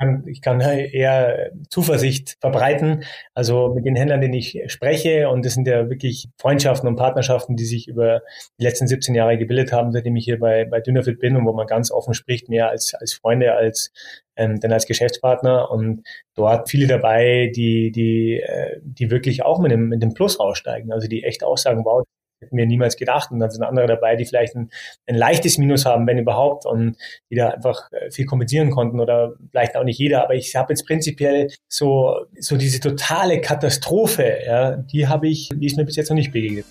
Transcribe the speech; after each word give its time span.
kann, 0.00 0.24
ich 0.26 0.40
kann 0.40 0.60
eher 0.60 1.50
Zuversicht 1.68 2.36
verbreiten. 2.40 3.04
Also 3.34 3.72
mit 3.74 3.84
den 3.84 3.96
Händlern, 3.96 4.20
denen 4.20 4.34
ich 4.34 4.62
spreche, 4.66 5.28
und 5.28 5.44
das 5.44 5.54
sind 5.54 5.68
ja 5.68 5.88
wirklich 5.88 6.28
Freundschaften 6.38 6.88
und 6.88 6.96
Partnerschaften, 6.96 7.56
die 7.56 7.66
sich 7.66 7.86
über 7.86 8.22
die 8.58 8.64
letzten 8.64 8.88
17 8.88 9.14
Jahre 9.14 9.38
gebildet 9.38 9.72
haben, 9.72 9.92
seitdem 9.92 10.16
ich 10.16 10.24
hier 10.24 10.40
bei, 10.40 10.64
bei 10.64 10.80
Dynafit 10.80 11.20
bin 11.20 11.36
und 11.36 11.46
wo 11.46 11.52
man 11.52 11.66
ganz 11.66 11.90
offen 11.90 12.14
spricht, 12.14 12.48
mehr 12.48 12.70
als, 12.70 12.94
als 12.94 13.12
Freunde, 13.12 13.54
als 13.54 13.92
ähm, 14.36 14.58
denn 14.58 14.72
als 14.72 14.86
Geschäftspartner. 14.86 15.70
Und 15.70 16.02
dort 16.34 16.70
viele 16.70 16.86
dabei, 16.86 17.52
die, 17.54 17.92
die, 17.92 18.40
äh, 18.40 18.80
die 18.82 19.10
wirklich 19.10 19.44
auch 19.44 19.60
mit 19.60 19.70
dem, 19.70 19.88
mit 19.88 20.02
dem 20.02 20.14
Plus 20.14 20.40
raussteigen. 20.40 20.92
Also 20.92 21.08
die 21.08 21.24
echt 21.24 21.44
auch 21.44 21.58
sagen, 21.58 21.84
wow, 21.84 22.04
hätten 22.40 22.56
wir 22.56 22.66
niemals 22.66 22.96
gedacht. 22.96 23.30
Und 23.30 23.38
dann 23.38 23.50
sind 23.50 23.62
andere 23.62 23.86
dabei, 23.86 24.16
die 24.16 24.24
vielleicht 24.24 24.56
ein, 24.56 24.70
ein 25.06 25.14
leichtes 25.14 25.58
Minus 25.58 25.84
haben, 25.84 26.06
wenn 26.06 26.18
überhaupt, 26.18 26.64
und 26.64 26.96
die 27.30 27.36
da 27.36 27.50
einfach 27.50 27.92
äh, 27.92 28.10
viel 28.10 28.24
kompensieren 28.24 28.70
konnten 28.70 28.98
oder 28.98 29.34
vielleicht 29.50 29.76
auch 29.76 29.84
nicht 29.84 29.98
jeder. 29.98 30.24
Aber 30.24 30.34
ich 30.34 30.56
habe 30.56 30.72
jetzt 30.72 30.86
prinzipiell 30.86 31.48
so, 31.68 32.26
so 32.38 32.56
diese 32.56 32.80
totale 32.80 33.40
Katastrophe, 33.40 34.38
ja, 34.46 34.76
die 34.76 35.06
habe 35.06 35.28
ich, 35.28 35.50
die 35.54 35.66
ist 35.66 35.76
mir 35.76 35.84
bis 35.84 35.96
jetzt 35.96 36.08
noch 36.08 36.16
nicht 36.16 36.32
begegnet. 36.32 36.64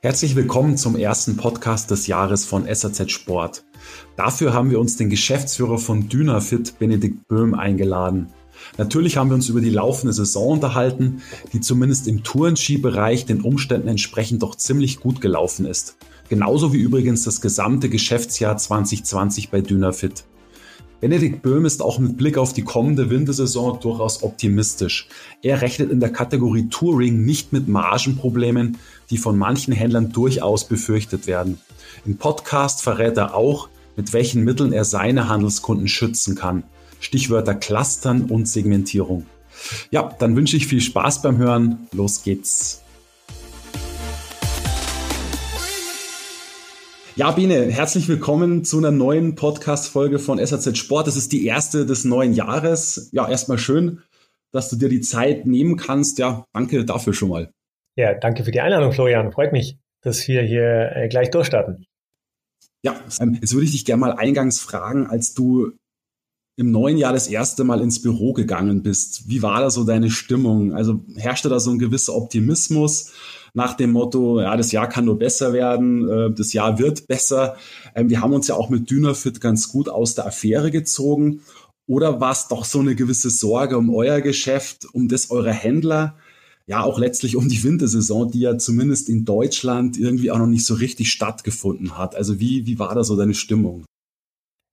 Herzlich 0.00 0.36
willkommen 0.36 0.76
zum 0.76 0.96
ersten 0.96 1.36
Podcast 1.36 1.90
des 1.90 2.06
Jahres 2.06 2.46
von 2.46 2.72
SAZ 2.72 3.10
Sport. 3.10 3.64
Dafür 4.16 4.54
haben 4.54 4.70
wir 4.70 4.78
uns 4.78 4.96
den 4.96 5.10
Geschäftsführer 5.10 5.78
von 5.78 6.08
Dynafit, 6.08 6.78
Benedikt 6.78 7.26
Böhm, 7.28 7.54
eingeladen. 7.54 8.32
Natürlich 8.78 9.16
haben 9.16 9.30
wir 9.30 9.34
uns 9.34 9.48
über 9.48 9.60
die 9.60 9.70
laufende 9.70 10.12
Saison 10.12 10.52
unterhalten, 10.52 11.22
die 11.52 11.60
zumindest 11.60 12.08
im 12.08 12.22
Tourenski-Bereich 12.22 13.26
den 13.26 13.40
Umständen 13.40 13.88
entsprechend 13.88 14.42
doch 14.42 14.54
ziemlich 14.54 15.00
gut 15.00 15.20
gelaufen 15.20 15.66
ist. 15.66 15.96
Genauso 16.28 16.72
wie 16.72 16.78
übrigens 16.78 17.24
das 17.24 17.40
gesamte 17.40 17.88
Geschäftsjahr 17.88 18.56
2020 18.56 19.50
bei 19.50 19.60
Dynafit. 19.60 20.24
Benedikt 20.98 21.42
Böhm 21.42 21.66
ist 21.66 21.82
auch 21.82 21.98
mit 21.98 22.16
Blick 22.16 22.38
auf 22.38 22.54
die 22.54 22.62
kommende 22.62 23.10
Wintersaison 23.10 23.78
durchaus 23.80 24.22
optimistisch. 24.22 25.08
Er 25.42 25.60
rechnet 25.60 25.90
in 25.90 26.00
der 26.00 26.10
Kategorie 26.10 26.68
Touring 26.70 27.22
nicht 27.24 27.52
mit 27.52 27.68
Margenproblemen, 27.68 28.78
die 29.10 29.18
von 29.18 29.36
manchen 29.36 29.74
Händlern 29.74 30.10
durchaus 30.10 30.66
befürchtet 30.66 31.26
werden. 31.26 31.58
Im 32.06 32.16
Podcast 32.16 32.82
verrät 32.82 33.18
er 33.18 33.34
auch, 33.34 33.68
mit 33.94 34.14
welchen 34.14 34.42
Mitteln 34.42 34.72
er 34.72 34.84
seine 34.84 35.28
Handelskunden 35.28 35.86
schützen 35.86 36.34
kann. 36.34 36.64
Stichwörter 37.00 37.54
Clustern 37.54 38.22
und 38.22 38.48
Segmentierung. 38.48 39.26
Ja, 39.90 40.14
dann 40.18 40.36
wünsche 40.36 40.56
ich 40.56 40.66
viel 40.66 40.80
Spaß 40.80 41.22
beim 41.22 41.38
Hören. 41.38 41.88
Los 41.92 42.22
geht's. 42.22 42.82
Ja, 47.16 47.30
Biene, 47.30 47.70
herzlich 47.70 48.08
willkommen 48.08 48.62
zu 48.62 48.76
einer 48.76 48.90
neuen 48.90 49.36
Podcast-Folge 49.36 50.18
von 50.18 50.44
SAZ 50.44 50.76
Sport. 50.76 51.06
Das 51.06 51.16
ist 51.16 51.32
die 51.32 51.46
erste 51.46 51.86
des 51.86 52.04
neuen 52.04 52.34
Jahres. 52.34 53.08
Ja, 53.12 53.26
erstmal 53.26 53.56
schön, 53.56 54.02
dass 54.52 54.68
du 54.68 54.76
dir 54.76 54.90
die 54.90 55.00
Zeit 55.00 55.46
nehmen 55.46 55.76
kannst. 55.78 56.18
Ja, 56.18 56.44
danke 56.52 56.84
dafür 56.84 57.14
schon 57.14 57.30
mal. 57.30 57.50
Ja, 57.96 58.12
danke 58.12 58.44
für 58.44 58.50
die 58.50 58.60
Einladung, 58.60 58.92
Florian. 58.92 59.32
Freut 59.32 59.52
mich, 59.52 59.78
dass 60.02 60.28
wir 60.28 60.42
hier 60.42 60.92
äh, 60.94 61.08
gleich 61.08 61.30
durchstarten. 61.30 61.86
Ja, 62.82 63.00
ähm, 63.18 63.38
jetzt 63.40 63.54
würde 63.54 63.64
ich 63.64 63.72
dich 63.72 63.86
gerne 63.86 64.00
mal 64.00 64.12
eingangs 64.12 64.60
fragen, 64.60 65.06
als 65.06 65.32
du 65.32 65.72
im 66.56 66.70
neuen 66.70 66.96
Jahr 66.96 67.12
das 67.12 67.28
erste 67.28 67.64
Mal 67.64 67.80
ins 67.80 68.00
Büro 68.00 68.32
gegangen 68.32 68.82
bist. 68.82 69.28
Wie 69.28 69.42
war 69.42 69.60
da 69.60 69.70
so 69.70 69.84
deine 69.84 70.10
Stimmung? 70.10 70.72
Also 70.72 71.00
herrschte 71.14 71.48
da 71.50 71.60
so 71.60 71.70
ein 71.70 71.78
gewisser 71.78 72.14
Optimismus 72.14 73.12
nach 73.56 73.74
dem 73.74 73.92
Motto, 73.92 74.40
ja, 74.40 74.54
das 74.54 74.70
Jahr 74.70 74.86
kann 74.86 75.06
nur 75.06 75.18
besser 75.18 75.54
werden, 75.54 76.06
äh, 76.06 76.30
das 76.30 76.52
Jahr 76.52 76.78
wird 76.78 77.06
besser. 77.06 77.56
Ähm, 77.94 78.10
wir 78.10 78.20
haben 78.20 78.34
uns 78.34 78.48
ja 78.48 78.54
auch 78.54 78.68
mit 78.68 78.90
Dynafit 78.90 79.40
ganz 79.40 79.68
gut 79.68 79.88
aus 79.88 80.14
der 80.14 80.26
Affäre 80.26 80.70
gezogen. 80.70 81.40
Oder 81.86 82.20
war 82.20 82.32
es 82.32 82.48
doch 82.48 82.66
so 82.66 82.80
eine 82.80 82.94
gewisse 82.94 83.30
Sorge 83.30 83.78
um 83.78 83.94
euer 83.94 84.20
Geschäft, 84.20 84.86
um 84.92 85.08
das 85.08 85.30
eurer 85.30 85.52
Händler? 85.52 86.16
Ja, 86.66 86.82
auch 86.82 86.98
letztlich 86.98 87.34
um 87.36 87.48
die 87.48 87.62
Wintersaison, 87.62 88.30
die 88.30 88.40
ja 88.40 88.58
zumindest 88.58 89.08
in 89.08 89.24
Deutschland 89.24 89.96
irgendwie 89.96 90.30
auch 90.30 90.38
noch 90.38 90.48
nicht 90.48 90.66
so 90.66 90.74
richtig 90.74 91.10
stattgefunden 91.10 91.96
hat. 91.96 92.14
Also 92.14 92.40
wie, 92.40 92.66
wie 92.66 92.78
war 92.78 92.94
da 92.94 93.04
so 93.04 93.16
deine 93.16 93.34
Stimmung? 93.34 93.86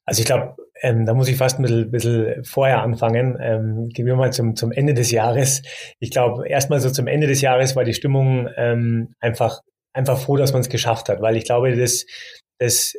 Also 0.05 0.21
ich 0.21 0.25
glaube, 0.25 0.55
ähm, 0.81 1.05
da 1.05 1.13
muss 1.13 1.29
ich 1.29 1.37
fast 1.37 1.59
ein 1.59 1.63
bisschen, 1.63 1.91
bisschen 1.91 2.43
vorher 2.43 2.81
anfangen. 2.81 3.37
Ähm, 3.41 3.89
gehen 3.89 4.05
wir 4.05 4.15
mal 4.15 4.33
zum, 4.33 4.55
zum 4.55 4.71
Ende 4.71 4.93
des 4.93 5.11
Jahres. 5.11 5.61
Ich 5.99 6.11
glaube, 6.11 6.47
erstmal 6.47 6.81
so 6.81 6.89
zum 6.89 7.07
Ende 7.07 7.27
des 7.27 7.41
Jahres 7.41 7.75
war 7.75 7.85
die 7.85 7.93
Stimmung 7.93 8.49
ähm, 8.57 9.13
einfach, 9.19 9.61
einfach 9.93 10.19
froh, 10.19 10.35
dass 10.35 10.51
man 10.51 10.61
es 10.61 10.69
geschafft 10.69 11.07
hat, 11.07 11.21
weil 11.21 11.37
ich 11.37 11.45
glaube, 11.45 11.75
das, 11.77 12.05
das, 12.57 12.95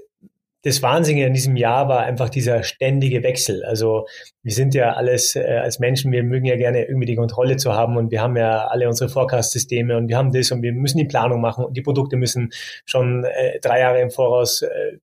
das 0.62 0.82
Wahnsinnige 0.82 1.26
in 1.26 1.34
diesem 1.34 1.56
Jahr 1.56 1.88
war 1.91 2.00
einfach 2.04 2.31
dieser 2.31 2.62
ständige 2.62 3.22
Wechsel. 3.22 3.62
Also 3.65 4.06
wir 4.42 4.54
sind 4.54 4.75
ja 4.75 4.94
alles 4.94 5.36
äh, 5.36 5.59
als 5.62 5.78
Menschen, 5.78 6.10
wir 6.10 6.22
mögen 6.22 6.47
ja 6.47 6.56
gerne 6.56 6.86
irgendwie 6.86 7.06
die 7.06 7.16
Kontrolle 7.16 7.59
zu 7.59 7.75
haben 7.75 7.98
und 7.98 8.10
wir 8.10 8.22
haben 8.22 8.36
ja 8.36 8.66
alle 8.69 8.88
unsere 8.88 9.10
Forecast-Systeme 9.10 9.94
und 9.98 10.09
wir 10.09 10.16
haben 10.16 10.32
das 10.32 10.50
und 10.53 10.62
wir 10.62 10.72
müssen 10.72 10.97
die 10.97 11.04
Planung 11.04 11.42
machen 11.42 11.66
und 11.66 11.76
die 11.76 11.82
Produkte 11.82 12.16
müssen 12.16 12.48
schon 12.86 13.25
äh, 13.25 13.60
drei 13.60 13.81
Jahre 13.81 14.00
im 14.00 14.10
Voraus 14.10 14.62
äh, 14.62 14.98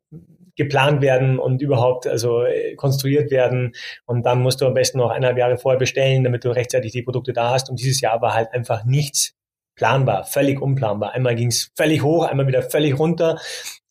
geplant 0.55 1.01
werden 1.01 1.39
und 1.39 1.61
überhaupt 1.61 2.07
also 2.07 2.43
äh, 2.43 2.75
konstruiert 2.75 3.31
werden. 3.31 3.73
Und 4.05 4.25
dann 4.25 4.41
musst 4.41 4.61
du 4.61 4.67
am 4.67 4.73
besten 4.73 4.97
noch 4.97 5.09
eineinhalb 5.09 5.37
Jahre 5.37 5.57
vorher 5.57 5.79
bestellen, 5.79 6.23
damit 6.23 6.43
du 6.43 6.49
rechtzeitig 6.49 6.91
die 6.91 7.03
Produkte 7.03 7.33
da 7.33 7.51
hast. 7.51 7.69
Und 7.69 7.79
dieses 7.79 8.01
Jahr 8.01 8.21
war 8.21 8.33
halt 8.33 8.53
einfach 8.53 8.83
nichts 8.83 9.33
planbar, 9.75 10.25
völlig 10.25 10.61
unplanbar. 10.61 11.13
Einmal 11.13 11.35
ging 11.35 11.47
es 11.47 11.71
völlig 11.75 12.03
hoch, 12.03 12.25
einmal 12.25 12.47
wieder 12.47 12.61
völlig 12.61 12.97
runter. 12.99 13.39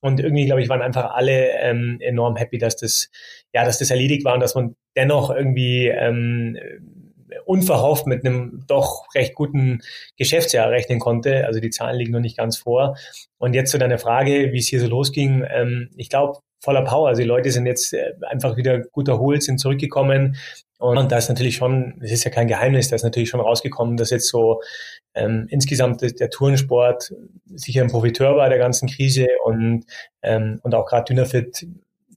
Und 0.00 0.20
irgendwie, 0.20 0.46
glaube 0.46 0.62
ich, 0.62 0.68
waren 0.68 0.82
einfach 0.82 1.12
alle 1.14 1.50
ähm, 1.58 1.98
enorm 2.00 2.36
happy, 2.36 2.58
dass 2.58 2.76
das, 2.76 3.10
ja, 3.52 3.64
dass 3.64 3.78
das 3.78 3.90
erledigt 3.90 4.24
war 4.24 4.34
und 4.34 4.40
dass 4.40 4.54
man 4.54 4.76
dennoch 4.96 5.30
irgendwie 5.30 5.88
ähm, 5.88 6.56
unverhofft 7.44 8.06
mit 8.06 8.24
einem 8.24 8.64
doch 8.66 9.06
recht 9.14 9.34
guten 9.34 9.80
Geschäftsjahr 10.16 10.70
rechnen 10.70 11.00
konnte. 11.00 11.46
Also 11.46 11.60
die 11.60 11.70
Zahlen 11.70 11.96
liegen 11.96 12.12
noch 12.12 12.20
nicht 12.20 12.36
ganz 12.36 12.56
vor. 12.56 12.96
Und 13.38 13.54
jetzt 13.54 13.70
zu 13.70 13.78
deiner 13.78 13.98
Frage, 13.98 14.52
wie 14.52 14.58
es 14.58 14.68
hier 14.68 14.80
so 14.80 14.86
losging. 14.86 15.44
Ähm, 15.48 15.90
ich 15.96 16.08
glaube, 16.08 16.38
voller 16.60 16.82
Power. 16.82 17.08
Also 17.08 17.22
die 17.22 17.28
Leute 17.28 17.50
sind 17.50 17.66
jetzt 17.66 17.92
äh, 17.92 18.12
einfach 18.28 18.56
wieder 18.56 18.80
gut 18.80 19.08
erholt, 19.08 19.42
sind 19.42 19.58
zurückgekommen. 19.58 20.36
Und 20.78 21.12
da 21.12 21.18
ist 21.18 21.28
natürlich 21.28 21.56
schon, 21.56 22.00
es 22.00 22.10
ist 22.10 22.24
ja 22.24 22.30
kein 22.30 22.48
Geheimnis, 22.48 22.88
da 22.88 22.96
ist 22.96 23.02
natürlich 23.02 23.28
schon 23.28 23.40
rausgekommen, 23.40 23.98
dass 23.98 24.08
jetzt 24.10 24.28
so 24.28 24.62
ähm, 25.14 25.46
insgesamt 25.50 26.00
der 26.00 26.30
Tourensport 26.30 27.12
sicher 27.54 27.82
ein 27.82 27.90
Profiteur 27.90 28.36
war 28.36 28.48
der 28.48 28.58
ganzen 28.58 28.88
Krise 28.88 29.26
und, 29.44 29.84
ähm, 30.22 30.58
und 30.62 30.74
auch 30.74 30.86
gerade 30.86 31.04
Dynafit 31.04 31.66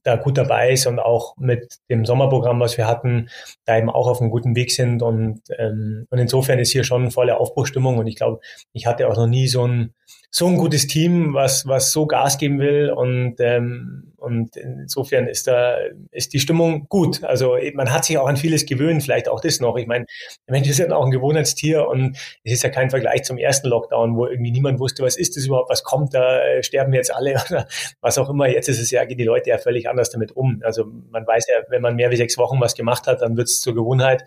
da 0.04 0.16
gut 0.16 0.38
dabei 0.38 0.72
ist 0.72 0.86
und 0.86 0.98
auch 0.98 1.36
mit 1.38 1.78
dem 1.90 2.04
Sommerprogramm, 2.04 2.60
was 2.60 2.76
wir 2.76 2.86
hatten, 2.86 3.30
da 3.64 3.78
eben 3.78 3.90
auch 3.90 4.06
auf 4.06 4.20
einem 4.20 4.30
guten 4.30 4.54
Weg 4.54 4.70
sind. 4.70 5.02
Und, 5.02 5.40
ähm, 5.58 6.06
und 6.10 6.18
insofern 6.18 6.58
ist 6.58 6.72
hier 6.72 6.84
schon 6.84 7.10
volle 7.10 7.38
Aufbruchstimmung. 7.38 7.98
Und 7.98 8.06
ich 8.06 8.16
glaube, 8.16 8.40
ich 8.72 8.86
hatte 8.86 9.08
auch 9.08 9.16
noch 9.16 9.26
nie 9.26 9.48
so 9.48 9.66
ein 9.66 9.94
so 10.36 10.48
ein 10.48 10.56
gutes 10.56 10.88
Team, 10.88 11.32
was, 11.32 11.64
was 11.68 11.92
so 11.92 12.06
Gas 12.06 12.38
geben 12.38 12.58
will 12.58 12.90
und, 12.90 13.36
ähm, 13.38 14.14
und 14.16 14.56
insofern 14.56 15.28
ist 15.28 15.46
da, 15.46 15.76
ist 16.10 16.32
die 16.32 16.40
Stimmung 16.40 16.88
gut. 16.88 17.22
Also 17.22 17.56
man 17.74 17.92
hat 17.92 18.04
sich 18.04 18.18
auch 18.18 18.26
an 18.26 18.36
vieles 18.36 18.66
gewöhnt, 18.66 19.04
vielleicht 19.04 19.28
auch 19.28 19.40
das 19.40 19.60
noch. 19.60 19.76
Ich 19.76 19.86
meine, 19.86 20.06
der 20.48 20.54
Mensch 20.54 20.68
ist 20.68 20.78
ja 20.78 20.90
auch 20.90 21.04
ein 21.04 21.12
Gewohnheitstier 21.12 21.86
und 21.86 22.16
es 22.42 22.52
ist 22.52 22.64
ja 22.64 22.70
kein 22.70 22.90
Vergleich 22.90 23.22
zum 23.22 23.38
ersten 23.38 23.68
Lockdown, 23.68 24.16
wo 24.16 24.26
irgendwie 24.26 24.50
niemand 24.50 24.80
wusste, 24.80 25.04
was 25.04 25.16
ist 25.16 25.36
das 25.36 25.46
überhaupt, 25.46 25.70
was 25.70 25.84
kommt 25.84 26.14
da, 26.14 26.40
äh, 26.40 26.64
sterben 26.64 26.92
jetzt 26.94 27.14
alle 27.14 27.34
oder 27.48 27.68
was 28.00 28.18
auch 28.18 28.28
immer. 28.28 28.48
Jetzt 28.48 28.68
ist 28.68 28.80
es 28.80 28.90
ja, 28.90 29.04
gehen 29.04 29.18
die 29.18 29.24
Leute 29.24 29.50
ja 29.50 29.58
völlig 29.58 29.88
anders 29.88 30.10
damit 30.10 30.32
um. 30.32 30.60
Also 30.64 30.86
man 31.10 31.24
weiß 31.24 31.46
ja, 31.46 31.62
wenn 31.68 31.80
man 31.80 31.94
mehr 31.94 32.10
wie 32.10 32.16
sechs 32.16 32.36
Wochen 32.38 32.60
was 32.60 32.74
gemacht 32.74 33.06
hat, 33.06 33.22
dann 33.22 33.36
wird 33.36 33.46
es 33.46 33.60
zur 33.60 33.76
Gewohnheit. 33.76 34.24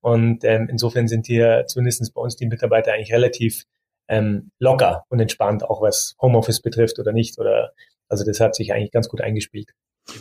Und 0.00 0.42
ähm, 0.42 0.68
insofern 0.70 1.06
sind 1.06 1.26
hier 1.26 1.64
zumindest 1.66 2.14
bei 2.14 2.22
uns 2.22 2.34
die 2.36 2.46
Mitarbeiter 2.46 2.94
eigentlich 2.94 3.12
relativ 3.12 3.66
ähm, 4.10 4.50
locker 4.58 5.04
und 5.08 5.20
entspannt, 5.20 5.64
auch 5.64 5.80
was 5.80 6.16
Homeoffice 6.20 6.60
betrifft 6.60 6.98
oder 6.98 7.12
nicht. 7.12 7.38
Oder 7.38 7.72
also 8.08 8.24
das 8.24 8.40
hat 8.40 8.54
sich 8.54 8.72
eigentlich 8.72 8.90
ganz 8.90 9.08
gut 9.08 9.20
eingespielt. 9.20 9.70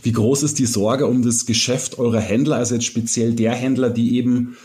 Wie 0.04 0.12
groß 0.12 0.44
ist 0.44 0.60
die 0.60 0.68
Sorge 0.68 1.08
um 1.08 1.24
das 1.24 1.46
Geschäft 1.46 1.98
eurer 1.98 2.22
Händler, 2.22 2.58
also 2.58 2.76
jetzt 2.76 2.86
speziell 2.86 3.34
der 3.34 3.54
Händler, 3.54 3.90
die 3.90 4.18
eben 4.18 4.58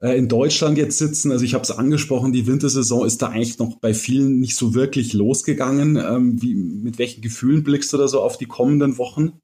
äh, 0.00 0.16
in 0.16 0.28
Deutschland 0.28 0.78
jetzt 0.78 0.98
sitzen? 0.98 1.32
Also 1.32 1.44
ich 1.44 1.54
habe 1.54 1.64
es 1.64 1.72
angesprochen, 1.72 2.32
die 2.32 2.46
Wintersaison 2.46 3.04
ist 3.04 3.20
da 3.20 3.28
eigentlich 3.28 3.58
noch 3.58 3.80
bei 3.80 3.92
vielen 3.92 4.38
nicht 4.38 4.56
so 4.56 4.74
wirklich 4.74 5.12
losgegangen. 5.12 5.96
Ähm, 5.96 6.40
wie, 6.40 6.54
mit 6.54 6.98
welchen 6.98 7.20
Gefühlen 7.20 7.64
blickst 7.64 7.92
du 7.92 7.96
da 7.96 8.06
so 8.06 8.22
auf 8.22 8.38
die 8.38 8.46
kommenden 8.46 8.96
Wochen? 8.98 9.40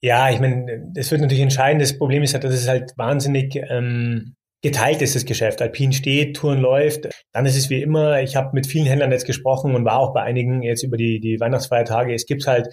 Ja, 0.00 0.30
ich 0.30 0.40
meine, 0.40 0.90
das 0.94 1.10
wird 1.10 1.20
natürlich 1.20 1.42
entscheiden. 1.42 1.78
Das 1.78 1.96
Problem 1.96 2.22
ist 2.22 2.34
halt, 2.34 2.44
dass 2.44 2.54
es 2.54 2.68
halt 2.68 2.92
wahnsinnig 2.96 3.54
ähm, 3.70 4.34
geteilt 4.62 5.02
ist 5.02 5.16
das 5.16 5.26
Geschäft. 5.26 5.60
Alpin 5.60 5.92
steht, 5.92 6.36
Touren 6.36 6.60
läuft. 6.60 7.08
Dann 7.32 7.46
ist 7.46 7.56
es 7.56 7.68
wie 7.68 7.82
immer, 7.82 8.22
ich 8.22 8.36
habe 8.36 8.50
mit 8.52 8.66
vielen 8.66 8.86
Händlern 8.86 9.12
jetzt 9.12 9.26
gesprochen 9.26 9.74
und 9.74 9.84
war 9.84 9.98
auch 9.98 10.14
bei 10.14 10.22
einigen 10.22 10.62
jetzt 10.62 10.84
über 10.84 10.96
die, 10.96 11.20
die 11.20 11.40
Weihnachtsfeiertage. 11.40 12.14
Es 12.14 12.26
gibt 12.26 12.46
halt 12.46 12.68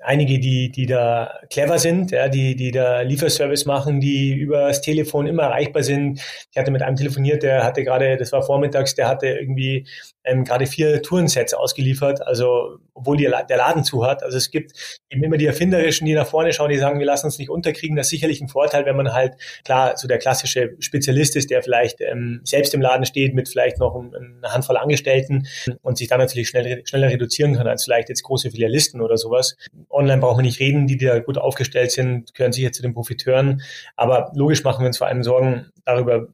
einige, 0.00 0.38
die, 0.38 0.70
die 0.70 0.86
da 0.86 1.38
clever 1.50 1.78
sind, 1.78 2.10
ja, 2.10 2.28
die, 2.28 2.56
die 2.56 2.70
da 2.70 3.02
Lieferservice 3.02 3.66
machen, 3.66 4.00
die 4.00 4.32
über 4.32 4.68
das 4.68 4.80
Telefon 4.80 5.26
immer 5.26 5.44
erreichbar 5.44 5.82
sind. 5.82 6.20
Ich 6.50 6.58
hatte 6.58 6.70
mit 6.70 6.82
einem 6.82 6.96
telefoniert, 6.96 7.42
der 7.42 7.64
hatte 7.64 7.84
gerade, 7.84 8.16
das 8.16 8.32
war 8.32 8.42
vormittags, 8.42 8.94
der 8.94 9.08
hatte 9.08 9.26
irgendwie 9.26 9.86
ähm, 10.28 10.44
gerade 10.44 10.66
vier 10.66 11.02
Tourensets 11.02 11.54
ausgeliefert, 11.54 12.26
also 12.26 12.78
obwohl 12.94 13.16
die, 13.16 13.24
der 13.24 13.56
Laden 13.56 13.84
zu 13.84 14.04
hat. 14.04 14.22
Also 14.22 14.36
es 14.36 14.50
gibt 14.50 14.72
eben 15.10 15.22
immer 15.22 15.36
die 15.36 15.46
Erfinderischen, 15.46 16.06
die 16.06 16.14
nach 16.14 16.26
vorne 16.26 16.52
schauen, 16.52 16.70
die 16.70 16.78
sagen, 16.78 16.98
wir 16.98 17.06
lassen 17.06 17.26
uns 17.26 17.38
nicht 17.38 17.50
unterkriegen. 17.50 17.96
Das 17.96 18.06
ist 18.06 18.10
sicherlich 18.10 18.40
ein 18.40 18.48
Vorteil, 18.48 18.84
wenn 18.86 18.96
man 18.96 19.12
halt 19.12 19.34
klar 19.64 19.96
so 19.96 20.08
der 20.08 20.18
klassische 20.18 20.74
Spezialist 20.80 21.36
ist, 21.36 21.50
der 21.50 21.62
vielleicht 21.62 22.00
ähm, 22.00 22.40
selbst 22.44 22.74
im 22.74 22.80
Laden 22.80 23.06
steht 23.06 23.34
mit 23.34 23.48
vielleicht 23.48 23.78
noch 23.78 23.94
eine 23.94 24.52
Handvoll 24.52 24.76
Angestellten 24.76 25.46
und 25.82 25.98
sich 25.98 26.08
dann 26.08 26.18
natürlich 26.18 26.48
schnell, 26.48 26.82
schneller 26.86 27.08
reduzieren 27.08 27.54
kann 27.56 27.66
als 27.66 27.84
vielleicht 27.84 28.08
jetzt 28.08 28.22
große 28.22 28.50
Filialisten 28.50 29.00
oder 29.00 29.16
sowas. 29.16 29.56
Online 29.90 30.20
brauchen 30.20 30.38
wir 30.38 30.42
nicht 30.42 30.60
reden, 30.60 30.86
die, 30.86 30.96
die 30.96 31.06
da 31.06 31.18
gut 31.20 31.38
aufgestellt 31.38 31.90
sind, 31.90 32.34
gehören 32.34 32.52
sicher 32.52 32.72
zu 32.72 32.82
den 32.82 32.94
Profiteuren. 32.94 33.62
Aber 33.96 34.30
logisch 34.34 34.64
machen 34.64 34.82
wir 34.82 34.88
uns 34.88 34.98
vor 34.98 35.06
allem 35.06 35.22
Sorgen 35.22 35.70
darüber, 35.84 36.28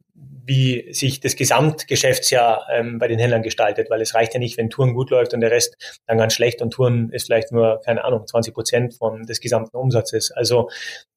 wie 0.46 0.93
sich 0.93 1.20
das 1.20 1.37
Gesamtgeschäftsjahr 1.37 2.67
ähm, 2.70 2.99
bei 2.99 3.08
den 3.08 3.19
Händlern 3.19 3.43
gestaltet, 3.43 3.88
weil 3.88 4.02
es 4.02 4.14
reicht 4.14 4.35
ja 4.35 4.41
nicht, 4.41 4.58
wenn 4.58 4.69
Touren 4.69 4.94
gut 4.94 5.11
läuft 5.11 5.32
und 5.32 5.41
der 5.41 5.50
Rest 5.50 6.02
dann 6.06 6.19
ganz 6.19 6.35
schlecht 6.35 6.61
und 6.61 6.70
Touren 6.70 7.11
ist 7.11 7.26
vielleicht 7.26 7.50
nur, 7.50 7.81
keine 7.85 8.05
Ahnung, 8.05 8.26
20 8.26 8.52
Prozent 8.52 8.94
von 8.94 9.23
des 9.23 9.41
gesamten 9.41 9.76
Umsatzes. 9.76 10.31
Also 10.32 10.69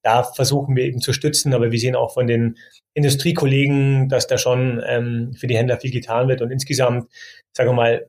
da 0.02 0.22
versuchen 0.22 0.76
wir 0.76 0.84
eben 0.84 1.00
zu 1.00 1.12
stützen, 1.12 1.52
aber 1.52 1.70
wir 1.70 1.78
sehen 1.78 1.94
auch 1.94 2.14
von 2.14 2.26
den 2.26 2.56
Industriekollegen, 2.94 4.08
dass 4.08 4.26
da 4.26 4.38
schon 4.38 4.82
ähm, 4.86 5.34
für 5.34 5.46
die 5.46 5.56
Händler 5.56 5.78
viel 5.78 5.92
getan 5.92 6.28
wird 6.28 6.40
und 6.40 6.50
insgesamt, 6.50 7.10
sagen 7.52 7.70
wir 7.70 7.74
mal, 7.74 8.06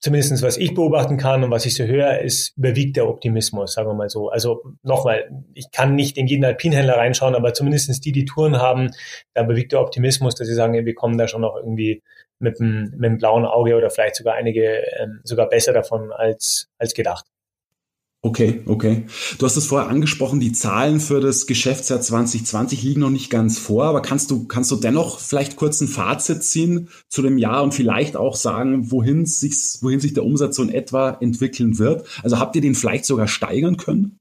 zumindestens 0.00 0.42
was 0.42 0.56
ich 0.56 0.74
beobachten 0.74 1.16
kann 1.16 1.44
und 1.44 1.50
was 1.50 1.66
ich 1.66 1.74
so 1.74 1.84
höre, 1.84 2.20
ist 2.20 2.56
überwiegt 2.56 2.96
der 2.96 3.08
Optimismus, 3.08 3.72
sagen 3.72 3.88
wir 3.88 3.94
mal 3.94 4.10
so. 4.10 4.28
Also 4.28 4.62
nochmal, 4.82 5.30
ich 5.54 5.70
kann 5.70 5.94
nicht 5.94 6.18
in 6.18 6.26
jeden 6.26 6.44
Alpinhändler 6.44 6.96
reinschauen, 6.96 7.34
aber 7.34 7.54
zumindestens 7.54 8.00
die, 8.00 8.12
die 8.12 8.24
Touren 8.24 8.58
haben, 8.58 8.90
da 9.32 9.44
überwiegt 9.44 9.72
der 9.72 9.80
Optimismus, 9.80 10.34
dass 10.34 10.46
sie 10.46 10.54
sagen, 10.54 10.84
wir 10.84 10.94
kommen 10.94 11.18
da 11.18 11.26
schon 11.28 11.40
noch 11.40 11.56
irgendwie 11.56 12.02
mit 12.38 12.60
einem, 12.60 12.90
mit 12.96 13.04
einem 13.04 13.18
blauen 13.18 13.46
Auge 13.46 13.76
oder 13.76 13.90
vielleicht 13.90 14.16
sogar 14.16 14.34
einige 14.34 14.84
ähm, 14.98 15.20
sogar 15.24 15.48
besser 15.48 15.72
davon 15.72 16.12
als, 16.12 16.68
als 16.78 16.94
gedacht. 16.94 17.26
Okay, 18.24 18.62
okay. 18.64 19.04
Du 19.38 19.44
hast 19.44 19.58
es 19.58 19.66
vorher 19.66 19.90
angesprochen, 19.90 20.40
die 20.40 20.52
Zahlen 20.52 20.98
für 20.98 21.20
das 21.20 21.46
Geschäftsjahr 21.46 22.00
2020 22.00 22.82
liegen 22.82 23.02
noch 23.02 23.10
nicht 23.10 23.28
ganz 23.28 23.58
vor, 23.58 23.84
aber 23.84 24.00
kannst 24.00 24.30
du, 24.30 24.46
kannst 24.46 24.70
du 24.70 24.76
dennoch 24.76 25.20
vielleicht 25.20 25.56
kurz 25.56 25.82
ein 25.82 25.88
Fazit 25.88 26.42
ziehen 26.42 26.88
zu 27.10 27.20
dem 27.20 27.36
Jahr 27.36 27.62
und 27.62 27.74
vielleicht 27.74 28.16
auch 28.16 28.34
sagen, 28.34 28.90
wohin 28.90 29.26
sich, 29.26 29.76
wohin 29.82 30.00
sich 30.00 30.14
der 30.14 30.24
Umsatz 30.24 30.56
so 30.56 30.62
in 30.62 30.70
etwa 30.70 31.18
entwickeln 31.20 31.78
wird? 31.78 32.06
Also 32.22 32.38
habt 32.38 32.56
ihr 32.56 32.62
den 32.62 32.74
vielleicht 32.74 33.04
sogar 33.04 33.28
steigern 33.28 33.76
können? 33.76 34.20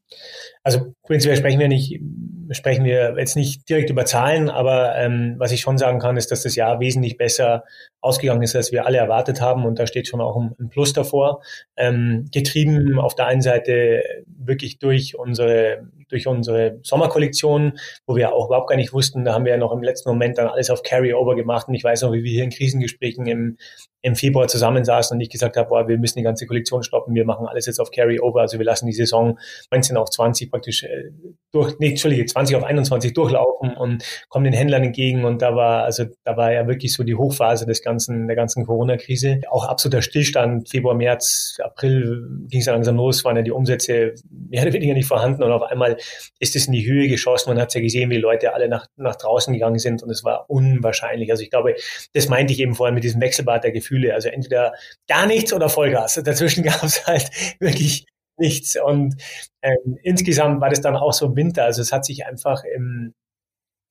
Also 0.63 0.93
prinzipiell 1.03 1.37
sprechen 1.37 1.61
wir 1.61 1.69
nicht, 1.69 2.01
sprechen 2.51 2.85
wir 2.85 3.15
jetzt 3.17 3.35
nicht 3.35 3.67
direkt 3.69 3.89
über 3.89 4.05
Zahlen, 4.05 4.49
aber 4.49 4.95
ähm, 4.97 5.35
was 5.37 5.51
ich 5.51 5.61
schon 5.61 5.77
sagen 5.77 5.99
kann, 5.99 6.17
ist, 6.17 6.31
dass 6.31 6.43
das 6.43 6.55
Jahr 6.55 6.79
wesentlich 6.79 7.17
besser 7.17 7.63
ausgegangen 8.01 8.41
ist, 8.41 8.55
als 8.55 8.71
wir 8.71 8.85
alle 8.85 8.97
erwartet 8.97 9.41
haben. 9.41 9.65
Und 9.65 9.79
da 9.79 9.87
steht 9.87 10.07
schon 10.07 10.21
auch 10.21 10.35
ein, 10.35 10.69
Plus 10.69 10.93
davor. 10.93 11.41
Ähm, 11.77 12.27
getrieben 12.31 12.99
auf 12.99 13.15
der 13.15 13.27
einen 13.27 13.41
Seite 13.41 14.03
wirklich 14.25 14.79
durch 14.79 15.17
unsere, 15.17 15.87
durch 16.13 16.27
unsere 16.27 16.79
Sommerkollektion, 16.83 17.77
wo 18.07 18.15
wir 18.15 18.33
auch 18.33 18.47
überhaupt 18.47 18.69
gar 18.69 18.75
nicht 18.75 18.93
wussten, 18.93 19.25
da 19.25 19.33
haben 19.33 19.45
wir 19.45 19.51
ja 19.51 19.57
noch 19.57 19.71
im 19.71 19.83
letzten 19.83 20.09
Moment 20.09 20.37
dann 20.37 20.47
alles 20.47 20.69
auf 20.69 20.83
Carry-Over 20.83 21.35
gemacht. 21.35 21.67
Und 21.67 21.73
ich 21.73 21.83
weiß 21.83 22.03
noch, 22.03 22.13
wie 22.13 22.23
wir 22.23 22.31
hier 22.31 22.43
in 22.43 22.51
Krisengesprächen 22.51 23.25
im, 23.25 23.57
im 24.03 24.15
Februar 24.15 24.47
zusammensaßen 24.47 25.15
und 25.15 25.21
ich 25.21 25.29
gesagt 25.29 25.55
habe, 25.55 25.69
boah, 25.69 25.87
wir 25.87 25.97
müssen 25.97 26.19
die 26.19 26.23
ganze 26.23 26.45
Kollektion 26.45 26.83
stoppen, 26.83 27.15
wir 27.15 27.25
machen 27.25 27.47
alles 27.47 27.65
jetzt 27.65 27.79
auf 27.79 27.89
Carry-Over, 27.89 28.41
also 28.41 28.59
wir 28.59 28.65
lassen 28.65 28.85
die 28.85 28.93
Saison 28.93 29.39
19 29.71 29.95
auf 29.95 30.09
20 30.09 30.51
praktisch 30.51 30.83
äh, 30.83 31.11
durch, 31.53 31.79
nee, 31.79 31.89
Entschuldige, 31.89 32.25
20 32.25 32.57
auf 32.57 32.63
21 32.63 33.13
durchlaufen 33.13 33.73
und 33.75 34.03
kommen 34.27 34.43
den 34.43 34.53
Händlern 34.53 34.83
entgegen 34.83 35.23
und 35.23 35.41
da 35.41 35.55
war, 35.55 35.85
also 35.85 36.03
da 36.25 36.35
war 36.35 36.51
ja 36.51 36.67
wirklich 36.67 36.93
so 36.93 37.03
die 37.03 37.15
Hochphase 37.15 37.65
des 37.65 37.81
ganzen, 37.81 38.27
der 38.27 38.35
ganzen 38.35 38.65
Corona-Krise. 38.65 39.39
Auch 39.49 39.65
absoluter 39.65 40.01
Stillstand, 40.01 40.69
Februar, 40.69 40.95
März, 40.95 41.57
April 41.63 42.27
ging 42.49 42.59
es 42.59 42.65
ja 42.65 42.73
langsam 42.73 42.97
los, 42.97 43.23
waren 43.23 43.37
ja 43.37 43.41
die 43.41 43.51
Umsätze 43.51 44.15
mehr 44.29 44.63
oder 44.63 44.73
weniger 44.73 44.95
nicht 44.95 45.07
vorhanden 45.07 45.43
und 45.43 45.51
auf 45.51 45.63
einmal 45.63 45.95
ist 46.39 46.55
es 46.55 46.67
in 46.67 46.73
die 46.73 46.85
Höhe 46.85 47.07
geschossen. 47.07 47.49
Man 47.49 47.59
hat 47.59 47.73
ja 47.73 47.81
gesehen, 47.81 48.09
wie 48.09 48.17
Leute 48.17 48.53
alle 48.53 48.67
nach, 48.67 48.87
nach 48.95 49.15
draußen 49.15 49.53
gegangen 49.53 49.79
sind 49.79 50.03
und 50.03 50.09
es 50.09 50.23
war 50.23 50.49
unwahrscheinlich. 50.49 51.31
Also 51.31 51.43
ich 51.43 51.49
glaube, 51.49 51.75
das 52.13 52.27
meinte 52.27 52.53
ich 52.53 52.59
eben 52.59 52.75
vorhin 52.75 52.95
mit 52.95 53.03
diesem 53.03 53.21
Wechselbad 53.21 53.63
der 53.63 53.71
Gefühle 53.71 53.93
Gefühle. 53.93 54.13
Also 54.13 54.29
entweder 54.29 54.73
gar 55.07 55.25
nichts 55.25 55.53
oder 55.53 55.69
Vollgas. 55.69 56.15
Dazwischen 56.23 56.63
gab 56.63 56.83
es 56.83 57.05
halt 57.05 57.29
wirklich 57.59 58.05
nichts. 58.37 58.77
Und 58.81 59.15
ähm, 59.61 59.97
insgesamt 60.01 60.61
war 60.61 60.69
das 60.69 60.81
dann 60.81 60.95
auch 60.95 61.13
so 61.13 61.27
im 61.27 61.35
Winter. 61.35 61.65
Also 61.65 61.81
es 61.81 61.91
hat 61.91 62.05
sich 62.05 62.25
einfach 62.25 62.63
im, 62.63 63.13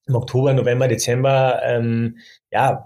im 0.06 0.14
Oktober, 0.14 0.52
November, 0.52 0.88
Dezember, 0.88 1.60
ähm, 1.64 2.18
ja, 2.50 2.84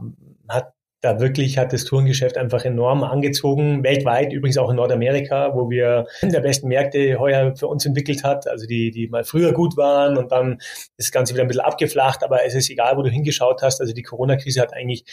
hat 0.48 0.72
da 1.06 1.20
wirklich 1.20 1.56
hat 1.56 1.72
das 1.72 1.84
Tourengeschäft 1.84 2.36
einfach 2.36 2.64
enorm 2.64 3.04
angezogen, 3.04 3.84
weltweit, 3.84 4.32
übrigens 4.32 4.58
auch 4.58 4.70
in 4.70 4.76
Nordamerika, 4.76 5.54
wo 5.54 5.70
wir 5.70 6.06
der 6.22 6.40
besten 6.40 6.68
Märkte 6.68 7.18
heuer 7.18 7.54
für 7.54 7.68
uns 7.68 7.86
entwickelt 7.86 8.24
hat, 8.24 8.48
also 8.48 8.66
die, 8.66 8.90
die 8.90 9.06
mal 9.08 9.24
früher 9.24 9.52
gut 9.52 9.76
waren 9.76 10.18
und 10.18 10.32
dann 10.32 10.58
ist 10.58 11.08
das 11.08 11.12
Ganze 11.12 11.34
wieder 11.34 11.44
ein 11.44 11.48
bisschen 11.48 11.62
abgeflacht, 11.62 12.24
aber 12.24 12.44
es 12.44 12.54
ist 12.54 12.70
egal, 12.70 12.96
wo 12.96 13.02
du 13.02 13.10
hingeschaut 13.10 13.62
hast, 13.62 13.80
also 13.80 13.92
die 13.92 14.02
Corona-Krise 14.02 14.60
hat 14.60 14.74
eigentlich 14.74 15.04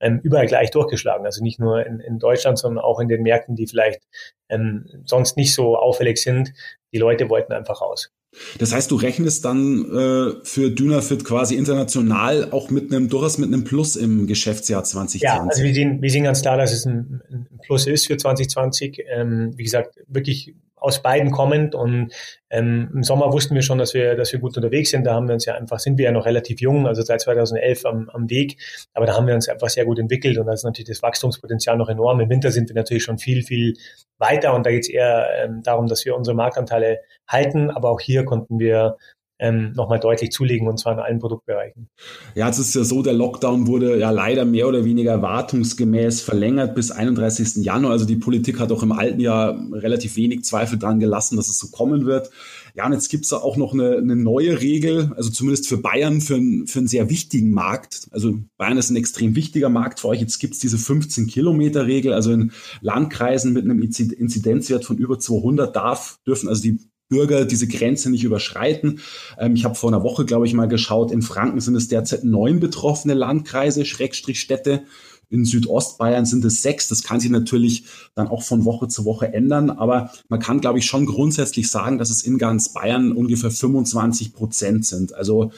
ähm, 0.00 0.20
überall 0.22 0.46
gleich 0.46 0.70
durchgeschlagen. 0.70 1.26
Also 1.26 1.42
nicht 1.42 1.60
nur 1.60 1.84
in, 1.84 2.00
in 2.00 2.18
Deutschland, 2.18 2.58
sondern 2.58 2.82
auch 2.82 3.00
in 3.00 3.08
den 3.08 3.22
Märkten, 3.22 3.54
die 3.54 3.66
vielleicht 3.66 4.00
ähm, 4.48 4.86
sonst 5.04 5.36
nicht 5.36 5.54
so 5.54 5.76
auffällig 5.76 6.18
sind. 6.18 6.52
Die 6.92 6.98
Leute 6.98 7.28
wollten 7.28 7.52
einfach 7.52 7.82
raus. 7.82 8.10
Das 8.58 8.72
heißt, 8.72 8.90
du 8.90 8.96
rechnest 8.96 9.44
dann 9.44 9.84
äh, 9.84 10.44
für 10.44 10.70
Dynafit 10.70 11.24
quasi 11.24 11.56
international 11.56 12.52
auch 12.52 12.70
mit 12.70 12.92
einem 12.92 13.08
durchaus 13.08 13.38
mit 13.38 13.48
einem 13.48 13.64
Plus 13.64 13.96
im 13.96 14.26
Geschäftsjahr 14.26 14.84
2020. 14.84 15.22
Ja, 15.22 15.44
also 15.48 15.62
wir 15.62 15.74
sehen, 15.74 16.00
wir 16.00 16.10
sehen 16.10 16.24
ganz 16.24 16.42
klar, 16.42 16.56
dass 16.56 16.72
es 16.72 16.86
ein, 16.86 17.22
ein 17.30 17.48
Plus 17.64 17.86
ist 17.86 18.06
für 18.06 18.16
2020. 18.16 19.02
Ähm, 19.08 19.52
wie 19.56 19.64
gesagt, 19.64 19.98
wirklich 20.06 20.54
aus 20.80 21.02
beiden 21.02 21.30
kommend. 21.30 21.74
Und 21.74 22.12
ähm, 22.50 22.90
im 22.94 23.02
Sommer 23.02 23.32
wussten 23.32 23.54
wir 23.54 23.62
schon, 23.62 23.78
dass 23.78 23.94
wir, 23.94 24.16
dass 24.16 24.32
wir 24.32 24.40
gut 24.40 24.56
unterwegs 24.56 24.90
sind. 24.90 25.04
Da 25.04 25.14
haben 25.14 25.28
wir 25.28 25.34
uns 25.34 25.44
ja 25.44 25.54
einfach, 25.54 25.78
sind 25.78 25.98
wir 25.98 26.06
ja 26.06 26.12
noch 26.12 26.26
relativ 26.26 26.60
jung, 26.60 26.86
also 26.86 27.02
seit 27.02 27.20
2011 27.20 27.84
am, 27.86 28.10
am 28.10 28.28
Weg, 28.28 28.56
aber 28.94 29.06
da 29.06 29.14
haben 29.14 29.26
wir 29.26 29.34
uns 29.34 29.48
einfach 29.48 29.68
sehr 29.68 29.84
gut 29.84 29.98
entwickelt. 29.98 30.38
Und 30.38 30.46
da 30.46 30.52
ist 30.52 30.64
natürlich 30.64 30.88
das 30.88 31.02
Wachstumspotenzial 31.02 31.76
noch 31.76 31.88
enorm. 31.88 32.20
Im 32.20 32.28
Winter 32.28 32.50
sind 32.50 32.68
wir 32.68 32.74
natürlich 32.74 33.04
schon 33.04 33.18
viel, 33.18 33.42
viel 33.42 33.76
weiter. 34.18 34.54
Und 34.54 34.66
da 34.66 34.70
geht 34.70 34.82
es 34.82 34.88
eher 34.88 35.28
ähm, 35.44 35.62
darum, 35.62 35.86
dass 35.86 36.04
wir 36.04 36.16
unsere 36.16 36.36
Marktanteile 36.36 37.00
halten, 37.28 37.70
aber 37.70 37.90
auch 37.90 38.00
hier 38.00 38.24
konnten 38.24 38.58
wir 38.58 38.96
ähm, 39.40 39.72
nochmal 39.72 39.98
deutlich 39.98 40.30
zulegen 40.30 40.68
und 40.68 40.78
zwar 40.78 40.92
in 40.92 40.98
allen 41.00 41.18
Produktbereichen. 41.18 41.88
Ja, 42.34 42.48
es 42.48 42.58
ist 42.58 42.74
ja 42.74 42.84
so, 42.84 43.02
der 43.02 43.14
Lockdown 43.14 43.66
wurde 43.66 43.98
ja 43.98 44.10
leider 44.10 44.44
mehr 44.44 44.68
oder 44.68 44.84
weniger 44.84 45.12
erwartungsgemäß 45.12 46.20
verlängert 46.20 46.74
bis 46.74 46.90
31. 46.90 47.64
Januar. 47.64 47.92
Also 47.92 48.04
die 48.04 48.16
Politik 48.16 48.60
hat 48.60 48.70
auch 48.70 48.82
im 48.82 48.92
alten 48.92 49.18
Jahr 49.18 49.58
relativ 49.72 50.16
wenig 50.16 50.44
Zweifel 50.44 50.78
dran 50.78 51.00
gelassen, 51.00 51.36
dass 51.36 51.48
es 51.48 51.58
so 51.58 51.68
kommen 51.68 52.04
wird. 52.04 52.30
Ja, 52.74 52.86
und 52.86 52.92
jetzt 52.92 53.08
gibt 53.08 53.24
es 53.24 53.30
da 53.30 53.38
auch 53.38 53.56
noch 53.56 53.72
eine, 53.72 53.96
eine, 53.96 54.14
neue 54.14 54.60
Regel, 54.60 55.12
also 55.16 55.30
zumindest 55.30 55.68
für 55.68 55.78
Bayern, 55.78 56.20
für, 56.20 56.36
ein, 56.36 56.66
für 56.66 56.78
einen 56.78 56.88
sehr 56.88 57.10
wichtigen 57.10 57.50
Markt. 57.50 58.08
Also 58.12 58.38
Bayern 58.58 58.78
ist 58.78 58.90
ein 58.90 58.96
extrem 58.96 59.34
wichtiger 59.34 59.68
Markt 59.68 60.00
für 60.00 60.08
euch. 60.08 60.20
Jetzt 60.20 60.38
gibt 60.38 60.54
es 60.54 60.60
diese 60.60 60.76
15-Kilometer-Regel, 60.76 62.12
also 62.12 62.30
in 62.32 62.52
Landkreisen 62.80 63.52
mit 63.52 63.64
einem 63.64 63.80
Inzidenzwert 63.82 64.84
von 64.84 64.98
über 64.98 65.18
200 65.18 65.74
darf, 65.74 66.18
dürfen 66.26 66.48
also 66.48 66.62
die 66.62 66.78
Bürger 67.10 67.44
diese 67.44 67.68
Grenze 67.68 68.08
nicht 68.08 68.24
überschreiten. 68.24 69.00
Ähm, 69.38 69.54
ich 69.54 69.66
habe 69.66 69.74
vor 69.74 69.90
einer 69.90 70.02
Woche, 70.02 70.24
glaube 70.24 70.46
ich, 70.46 70.54
mal 70.54 70.68
geschaut, 70.68 71.12
in 71.12 71.20
Franken 71.20 71.60
sind 71.60 71.74
es 71.74 71.88
derzeit 71.88 72.24
neun 72.24 72.60
betroffene 72.60 73.14
Landkreise, 73.14 73.84
Schrägstrich 73.84 74.40
Städte. 74.40 74.84
In 75.28 75.44
Südostbayern 75.44 76.24
sind 76.24 76.44
es 76.44 76.62
sechs. 76.62 76.88
Das 76.88 77.04
kann 77.04 77.20
sich 77.20 77.30
natürlich 77.30 77.84
dann 78.14 78.26
auch 78.26 78.42
von 78.42 78.64
Woche 78.64 78.88
zu 78.88 79.04
Woche 79.04 79.32
ändern. 79.32 79.70
Aber 79.70 80.10
man 80.28 80.40
kann, 80.40 80.60
glaube 80.60 80.78
ich, 80.78 80.86
schon 80.86 81.06
grundsätzlich 81.06 81.70
sagen, 81.70 81.98
dass 81.98 82.10
es 82.10 82.22
in 82.22 82.38
ganz 82.38 82.72
Bayern 82.72 83.12
ungefähr 83.12 83.50
25 83.50 84.32
Prozent 84.32 84.86
sind. 84.86 85.14
Also 85.14 85.52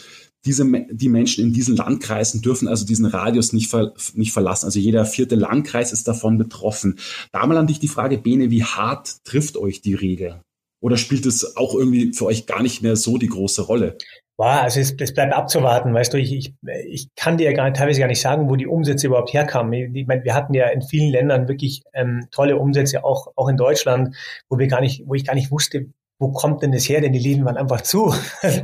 diese, 0.44 0.70
die 0.90 1.08
Menschen 1.08 1.44
in 1.44 1.52
diesen 1.52 1.76
Landkreisen 1.76 2.42
dürfen 2.42 2.68
also 2.68 2.84
diesen 2.84 3.06
Radius 3.06 3.52
nicht, 3.52 3.70
ver, 3.70 3.94
nicht 4.14 4.32
verlassen. 4.32 4.66
Also 4.66 4.78
jeder 4.78 5.04
vierte 5.06 5.36
Landkreis 5.36 5.92
ist 5.92 6.08
davon 6.08 6.36
betroffen. 6.36 6.98
Da 7.30 7.46
mal 7.46 7.56
an 7.56 7.66
dich 7.66 7.78
die 7.78 7.88
Frage, 7.88 8.18
Bene, 8.18 8.50
wie 8.50 8.64
hart 8.64 9.24
trifft 9.24 9.56
euch 9.56 9.80
die 9.80 9.94
Regel? 9.94 10.40
Oder 10.82 10.96
spielt 10.96 11.24
es 11.26 11.56
auch 11.56 11.74
irgendwie 11.74 12.12
für 12.12 12.26
euch 12.26 12.44
gar 12.46 12.60
nicht 12.60 12.82
mehr 12.82 12.96
so 12.96 13.16
die 13.16 13.28
große 13.28 13.62
Rolle? 13.62 13.96
Wow, 14.36 14.62
also 14.62 14.80
es, 14.80 14.94
es 14.98 15.14
bleibt 15.14 15.32
abzuwarten, 15.32 15.94
weißt 15.94 16.12
du, 16.12 16.18
ich, 16.18 16.32
ich, 16.32 16.54
ich 16.88 17.08
kann 17.14 17.36
dir 17.36 17.52
gar, 17.52 17.72
teilweise 17.72 18.00
gar 18.00 18.08
nicht 18.08 18.20
sagen, 18.20 18.48
wo 18.50 18.56
die 18.56 18.66
Umsätze 18.66 19.06
überhaupt 19.06 19.32
herkamen. 19.32 19.94
Ich 19.94 20.06
meine, 20.06 20.24
wir 20.24 20.34
hatten 20.34 20.54
ja 20.54 20.68
in 20.68 20.82
vielen 20.82 21.12
Ländern 21.12 21.46
wirklich 21.46 21.84
ähm, 21.94 22.26
tolle 22.32 22.56
Umsätze, 22.56 23.04
auch, 23.04 23.28
auch 23.36 23.48
in 23.48 23.56
Deutschland, 23.56 24.16
wo 24.48 24.58
wir 24.58 24.66
gar 24.66 24.80
nicht, 24.80 25.04
wo 25.06 25.14
ich 25.14 25.24
gar 25.24 25.34
nicht 25.34 25.52
wusste, 25.52 25.86
wo 26.22 26.30
kommt 26.30 26.62
denn 26.62 26.70
das 26.70 26.88
her? 26.88 27.00
Denn 27.00 27.12
die 27.12 27.18
Läden 27.18 27.44
waren 27.44 27.56
einfach 27.56 27.82
zu. 27.82 28.14
Also, 28.42 28.62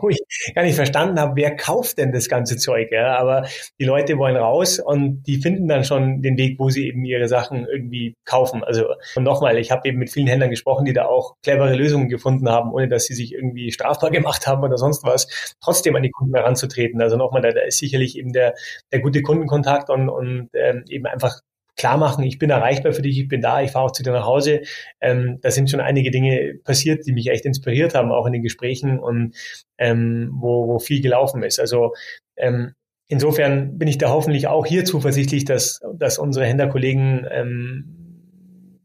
wo 0.00 0.08
ich 0.08 0.18
gar 0.54 0.62
nicht 0.62 0.74
verstanden 0.74 1.20
habe, 1.20 1.36
wer 1.36 1.54
kauft 1.54 1.98
denn 1.98 2.10
das 2.12 2.28
ganze 2.28 2.56
Zeug? 2.56 2.88
Ja? 2.90 3.16
Aber 3.16 3.46
die 3.78 3.84
Leute 3.84 4.18
wollen 4.18 4.36
raus 4.36 4.78
und 4.78 5.22
die 5.24 5.36
finden 5.36 5.68
dann 5.68 5.84
schon 5.84 6.22
den 6.22 6.36
Weg, 6.36 6.58
wo 6.58 6.68
sie 6.68 6.88
eben 6.88 7.04
ihre 7.04 7.28
Sachen 7.28 7.66
irgendwie 7.66 8.14
kaufen. 8.24 8.64
Also 8.64 8.86
und 9.14 9.22
nochmal, 9.22 9.58
ich 9.58 9.70
habe 9.70 9.88
eben 9.88 9.98
mit 9.98 10.10
vielen 10.10 10.26
Händlern 10.26 10.50
gesprochen, 10.50 10.84
die 10.84 10.92
da 10.92 11.04
auch 11.04 11.34
clevere 11.42 11.74
Lösungen 11.74 12.08
gefunden 12.08 12.48
haben, 12.48 12.72
ohne 12.72 12.88
dass 12.88 13.04
sie 13.04 13.14
sich 13.14 13.34
irgendwie 13.34 13.70
strafbar 13.72 14.10
gemacht 14.10 14.46
haben 14.46 14.62
oder 14.62 14.78
sonst 14.78 15.04
was, 15.04 15.56
trotzdem 15.60 15.96
an 15.96 16.02
die 16.02 16.10
Kunden 16.10 16.34
heranzutreten. 16.34 17.00
Also 17.00 17.16
nochmal, 17.16 17.42
da, 17.42 17.50
da 17.52 17.62
ist 17.62 17.78
sicherlich 17.78 18.16
eben 18.16 18.32
der, 18.32 18.54
der 18.92 19.00
gute 19.00 19.22
Kundenkontakt 19.22 19.90
und, 19.90 20.08
und 20.08 20.50
ähm, 20.54 20.84
eben 20.88 21.06
einfach 21.06 21.40
klar 21.76 21.96
machen, 21.96 22.24
ich 22.24 22.38
bin 22.38 22.50
erreichbar 22.50 22.92
für 22.92 23.02
dich, 23.02 23.18
ich 23.18 23.28
bin 23.28 23.40
da, 23.40 23.62
ich 23.62 23.70
fahre 23.70 23.86
auch 23.86 23.92
zu 23.92 24.02
dir 24.02 24.12
nach 24.12 24.26
Hause. 24.26 24.62
Ähm, 25.00 25.38
da 25.42 25.50
sind 25.50 25.70
schon 25.70 25.80
einige 25.80 26.10
Dinge 26.10 26.54
passiert, 26.64 27.06
die 27.06 27.12
mich 27.12 27.28
echt 27.28 27.44
inspiriert 27.44 27.94
haben, 27.94 28.12
auch 28.12 28.26
in 28.26 28.32
den 28.32 28.42
Gesprächen 28.42 28.98
und 28.98 29.34
ähm, 29.78 30.30
wo, 30.34 30.68
wo 30.68 30.78
viel 30.78 31.00
gelaufen 31.00 31.42
ist. 31.42 31.58
Also 31.58 31.94
ähm, 32.36 32.74
insofern 33.06 33.78
bin 33.78 33.88
ich 33.88 33.98
da 33.98 34.10
hoffentlich 34.10 34.46
auch 34.46 34.66
hier 34.66 34.84
zuversichtlich, 34.84 35.44
dass, 35.44 35.80
dass 35.94 36.18
unsere 36.18 36.46
Händlerkollegen 36.46 37.26
ähm, 37.30 37.99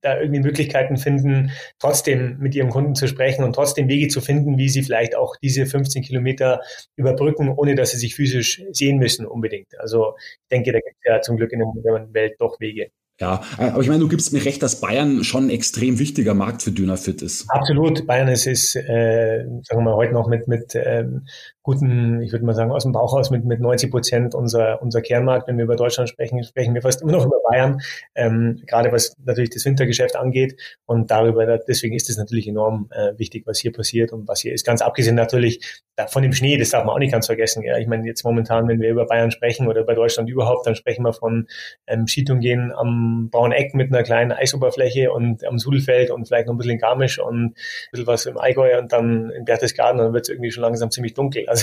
da 0.06 0.20
irgendwie 0.20 0.42
Möglichkeiten 0.42 0.98
finden, 0.98 1.52
trotzdem 1.80 2.38
mit 2.40 2.56
ihrem 2.56 2.70
Kunden 2.70 2.96
zu 2.96 3.08
sprechen 3.08 3.44
und 3.44 3.54
trotzdem 3.54 3.90
Wege 3.90 4.08
zu 4.08 4.22
finden, 4.22 4.58
wie 4.58 4.70
sie 4.70 4.84
vielleicht 4.84 5.16
auch 5.16 5.36
diese 5.42 5.66
15 5.66 6.04
Kilometer 6.04 6.62
überbrücken, 6.96 7.50
ohne 7.50 7.76
dass 7.76 7.92
sie 7.92 7.98
sich 7.98 8.16
physisch 8.16 8.64
sehen 8.72 8.98
müssen 8.98 9.26
unbedingt. 9.26 9.78
Also 9.80 10.16
ich 10.18 10.48
denke, 10.52 10.72
da 10.72 10.80
gibt 10.80 10.98
es 11.02 11.12
ja 11.12 11.22
zum 11.22 11.38
Glück 11.38 11.52
in 11.52 11.60
der 11.60 11.68
modernen 11.68 12.14
Welt 12.14 12.36
doch 12.40 12.60
Wege. 12.60 12.90
Ja, 13.22 13.42
aber 13.58 13.82
ich 13.82 13.88
meine, 13.88 14.02
du 14.02 14.10
gibst 14.10 14.34
mir 14.34 14.44
recht, 14.44 14.62
dass 14.62 14.82
Bayern 14.82 15.24
schon 15.24 15.46
ein 15.46 15.50
extrem 15.50 16.00
wichtiger 16.00 16.34
Markt 16.34 16.62
für 16.62 16.72
Dynafit 16.72 17.22
ist. 17.22 17.46
Absolut. 17.50 18.06
Bayern 18.06 18.28
ist, 18.28 18.46
ist 18.46 18.76
äh, 18.76 19.46
sagen 19.64 19.80
wir 19.80 19.82
mal, 19.82 19.96
heute 19.96 20.14
noch 20.14 20.28
mit, 20.28 20.50
mit 20.50 20.76
ähm, 20.76 21.26
guten, 21.65 22.22
ich 22.22 22.31
würde 22.31 22.45
mal 22.45 22.53
sagen, 22.53 22.72
aus 22.72 22.84
dem 22.84 22.91
Bauch 22.91 23.13
aus 23.13 23.31
mit, 23.31 23.43
mit 23.43 23.60
90 23.60 23.89
Prozent 23.89 24.36
unser, 24.36 24.81
unser 24.84 25.01
Kernmarkt. 25.01 25.48
Wenn 25.48 25.57
wir 25.57 25.63
über 25.63 25.75
Deutschland 25.75 26.07
sprechen, 26.07 26.43
sprechen 26.43 26.75
wir 26.75 26.84
fast 26.84 27.01
immer 27.01 27.12
noch 27.12 27.25
über 27.25 27.38
Bayern, 27.50 27.81
ähm, 28.13 28.62
gerade 28.67 28.91
was 28.91 29.15
natürlich 29.25 29.50
das 29.50 29.65
Wintergeschäft 29.65 30.15
angeht. 30.15 30.62
Und 30.86 31.10
darüber, 31.10 31.57
deswegen 31.57 31.95
ist 31.95 32.07
es 32.10 32.17
natürlich 32.17 32.48
enorm 32.48 32.88
äh, 32.91 33.17
wichtig, 33.17 33.48
was 33.48 33.60
hier 33.60 33.72
passiert 33.72 34.13
und 34.13 34.27
was 34.27 34.41
hier 34.41 34.53
ist. 34.53 34.63
Ganz 34.63 34.81
abgesehen 34.81 35.15
natürlich 35.15 35.84
von 36.07 36.22
dem 36.22 36.34
Schnee, 36.34 36.57
das 36.57 36.69
darf 36.69 36.86
man 36.86 36.93
auch 36.93 37.00
nicht 37.00 37.12
ganz 37.12 37.25
vergessen. 37.25 37.63
Ja. 37.63 37.77
Ich 37.77 37.88
meine, 37.88 38.05
jetzt 38.05 38.24
momentan, 38.24 38.67
wenn 38.67 38.79
wir 38.79 38.89
über 38.89 39.05
Bayern 39.07 39.31
sprechen 39.31 39.67
oder 39.67 39.84
bei 39.84 39.95
Deutschland 39.95 40.29
überhaupt, 40.29 40.67
dann 40.67 40.75
sprechen 40.75 41.03
wir 41.03 41.13
von 41.13 41.48
ähm, 41.88 42.07
Skitouren 42.07 42.74
am 42.74 43.29
Braunen 43.31 43.53
Eck 43.53 43.74
mit 43.74 43.91
einer 43.91 44.03
kleinen 44.03 44.31
Eisoberfläche 44.31 45.12
und 45.12 45.43
am 45.45 45.57
Sudelfeld 45.57 46.12
und 46.12 46.27
vielleicht 46.27 46.48
noch 46.48 46.53
ein 46.53 46.57
bisschen 46.57 46.74
in 46.74 46.79
Garmisch 46.79 47.17
und 47.17 47.45
ein 47.45 47.55
bisschen 47.91 48.07
was 48.07 48.25
im 48.27 48.38
Allgäu 48.38 48.77
und 48.77 48.91
dann 48.91 49.31
in 49.31 49.45
Berchtesgaden, 49.45 49.98
dann 49.98 50.13
wird 50.13 50.25
es 50.25 50.29
irgendwie 50.29 50.51
schon 50.51 50.62
langsam 50.62 50.91
ziemlich 50.91 51.15
dunkel. 51.15 51.48
Also 51.48 51.55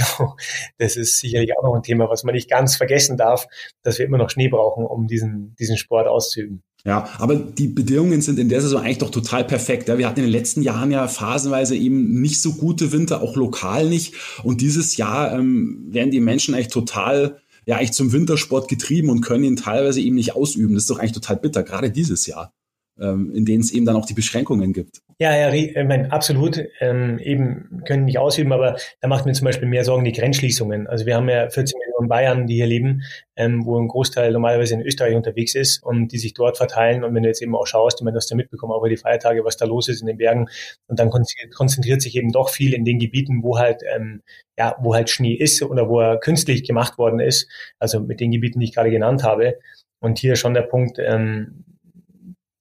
das 0.79 0.97
ist 0.97 1.19
sicherlich 1.19 1.51
auch 1.57 1.63
noch 1.63 1.75
ein 1.75 1.83
Thema, 1.83 2.09
was 2.09 2.25
man 2.25 2.35
nicht 2.35 2.51
ganz 2.51 2.77
vergessen 2.77 3.17
darf, 3.17 3.47
dass 3.83 3.99
wir 3.99 4.07
immer 4.07 4.19
noch 4.19 4.31
Schnee 4.31 4.49
brauchen, 4.49 4.85
um 4.85 5.07
diesen, 5.07 5.55
diesen 5.59 5.77
Sport 5.77 6.07
auszuüben. 6.07 6.63
Ja, 6.85 7.09
aber 7.19 7.37
die 7.37 7.69
Bedingungen 7.69 8.23
sind 8.23 8.41
in 8.41 8.49
der 8.49 8.61
Saison 8.61 8.83
eigentlich 8.83 8.99
doch 8.99 9.11
total 9.11 9.45
perfekt. 9.45 9.89
Ja, 9.89 9.99
wir 9.99 10.09
hatten 10.09 10.19
in 10.19 10.27
den 10.27 10.33
letzten 10.33 10.63
Jahren 10.63 10.91
ja 10.91 11.07
phasenweise 11.07 11.77
eben 11.77 12.21
nicht 12.21 12.41
so 12.41 12.55
gute 12.55 12.91
Winter, 12.91 13.23
auch 13.23 13.37
lokal 13.37 13.89
nicht. 13.89 14.15
Und 14.43 14.61
dieses 14.61 14.97
Jahr 14.97 15.33
ähm, 15.33 15.87
werden 15.91 16.11
die 16.11 16.19
Menschen 16.21 16.55
eigentlich 16.55 16.69
total, 16.69 17.41
ja, 17.67 17.77
eigentlich 17.77 17.93
zum 17.93 18.13
Wintersport 18.13 18.69
getrieben 18.69 19.11
und 19.11 19.21
können 19.21 19.45
ihn 19.45 19.57
teilweise 19.57 20.01
eben 20.01 20.17
nicht 20.17 20.35
ausüben. 20.35 20.75
Das 20.75 20.83
ist 20.85 20.91
doch 20.91 20.99
eigentlich 20.99 21.13
total 21.13 21.37
bitter, 21.37 21.63
gerade 21.63 21.93
dieses 21.93 22.27
Jahr 22.27 22.53
in 22.97 23.45
denen 23.45 23.63
es 23.63 23.73
eben 23.73 23.87
dann 23.87 23.97
auch 23.97 24.07
die 24.07 24.15
Beschränkungen 24.15 24.73
gibt. 24.73 25.01
Ja, 25.23 25.37
ja, 25.37 25.53
ich 25.53 25.75
meine, 25.77 26.11
absolut. 26.11 26.65
Ähm, 26.81 27.21
eben 27.21 27.83
können 27.87 28.07
nicht 28.07 28.19
ausüben, 28.19 28.53
aber 28.53 28.77
da 29.01 29.07
macht 29.07 29.25
mir 29.25 29.33
zum 29.35 29.45
Beispiel 29.45 29.69
mehr 29.69 29.85
Sorgen 29.85 30.05
die 30.05 30.11
Grenzschließungen. 30.11 30.89
Also 30.89 31.07
wir 31.07 31.15
haben 31.15 31.29
ja 31.29 31.49
14 31.49 31.79
Millionen 31.79 32.09
Bayern, 32.09 32.47
die 32.49 32.57
hier 32.57 32.67
leben, 32.67 33.03
ähm, 33.37 33.65
wo 33.65 33.79
ein 33.79 33.87
Großteil 33.87 34.33
normalerweise 34.33 34.75
in 34.75 34.83
Österreich 34.83 35.15
unterwegs 35.15 35.55
ist 35.55 35.81
und 35.81 36.09
die 36.09 36.19
sich 36.19 36.35
dort 36.35 36.57
verteilen. 36.57 37.05
Und 37.05 37.15
wenn 37.15 37.23
du 37.23 37.29
jetzt 37.29 37.41
eben 37.41 37.55
auch 37.55 37.69
schaust, 37.69 38.01
ich 38.01 38.05
meine, 38.05 38.17
das 38.17 38.27
da 38.27 38.35
mitbekommen, 38.35 38.73
auch 38.73 38.81
über 38.81 38.89
die 38.89 38.97
Feiertage, 38.97 39.45
was 39.45 39.57
da 39.57 39.65
los 39.65 39.89
ist 39.89 40.01
in 40.01 40.09
den 40.09 40.17
Bergen. 40.17 40.49
Und 40.89 40.99
dann 40.99 41.09
konzentriert 41.09 42.03
sich 42.03 42.17
eben 42.17 42.33
doch 42.33 42.49
viel 42.49 42.75
in 42.75 42.85
den 42.85 42.99
Gebieten, 42.99 43.45
wo 43.45 43.59
halt, 43.59 43.83
ähm, 43.95 44.23
ja, 44.59 44.75
wo 44.81 44.93
halt 44.93 45.09
Schnee 45.09 45.35
ist 45.35 45.63
oder 45.63 45.89
wo 45.89 46.01
er 46.01 46.19
künstlich 46.19 46.65
gemacht 46.65 46.99
worden 46.99 47.21
ist. 47.21 47.49
Also 47.79 48.01
mit 48.01 48.19
den 48.19 48.33
Gebieten, 48.33 48.59
die 48.59 48.67
ich 48.67 48.75
gerade 48.75 48.91
genannt 48.91 49.23
habe. 49.23 49.59
Und 50.01 50.19
hier 50.19 50.35
schon 50.35 50.55
der 50.55 50.63
Punkt, 50.63 50.99
ähm, 50.99 51.65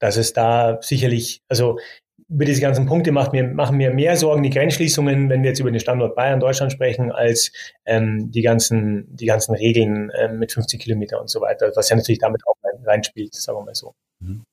dass 0.01 0.17
es 0.17 0.33
da 0.33 0.79
sicherlich, 0.81 1.41
also 1.47 1.77
über 2.27 2.45
diese 2.45 2.61
ganzen 2.61 2.85
Punkte 2.85 3.11
macht 3.11 3.33
mir, 3.33 3.43
machen 3.43 3.77
mir 3.77 3.93
mehr 3.93 4.15
Sorgen 4.15 4.43
die 4.43 4.49
Grenzschließungen, 4.49 5.29
wenn 5.29 5.43
wir 5.43 5.49
jetzt 5.49 5.59
über 5.59 5.71
den 5.71 5.79
Standort 5.79 6.15
Bayern, 6.15 6.39
Deutschland 6.39 6.71
sprechen, 6.71 7.11
als 7.11 7.51
ähm, 7.85 8.31
die 8.31 8.41
ganzen, 8.41 9.07
die 9.15 9.25
ganzen 9.25 9.53
Regeln 9.53 10.11
ähm, 10.17 10.39
mit 10.39 10.51
50 10.51 10.81
Kilometer 10.81 11.19
und 11.19 11.29
so 11.29 11.41
weiter, 11.41 11.71
was 11.75 11.89
ja 11.89 11.95
natürlich 11.95 12.19
damit 12.19 12.41
auch 12.47 12.55
reinspielt, 12.85 13.35
sagen 13.35 13.59
wir 13.59 13.65
mal 13.65 13.75
so. 13.75 13.93
Mhm. 14.21 14.43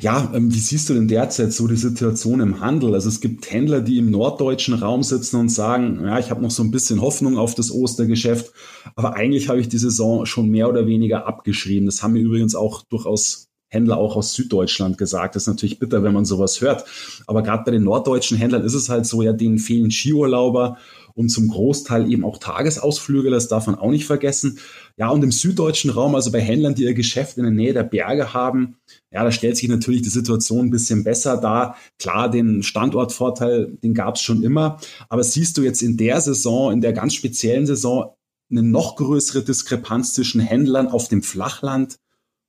Ja, 0.00 0.30
ähm, 0.34 0.54
wie 0.54 0.58
siehst 0.58 0.88
du 0.88 0.94
denn 0.94 1.08
derzeit 1.08 1.52
so 1.52 1.66
die 1.66 1.76
Situation 1.76 2.40
im 2.40 2.60
Handel? 2.60 2.94
Also 2.94 3.08
es 3.08 3.20
gibt 3.20 3.50
Händler, 3.50 3.80
die 3.80 3.98
im 3.98 4.10
norddeutschen 4.10 4.74
Raum 4.74 5.02
sitzen 5.02 5.40
und 5.40 5.48
sagen, 5.48 6.04
ja, 6.04 6.20
ich 6.20 6.30
habe 6.30 6.42
noch 6.42 6.52
so 6.52 6.62
ein 6.62 6.70
bisschen 6.70 7.00
Hoffnung 7.00 7.36
auf 7.36 7.56
das 7.56 7.72
Ostergeschäft, 7.72 8.52
aber 8.94 9.14
eigentlich 9.14 9.48
habe 9.48 9.60
ich 9.60 9.68
die 9.68 9.78
Saison 9.78 10.26
schon 10.26 10.48
mehr 10.48 10.68
oder 10.68 10.86
weniger 10.86 11.26
abgeschrieben. 11.26 11.86
Das 11.86 12.02
haben 12.02 12.12
mir 12.12 12.20
übrigens 12.22 12.54
auch 12.54 12.84
durchaus 12.84 13.47
Händler 13.68 13.98
auch 13.98 14.16
aus 14.16 14.32
Süddeutschland 14.32 14.98
gesagt. 14.98 15.36
Das 15.36 15.44
ist 15.44 15.48
natürlich 15.48 15.78
bitter, 15.78 16.02
wenn 16.02 16.14
man 16.14 16.24
sowas 16.24 16.60
hört. 16.60 16.84
Aber 17.26 17.42
gerade 17.42 17.64
bei 17.64 17.70
den 17.70 17.84
norddeutschen 17.84 18.38
Händlern 18.38 18.64
ist 18.64 18.74
es 18.74 18.88
halt 18.88 19.06
so, 19.06 19.22
ja, 19.22 19.32
denen 19.32 19.58
fehlen 19.58 19.90
Skiurlauber 19.90 20.78
und 21.14 21.30
zum 21.30 21.48
Großteil 21.48 22.10
eben 22.10 22.24
auch 22.24 22.38
Tagesausflüge, 22.38 23.28
das 23.28 23.48
darf 23.48 23.66
man 23.66 23.74
auch 23.74 23.90
nicht 23.90 24.06
vergessen. 24.06 24.58
Ja, 24.96 25.08
und 25.08 25.22
im 25.24 25.32
süddeutschen 25.32 25.90
Raum, 25.90 26.14
also 26.14 26.30
bei 26.30 26.40
Händlern, 26.40 26.76
die 26.76 26.84
ihr 26.84 26.94
Geschäft 26.94 27.36
in 27.36 27.42
der 27.42 27.52
Nähe 27.52 27.74
der 27.74 27.82
Berge 27.82 28.32
haben, 28.32 28.76
ja, 29.10 29.24
da 29.24 29.32
stellt 29.32 29.56
sich 29.56 29.68
natürlich 29.68 30.02
die 30.02 30.10
Situation 30.10 30.66
ein 30.66 30.70
bisschen 30.70 31.02
besser 31.04 31.36
dar. 31.36 31.76
Klar, 31.98 32.30
den 32.30 32.62
Standortvorteil, 32.62 33.76
den 33.82 33.94
gab 33.94 34.14
es 34.14 34.22
schon 34.22 34.42
immer. 34.42 34.78
Aber 35.08 35.24
siehst 35.24 35.58
du 35.58 35.62
jetzt 35.62 35.82
in 35.82 35.96
der 35.96 36.20
Saison, 36.20 36.72
in 36.72 36.80
der 36.80 36.92
ganz 36.92 37.14
speziellen 37.14 37.66
Saison, 37.66 38.14
eine 38.50 38.62
noch 38.62 38.96
größere 38.96 39.42
Diskrepanz 39.42 40.14
zwischen 40.14 40.40
Händlern 40.40 40.86
auf 40.86 41.08
dem 41.08 41.22
Flachland 41.22 41.96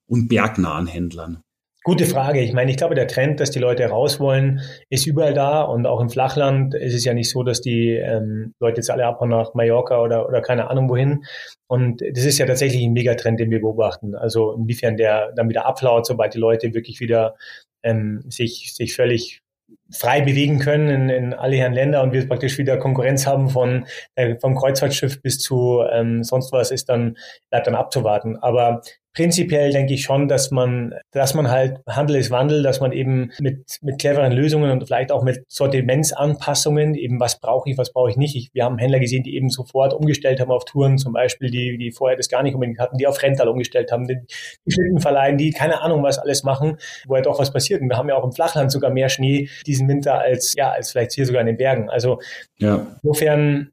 und 0.10 0.28
bergnahen 0.28 0.88
Händlern? 0.88 1.42
Gute 1.84 2.06
Frage. 2.06 2.42
Ich 2.42 2.52
meine, 2.52 2.70
ich 2.70 2.78
glaube, 2.78 2.94
der 2.94 3.08
Trend, 3.08 3.40
dass 3.40 3.52
die 3.52 3.60
Leute 3.60 3.86
raus 3.86 4.20
wollen, 4.20 4.60
ist 4.90 5.08
überall 5.08 5.34
da. 5.34 5.62
Und 5.62 5.86
auch 5.88 6.02
im 6.02 6.10
Flachland 6.10 6.76
ist 6.76 6.94
es 6.94 7.06
ja 7.06 7.14
nicht 7.14 7.30
so, 7.30 7.42
dass 7.42 7.62
die 7.62 7.92
ähm, 7.92 8.54
Leute 8.60 8.78
jetzt 8.78 8.92
alle 8.92 9.06
abhauen 9.06 9.30
nach 9.30 9.54
Mallorca 9.54 10.02
oder, 10.02 10.28
oder 10.28 10.42
keine 10.42 10.70
Ahnung 10.70 10.90
wohin. 10.90 11.24
Und 11.68 12.02
das 12.02 12.26
ist 12.26 12.38
ja 12.38 12.46
tatsächlich 12.46 12.84
ein 12.84 12.92
Megatrend, 12.92 13.40
den 13.40 13.50
wir 13.50 13.62
beobachten. 13.62 14.14
Also 14.14 14.52
inwiefern 14.52 14.98
der 14.98 15.32
dann 15.32 15.48
wieder 15.48 15.66
abflaut, 15.66 16.06
sobald 16.06 16.34
die 16.34 16.40
Leute 16.40 16.74
wirklich 16.74 17.00
wieder 17.00 17.38
ähm, 17.82 18.26
sich, 18.28 18.74
sich 18.76 18.94
völlig 18.94 19.42
frei 19.92 20.22
bewegen 20.22 20.60
können 20.60 20.90
in, 20.90 21.10
in 21.10 21.34
alle 21.34 21.58
Herren 21.58 21.74
Länder 21.74 22.04
und 22.04 22.14
wir 22.14 22.28
praktisch 22.28 22.58
wieder 22.58 22.78
Konkurrenz 22.78 23.26
haben 23.26 23.50
von 23.50 23.86
äh, 24.16 24.36
vom 24.40 24.56
Kreuzfahrtschiff 24.56 25.22
bis 25.22 25.40
zu 25.40 25.84
ähm, 25.92 26.24
sonst 26.24 26.52
was 26.52 26.72
ist 26.72 26.90
dann 26.90 27.18
bleibt 27.50 27.68
dann 27.68 27.76
abzuwarten. 27.76 28.38
Aber 28.38 28.82
prinzipiell 29.14 29.72
denke 29.72 29.94
ich 29.94 30.04
schon, 30.04 30.28
dass 30.28 30.52
man, 30.52 30.94
dass 31.12 31.34
man 31.34 31.50
halt 31.50 31.80
Handel 31.88 32.16
ist 32.16 32.32
Wandel, 32.32 32.64
dass 32.64 32.80
man 32.80 32.92
eben 32.92 33.32
mit, 33.40 33.80
mit 33.82 34.00
cleveren 34.00 34.32
Lösungen 34.32 34.72
und 34.72 34.86
vielleicht 34.86 35.12
auch 35.12 35.24
mit 35.24 35.44
Sortimentsanpassungen, 35.48 36.96
eben 36.96 37.20
was 37.20 37.40
brauche 37.40 37.70
ich, 37.70 37.78
was 37.78 37.92
brauche 37.92 38.12
ich 38.12 38.18
nicht. 38.18 38.36
Ich, 38.36 38.50
wir 38.54 38.64
haben 38.64 38.78
Händler 38.78 39.00
gesehen, 39.00 39.24
die 39.24 39.36
eben 39.36 39.50
sofort 39.50 39.94
umgestellt 39.94 40.40
haben 40.40 40.52
auf 40.52 40.66
Touren, 40.66 40.98
zum 40.98 41.14
Beispiel, 41.14 41.50
die, 41.50 41.78
die 41.78 41.92
vorher 41.92 42.18
das 42.18 42.30
gar 42.30 42.44
nicht 42.44 42.54
unbedingt 42.54 42.80
hatten, 42.80 42.98
die 42.98 43.08
auf 43.08 43.22
Rental 43.22 43.50
umgestellt 43.50 43.92
haben, 43.92 44.08
die, 44.08 44.20
die 44.66 44.72
Schlitten 44.72 45.00
verleihen, 45.00 45.38
die 45.38 45.52
keine 45.52 45.82
Ahnung 45.82 46.04
was 46.04 46.20
alles 46.20 46.44
machen, 46.44 46.78
wo 47.08 47.16
ja 47.16 47.22
doch 47.22 47.40
was 47.40 47.52
passiert. 47.52 47.82
Und 47.82 47.90
wir 47.90 47.98
haben 47.98 48.10
ja 48.10 48.16
auch 48.16 48.24
im 48.24 48.32
Flachland 48.32 48.72
sogar 48.72 48.92
mehr 48.92 49.10
Schnee 49.10 49.50
diesen 49.80 49.88
Winter 49.88 50.20
als, 50.20 50.54
ja, 50.56 50.72
als 50.72 50.92
vielleicht 50.92 51.14
hier 51.14 51.26
sogar 51.26 51.42
in 51.42 51.48
den 51.48 51.58
Bergen. 51.58 51.90
Also 51.90 52.20
ja. 52.58 52.86
insofern, 53.02 53.72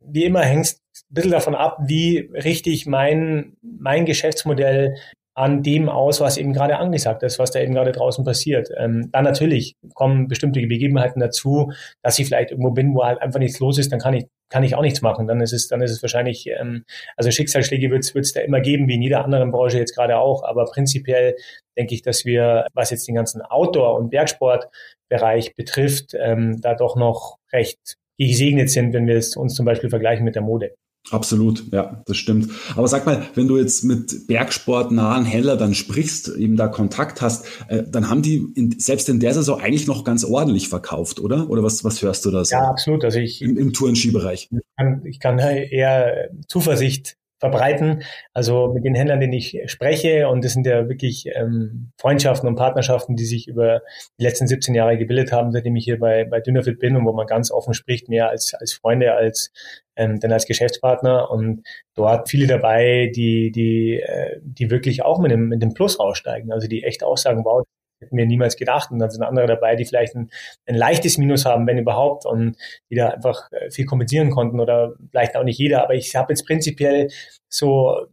wie 0.00 0.24
immer 0.24 0.42
hängt 0.42 0.66
ein 0.66 1.14
bisschen 1.14 1.30
davon 1.30 1.54
ab, 1.54 1.78
wie 1.86 2.30
richtig 2.32 2.86
mein, 2.86 3.56
mein 3.62 4.04
Geschäftsmodell 4.04 4.96
an 5.36 5.62
dem 5.62 5.88
aus, 5.88 6.20
was 6.20 6.36
eben 6.36 6.52
gerade 6.52 6.78
angesagt 6.78 7.22
ist, 7.24 7.38
was 7.38 7.50
da 7.50 7.60
eben 7.60 7.74
gerade 7.74 7.90
draußen 7.90 8.24
passiert. 8.24 8.68
Ähm, 8.78 9.10
dann 9.10 9.24
natürlich 9.24 9.74
kommen 9.94 10.28
bestimmte 10.28 10.60
Begebenheiten 10.60 11.18
dazu, 11.20 11.72
dass 12.02 12.18
ich 12.18 12.26
vielleicht 12.26 12.52
irgendwo 12.52 12.70
bin, 12.70 12.94
wo 12.94 13.04
halt 13.04 13.20
einfach 13.20 13.40
nichts 13.40 13.58
los 13.58 13.78
ist, 13.78 13.90
dann 13.90 13.98
kann 13.98 14.14
ich 14.14 14.26
kann 14.48 14.62
ich 14.62 14.74
auch 14.74 14.82
nichts 14.82 15.02
machen. 15.02 15.26
Dann 15.26 15.40
ist 15.40 15.52
es, 15.52 15.68
dann 15.68 15.80
ist 15.80 15.90
es 15.90 16.02
wahrscheinlich, 16.02 16.46
ähm, 16.48 16.84
also 17.16 17.30
Schicksalsschläge 17.30 17.90
wird 17.90 18.14
es 18.14 18.32
da 18.32 18.40
immer 18.40 18.60
geben, 18.60 18.88
wie 18.88 18.94
in 18.94 19.02
jeder 19.02 19.24
anderen 19.24 19.50
Branche 19.50 19.78
jetzt 19.78 19.94
gerade 19.94 20.18
auch. 20.18 20.44
Aber 20.44 20.64
prinzipiell 20.66 21.36
denke 21.76 21.94
ich, 21.94 22.02
dass 22.02 22.24
wir, 22.24 22.66
was 22.74 22.90
jetzt 22.90 23.08
den 23.08 23.14
ganzen 23.14 23.42
Outdoor- 23.42 23.96
und 23.96 24.10
Bergsportbereich 24.10 25.54
betrifft, 25.54 26.14
ähm, 26.14 26.60
da 26.60 26.74
doch 26.74 26.96
noch 26.96 27.38
recht 27.52 27.96
gesegnet 28.18 28.70
sind, 28.70 28.92
wenn 28.92 29.06
wir 29.06 29.16
es 29.16 29.36
uns 29.36 29.54
zum 29.54 29.66
Beispiel 29.66 29.90
vergleichen 29.90 30.24
mit 30.24 30.34
der 30.34 30.42
Mode. 30.42 30.74
Absolut, 31.10 31.70
ja, 31.70 32.02
das 32.06 32.16
stimmt. 32.16 32.50
Aber 32.76 32.88
sag 32.88 33.04
mal, 33.04 33.26
wenn 33.34 33.46
du 33.46 33.58
jetzt 33.58 33.84
mit 33.84 34.26
bergsportnahen 34.26 35.26
Händlern 35.26 35.58
dann 35.58 35.74
sprichst, 35.74 36.28
eben 36.28 36.56
da 36.56 36.68
Kontakt 36.68 37.20
hast, 37.20 37.46
äh, 37.68 37.82
dann 37.86 38.08
haben 38.08 38.22
die 38.22 38.46
in, 38.54 38.78
selbst 38.78 39.08
in 39.10 39.20
der 39.20 39.34
Saison 39.34 39.60
eigentlich 39.60 39.86
noch 39.86 40.04
ganz 40.04 40.24
ordentlich 40.24 40.68
verkauft, 40.68 41.20
oder? 41.20 41.50
Oder 41.50 41.62
was, 41.62 41.84
was 41.84 42.00
hörst 42.00 42.24
du 42.24 42.30
da 42.30 42.44
so? 42.44 42.56
Ja, 42.56 42.68
absolut. 42.68 43.04
Also 43.04 43.18
ich 43.18 43.42
im, 43.42 43.58
im 43.58 43.72
Tourenskibereich. 43.74 44.48
Ich 44.50 44.60
kann, 44.76 45.02
ich 45.04 45.20
kann 45.20 45.38
eher 45.38 46.30
Zuversicht 46.48 47.16
verbreiten. 47.38 48.02
Also 48.32 48.72
mit 48.72 48.84
den 48.84 48.94
Händlern, 48.94 49.20
denen 49.20 49.32
ich 49.32 49.60
spreche, 49.66 50.28
und 50.28 50.44
das 50.44 50.52
sind 50.52 50.66
ja 50.66 50.88
wirklich 50.88 51.26
ähm, 51.34 51.90
Freundschaften 51.98 52.48
und 52.48 52.56
Partnerschaften, 52.56 53.16
die 53.16 53.24
sich 53.24 53.48
über 53.48 53.82
die 54.18 54.24
letzten 54.24 54.46
17 54.46 54.74
Jahre 54.74 54.96
gebildet 54.96 55.32
haben, 55.32 55.52
seitdem 55.52 55.76
ich 55.76 55.84
hier 55.84 55.98
bei, 55.98 56.24
bei 56.24 56.40
Dynafit 56.40 56.78
bin 56.78 56.96
und 56.96 57.04
wo 57.04 57.12
man 57.12 57.26
ganz 57.26 57.50
offen 57.50 57.74
spricht, 57.74 58.08
mehr 58.08 58.28
als, 58.28 58.54
als 58.54 58.72
Freunde, 58.72 59.14
als 59.14 59.52
ähm, 59.96 60.20
denn 60.20 60.32
als 60.32 60.46
Geschäftspartner. 60.46 61.30
Und 61.30 61.62
dort 61.94 62.28
viele 62.28 62.46
dabei, 62.46 63.10
die, 63.14 63.50
die, 63.50 64.00
äh, 64.00 64.40
die 64.42 64.70
wirklich 64.70 65.02
auch 65.02 65.18
mit 65.18 65.30
dem, 65.30 65.48
mit 65.48 65.62
dem 65.62 65.74
Plus 65.74 65.98
aussteigen, 65.98 66.52
also 66.52 66.68
die 66.68 66.84
echt 66.84 67.04
auch 67.04 67.16
sagen, 67.16 67.44
wow, 67.44 67.64
hätten 68.04 68.16
wir 68.16 68.26
niemals 68.26 68.56
gedacht. 68.56 68.90
Und 68.90 68.98
dann 68.98 69.10
sind 69.10 69.22
andere 69.22 69.46
dabei, 69.46 69.76
die 69.76 69.84
vielleicht 69.84 70.14
ein, 70.14 70.30
ein 70.66 70.74
leichtes 70.74 71.18
Minus 71.18 71.44
haben, 71.44 71.66
wenn 71.66 71.78
überhaupt, 71.78 72.26
und 72.26 72.56
die 72.90 72.96
da 72.96 73.08
einfach 73.08 73.50
äh, 73.52 73.70
viel 73.70 73.86
kompensieren 73.86 74.30
konnten 74.30 74.60
oder 74.60 74.94
vielleicht 75.10 75.36
auch 75.36 75.44
nicht 75.44 75.58
jeder. 75.58 75.82
Aber 75.82 75.94
ich 75.94 76.14
habe 76.16 76.32
jetzt 76.32 76.46
prinzipiell 76.46 77.08
so 77.48 78.06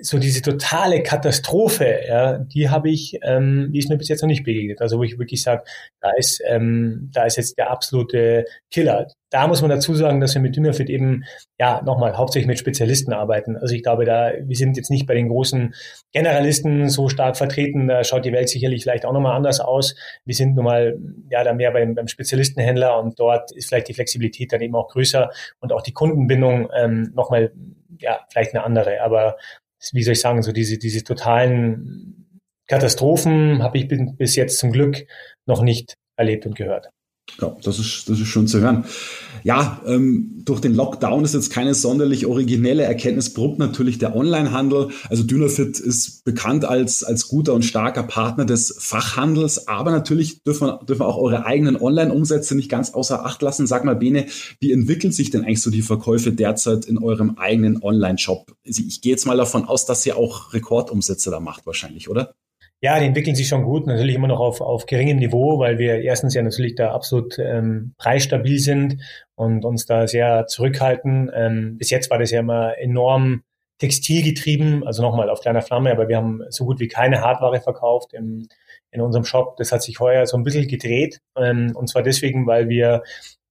so 0.00 0.18
diese 0.18 0.42
totale 0.42 1.02
Katastrophe, 1.02 2.00
ja, 2.08 2.38
die 2.38 2.68
habe 2.68 2.90
ich, 2.90 3.18
ähm, 3.22 3.70
die 3.72 3.78
ist 3.78 3.88
mir 3.88 3.96
bis 3.96 4.08
jetzt 4.08 4.22
noch 4.22 4.28
nicht 4.28 4.44
begegnet. 4.44 4.80
Also 4.80 4.98
wo 4.98 5.04
ich 5.04 5.18
wirklich 5.18 5.42
sage, 5.42 5.62
da 6.00 6.10
ist, 6.16 6.42
ähm, 6.46 7.10
da 7.12 7.24
ist 7.24 7.36
jetzt 7.36 7.58
der 7.58 7.70
absolute 7.70 8.44
Killer. 8.70 9.06
Da 9.30 9.46
muss 9.46 9.62
man 9.62 9.70
dazu 9.70 9.94
sagen, 9.94 10.20
dass 10.20 10.34
wir 10.34 10.42
mit 10.42 10.56
Dynafit 10.56 10.90
eben, 10.90 11.24
ja, 11.58 11.80
nochmal, 11.84 12.16
hauptsächlich 12.16 12.46
mit 12.46 12.58
Spezialisten 12.58 13.12
arbeiten. 13.12 13.56
Also 13.56 13.74
ich 13.74 13.82
glaube, 13.82 14.04
da, 14.04 14.32
wir 14.40 14.56
sind 14.56 14.76
jetzt 14.76 14.90
nicht 14.90 15.06
bei 15.06 15.14
den 15.14 15.28
großen 15.28 15.74
Generalisten 16.12 16.88
so 16.88 17.08
stark 17.08 17.36
vertreten. 17.36 17.88
Da 17.88 18.04
schaut 18.04 18.24
die 18.24 18.32
Welt 18.32 18.48
sicherlich 18.48 18.82
vielleicht 18.82 19.06
auch 19.06 19.12
nochmal 19.12 19.36
anders 19.36 19.60
aus. 19.60 19.94
Wir 20.24 20.34
sind 20.34 20.54
nun 20.54 20.64
mal, 20.64 20.98
ja, 21.30 21.44
da 21.44 21.52
mehr 21.52 21.72
beim, 21.72 21.94
beim 21.94 22.08
Spezialistenhändler 22.08 22.98
und 22.98 23.18
dort 23.18 23.52
ist 23.52 23.68
vielleicht 23.68 23.88
die 23.88 23.94
Flexibilität 23.94 24.52
dann 24.52 24.60
eben 24.60 24.74
auch 24.74 24.88
größer 24.88 25.30
und 25.60 25.72
auch 25.72 25.82
die 25.82 25.92
Kundenbindung 25.92 26.68
ähm, 26.76 27.12
nochmal, 27.14 27.52
ja, 27.98 28.20
vielleicht 28.30 28.54
eine 28.54 28.64
andere. 28.64 29.00
Aber 29.02 29.36
wie 29.92 30.02
soll 30.02 30.12
ich 30.12 30.20
sagen, 30.20 30.42
so 30.42 30.52
diese, 30.52 30.78
diese 30.78 31.04
totalen 31.04 32.40
Katastrophen 32.68 33.62
habe 33.62 33.78
ich 33.78 33.88
bis 33.88 34.36
jetzt 34.36 34.58
zum 34.58 34.72
Glück 34.72 35.06
noch 35.46 35.62
nicht 35.62 35.94
erlebt 36.16 36.46
und 36.46 36.56
gehört. 36.56 36.90
Ja, 37.40 37.56
das 37.62 37.78
ist, 37.78 38.08
das 38.08 38.20
ist 38.20 38.28
schön 38.28 38.46
zu 38.46 38.60
hören. 38.60 38.84
Ja, 39.42 39.80
ähm, 39.86 40.42
durch 40.44 40.60
den 40.60 40.74
Lockdown 40.74 41.24
ist 41.24 41.34
jetzt 41.34 41.50
keine 41.50 41.74
sonderlich 41.74 42.26
originelle 42.26 42.84
Erkenntnis, 42.84 43.34
brummt 43.34 43.58
natürlich 43.58 43.98
der 43.98 44.14
Onlinehandel. 44.14 44.90
Also 45.10 45.22
Dynafit 45.24 45.80
ist 45.80 46.24
bekannt 46.24 46.64
als, 46.64 47.02
als 47.02 47.28
guter 47.28 47.54
und 47.54 47.64
starker 47.64 48.04
Partner 48.04 48.44
des 48.44 48.76
Fachhandels, 48.78 49.68
aber 49.68 49.90
natürlich 49.90 50.42
dürfen, 50.44 50.72
dürfen 50.86 51.02
auch 51.02 51.18
eure 51.18 51.44
eigenen 51.44 51.76
Online-Umsätze 51.76 52.54
nicht 52.54 52.70
ganz 52.70 52.90
außer 52.90 53.24
Acht 53.24 53.42
lassen. 53.42 53.66
Sag 53.66 53.84
mal, 53.84 53.96
Bene, 53.96 54.26
wie 54.60 54.72
entwickeln 54.72 55.12
sich 55.12 55.30
denn 55.30 55.42
eigentlich 55.42 55.62
so 55.62 55.70
die 55.70 55.82
Verkäufe 55.82 56.32
derzeit 56.32 56.84
in 56.84 56.98
eurem 56.98 57.36
eigenen 57.36 57.82
Online-Shop? 57.82 58.54
Ich 58.62 59.00
gehe 59.00 59.12
jetzt 59.12 59.26
mal 59.26 59.36
davon 59.36 59.64
aus, 59.64 59.86
dass 59.86 60.06
ihr 60.06 60.16
auch 60.16 60.52
Rekordumsätze 60.52 61.30
da 61.30 61.40
macht 61.40 61.66
wahrscheinlich, 61.66 62.08
oder? 62.08 62.34
Ja, 62.84 63.00
die 63.00 63.06
entwickeln 63.06 63.34
sich 63.34 63.48
schon 63.48 63.64
gut, 63.64 63.86
natürlich 63.86 64.14
immer 64.14 64.28
noch 64.28 64.40
auf, 64.40 64.60
auf 64.60 64.84
geringem 64.84 65.16
Niveau, 65.16 65.58
weil 65.58 65.78
wir 65.78 66.02
erstens 66.02 66.34
ja 66.34 66.42
natürlich 66.42 66.74
da 66.74 66.92
absolut 66.92 67.38
ähm, 67.38 67.94
preisstabil 67.96 68.58
sind 68.58 69.00
und 69.36 69.64
uns 69.64 69.86
da 69.86 70.06
sehr 70.06 70.46
zurückhalten. 70.48 71.30
Ähm, 71.34 71.78
bis 71.78 71.88
jetzt 71.88 72.10
war 72.10 72.18
das 72.18 72.30
ja 72.30 72.40
immer 72.40 72.76
enorm 72.76 73.42
textilgetrieben, 73.78 74.86
also 74.86 75.00
nochmal 75.00 75.30
auf 75.30 75.40
kleiner 75.40 75.62
Flamme, 75.62 75.92
aber 75.92 76.08
wir 76.08 76.18
haben 76.18 76.42
so 76.50 76.66
gut 76.66 76.78
wie 76.78 76.88
keine 76.88 77.22
Hardware 77.22 77.58
verkauft 77.58 78.12
im, 78.12 78.48
in 78.90 79.00
unserem 79.00 79.24
Shop. 79.24 79.56
Das 79.56 79.72
hat 79.72 79.82
sich 79.82 79.98
heuer 79.98 80.26
so 80.26 80.36
ein 80.36 80.42
bisschen 80.42 80.68
gedreht 80.68 81.22
ähm, 81.38 81.72
und 81.74 81.88
zwar 81.88 82.02
deswegen, 82.02 82.46
weil 82.46 82.68
wir 82.68 83.02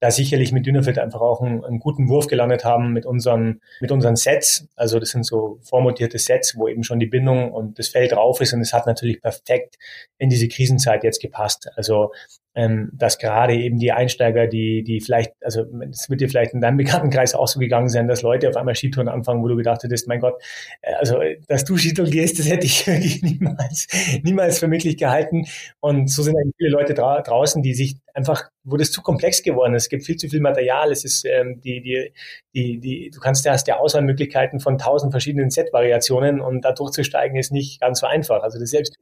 da 0.04 0.12
sicherlich 0.12 0.52
mit 0.52 0.66
Dynafit 0.66 1.00
einfach 1.00 1.22
auch 1.22 1.40
einen, 1.40 1.64
einen, 1.64 1.80
guten 1.80 2.10
Wurf 2.10 2.28
gelandet 2.28 2.66
haben 2.66 2.92
mit 2.92 3.06
unseren, 3.06 3.62
mit 3.80 3.90
unseren 3.90 4.18
Sets. 4.18 4.68
Also 4.76 5.00
das 5.00 5.12
sind 5.12 5.26
so 5.26 5.60
vormontierte 5.62 6.20
Sets, 6.20 6.58
wo 6.58 6.68
eben 6.68 6.84
schon 6.84 7.00
die 7.00 7.06
Bindung 7.06 7.54
und 7.54 7.80
das 7.80 7.88
Fell 7.88 8.10
drauf 8.10 8.42
ist 8.42 8.52
und 8.52 8.60
es 8.60 8.74
hat 8.74 8.86
natürlich 8.86 9.22
perfekt 9.22 9.78
in 10.18 10.30
diese 10.30 10.50
Krisenzeit 10.50 11.06
jetzt 11.06 11.22
gepasst. 11.22 11.70
Also 11.78 12.12
ähm, 12.56 12.92
dass 12.94 13.18
gerade 13.18 13.56
eben 13.56 13.80
die 13.80 13.92
Einsteiger, 13.92 14.48
die, 14.48 14.84
die 14.84 15.02
vielleicht, 15.02 15.34
also 15.44 15.66
es 15.90 16.10
wird 16.10 16.22
dir 16.22 16.30
vielleicht 16.30 16.54
in 16.54 16.62
deinem 16.62 16.78
Bekanntenkreis 16.78 17.34
auch 17.34 17.48
so 17.48 17.60
gegangen 17.60 17.90
sein, 17.90 18.08
dass 18.08 18.22
Leute 18.22 18.50
auf 18.50 18.56
einmal 18.56 18.76
Skitouren 18.76 19.08
anfangen, 19.08 19.44
wo 19.44 19.48
du 19.48 19.56
gedacht 19.56 19.84
hättest, 19.84 20.08
mein 20.08 20.20
Gott, 20.20 20.42
äh, 20.82 20.94
also 20.94 21.20
dass 21.48 21.66
du 21.66 21.78
Skitouren 21.78 22.12
gehst, 22.12 22.38
das 22.40 22.50
hätte 22.50 22.66
ich 22.66 22.86
wirklich 22.88 23.24
niemals, 23.24 23.88
niemals 24.24 24.60
für 24.60 24.68
möglich 24.68 24.98
gehalten. 24.98 25.46
Und 25.80 26.10
so 26.10 26.22
sind 26.22 26.36
eigentlich 26.38 26.56
viele 26.58 26.72
Leute 26.72 26.94
dra 26.94 27.22
draußen, 27.22 27.62
die 27.62 27.74
sich 27.74 27.96
einfach, 28.14 28.50
wo 28.64 28.78
das 28.78 28.92
zu 28.92 29.02
komplex 29.02 29.42
geworden 29.42 29.74
ist. 29.74 29.84
Es 29.84 29.90
gibt 29.90 30.06
viel 30.06 30.16
zu 30.16 30.30
viel 30.30 30.40
Material. 30.40 30.92
Es 30.92 31.04
ist 31.04 31.26
ähm, 31.26 31.60
die, 31.62 31.82
die, 31.82 32.12
die, 32.54 32.80
die, 32.80 33.10
du 33.10 33.20
kannst, 33.20 33.48
hast 33.50 33.68
ja 33.68 33.78
Auswahlmöglichkeiten 33.78 34.60
von 34.60 34.78
tausend 34.78 35.12
verschiedenen 35.12 35.50
Set-Variationen 35.50 36.40
und 36.40 36.62
da 36.64 36.72
durchzusteigen 36.72 37.38
ist 37.38 37.52
nicht 37.52 37.82
ganz 37.82 38.00
so 38.00 38.06
einfach. 38.06 38.44
Also 38.44 38.58
das 38.58 38.66
ist 38.66 38.72
selbst 38.72 38.98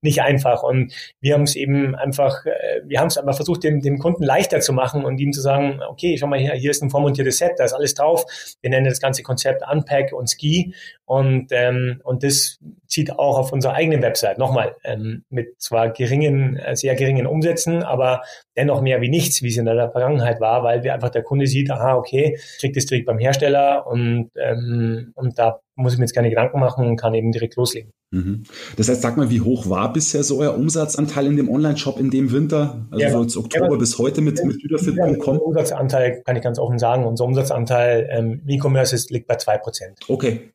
nicht 0.00 0.22
einfach. 0.22 0.62
Und 0.62 0.92
wir 1.20 1.34
haben 1.34 1.42
es 1.42 1.56
eben 1.56 1.94
einfach, 1.94 2.46
äh, 2.46 2.80
wir 2.88 3.00
haben 3.00 3.08
es 3.08 3.18
aber 3.18 3.32
versucht, 3.32 3.64
dem, 3.64 3.80
dem 3.80 3.98
Kunden 3.98 4.24
leichter 4.24 4.60
zu 4.60 4.72
machen 4.72 5.04
und 5.04 5.18
ihm 5.18 5.32
zu 5.32 5.40
sagen, 5.40 5.80
okay, 5.88 6.16
schau 6.18 6.26
mal 6.26 6.38
hier, 6.38 6.52
hier 6.54 6.70
ist 6.70 6.82
ein 6.82 6.90
vormontiertes 6.90 7.38
Set, 7.38 7.52
da 7.58 7.64
ist 7.64 7.72
alles 7.72 7.94
drauf. 7.94 8.24
Wir 8.60 8.70
nennen 8.70 8.86
das 8.86 9.00
ganze 9.00 9.22
Konzept 9.22 9.62
Unpack 9.70 10.12
und 10.12 10.28
Ski 10.28 10.74
und, 11.06 11.46
ähm, 11.52 12.00
und 12.02 12.24
das 12.24 12.58
zieht 12.88 13.12
auch 13.12 13.38
auf 13.38 13.52
unserer 13.52 13.74
eigenen 13.74 14.02
Website 14.02 14.38
nochmal 14.38 14.74
ähm, 14.82 15.22
mit 15.30 15.60
zwar 15.60 15.90
geringen, 15.90 16.56
äh, 16.56 16.74
sehr 16.74 16.96
geringen 16.96 17.28
Umsätzen, 17.28 17.84
aber 17.84 18.22
dennoch 18.56 18.80
mehr 18.80 19.00
wie 19.00 19.08
nichts, 19.08 19.40
wie 19.42 19.48
es 19.48 19.56
in 19.56 19.66
der 19.66 19.90
Vergangenheit 19.92 20.40
war, 20.40 20.64
weil 20.64 20.82
wir 20.82 20.94
einfach 20.94 21.10
der 21.10 21.22
Kunde 21.22 21.46
sieht, 21.46 21.70
aha, 21.70 21.94
okay, 21.94 22.38
kriegt 22.58 22.76
es 22.76 22.86
direkt 22.86 23.06
beim 23.06 23.18
Hersteller 23.18 23.86
und, 23.86 24.30
ähm, 24.36 25.12
und 25.14 25.38
da 25.38 25.60
muss 25.76 25.92
ich 25.92 25.98
mir 25.98 26.06
jetzt 26.06 26.14
keine 26.14 26.30
Gedanken 26.30 26.58
machen 26.58 26.86
und 26.86 26.96
kann 26.96 27.14
eben 27.14 27.30
direkt 27.30 27.54
loslegen. 27.54 27.92
Mhm. 28.10 28.44
Das 28.76 28.88
heißt, 28.88 29.02
sag 29.02 29.16
mal, 29.16 29.30
wie 29.30 29.42
hoch 29.42 29.68
war 29.68 29.92
bisher 29.92 30.24
so 30.24 30.38
euer 30.38 30.54
Umsatzanteil 30.54 31.26
in 31.26 31.36
dem 31.36 31.48
Online-Shop 31.48 32.00
in 32.00 32.10
dem 32.10 32.32
Winter? 32.32 32.86
Also 32.90 33.04
ja, 33.04 33.10
so 33.10 33.22
jetzt 33.22 33.36
Oktober 33.36 33.72
ja, 33.72 33.76
bis 33.76 33.98
heute 33.98 34.22
mit, 34.22 34.42
mit 34.44 34.60
Süderfit.com? 34.60 35.34
Ja, 35.36 35.40
Umsatzanteil 35.40 36.22
kann 36.24 36.34
ich 36.34 36.42
ganz 36.42 36.58
offen 36.58 36.78
sagen. 36.78 37.04
Unser 37.04 37.24
Umsatzanteil 37.24 38.08
ähm, 38.10 38.42
E-Commerce 38.48 38.96
liegt 39.10 39.26
bei 39.26 39.36
zwei 39.36 39.58
Prozent. 39.58 39.98
Okay. 40.08 40.50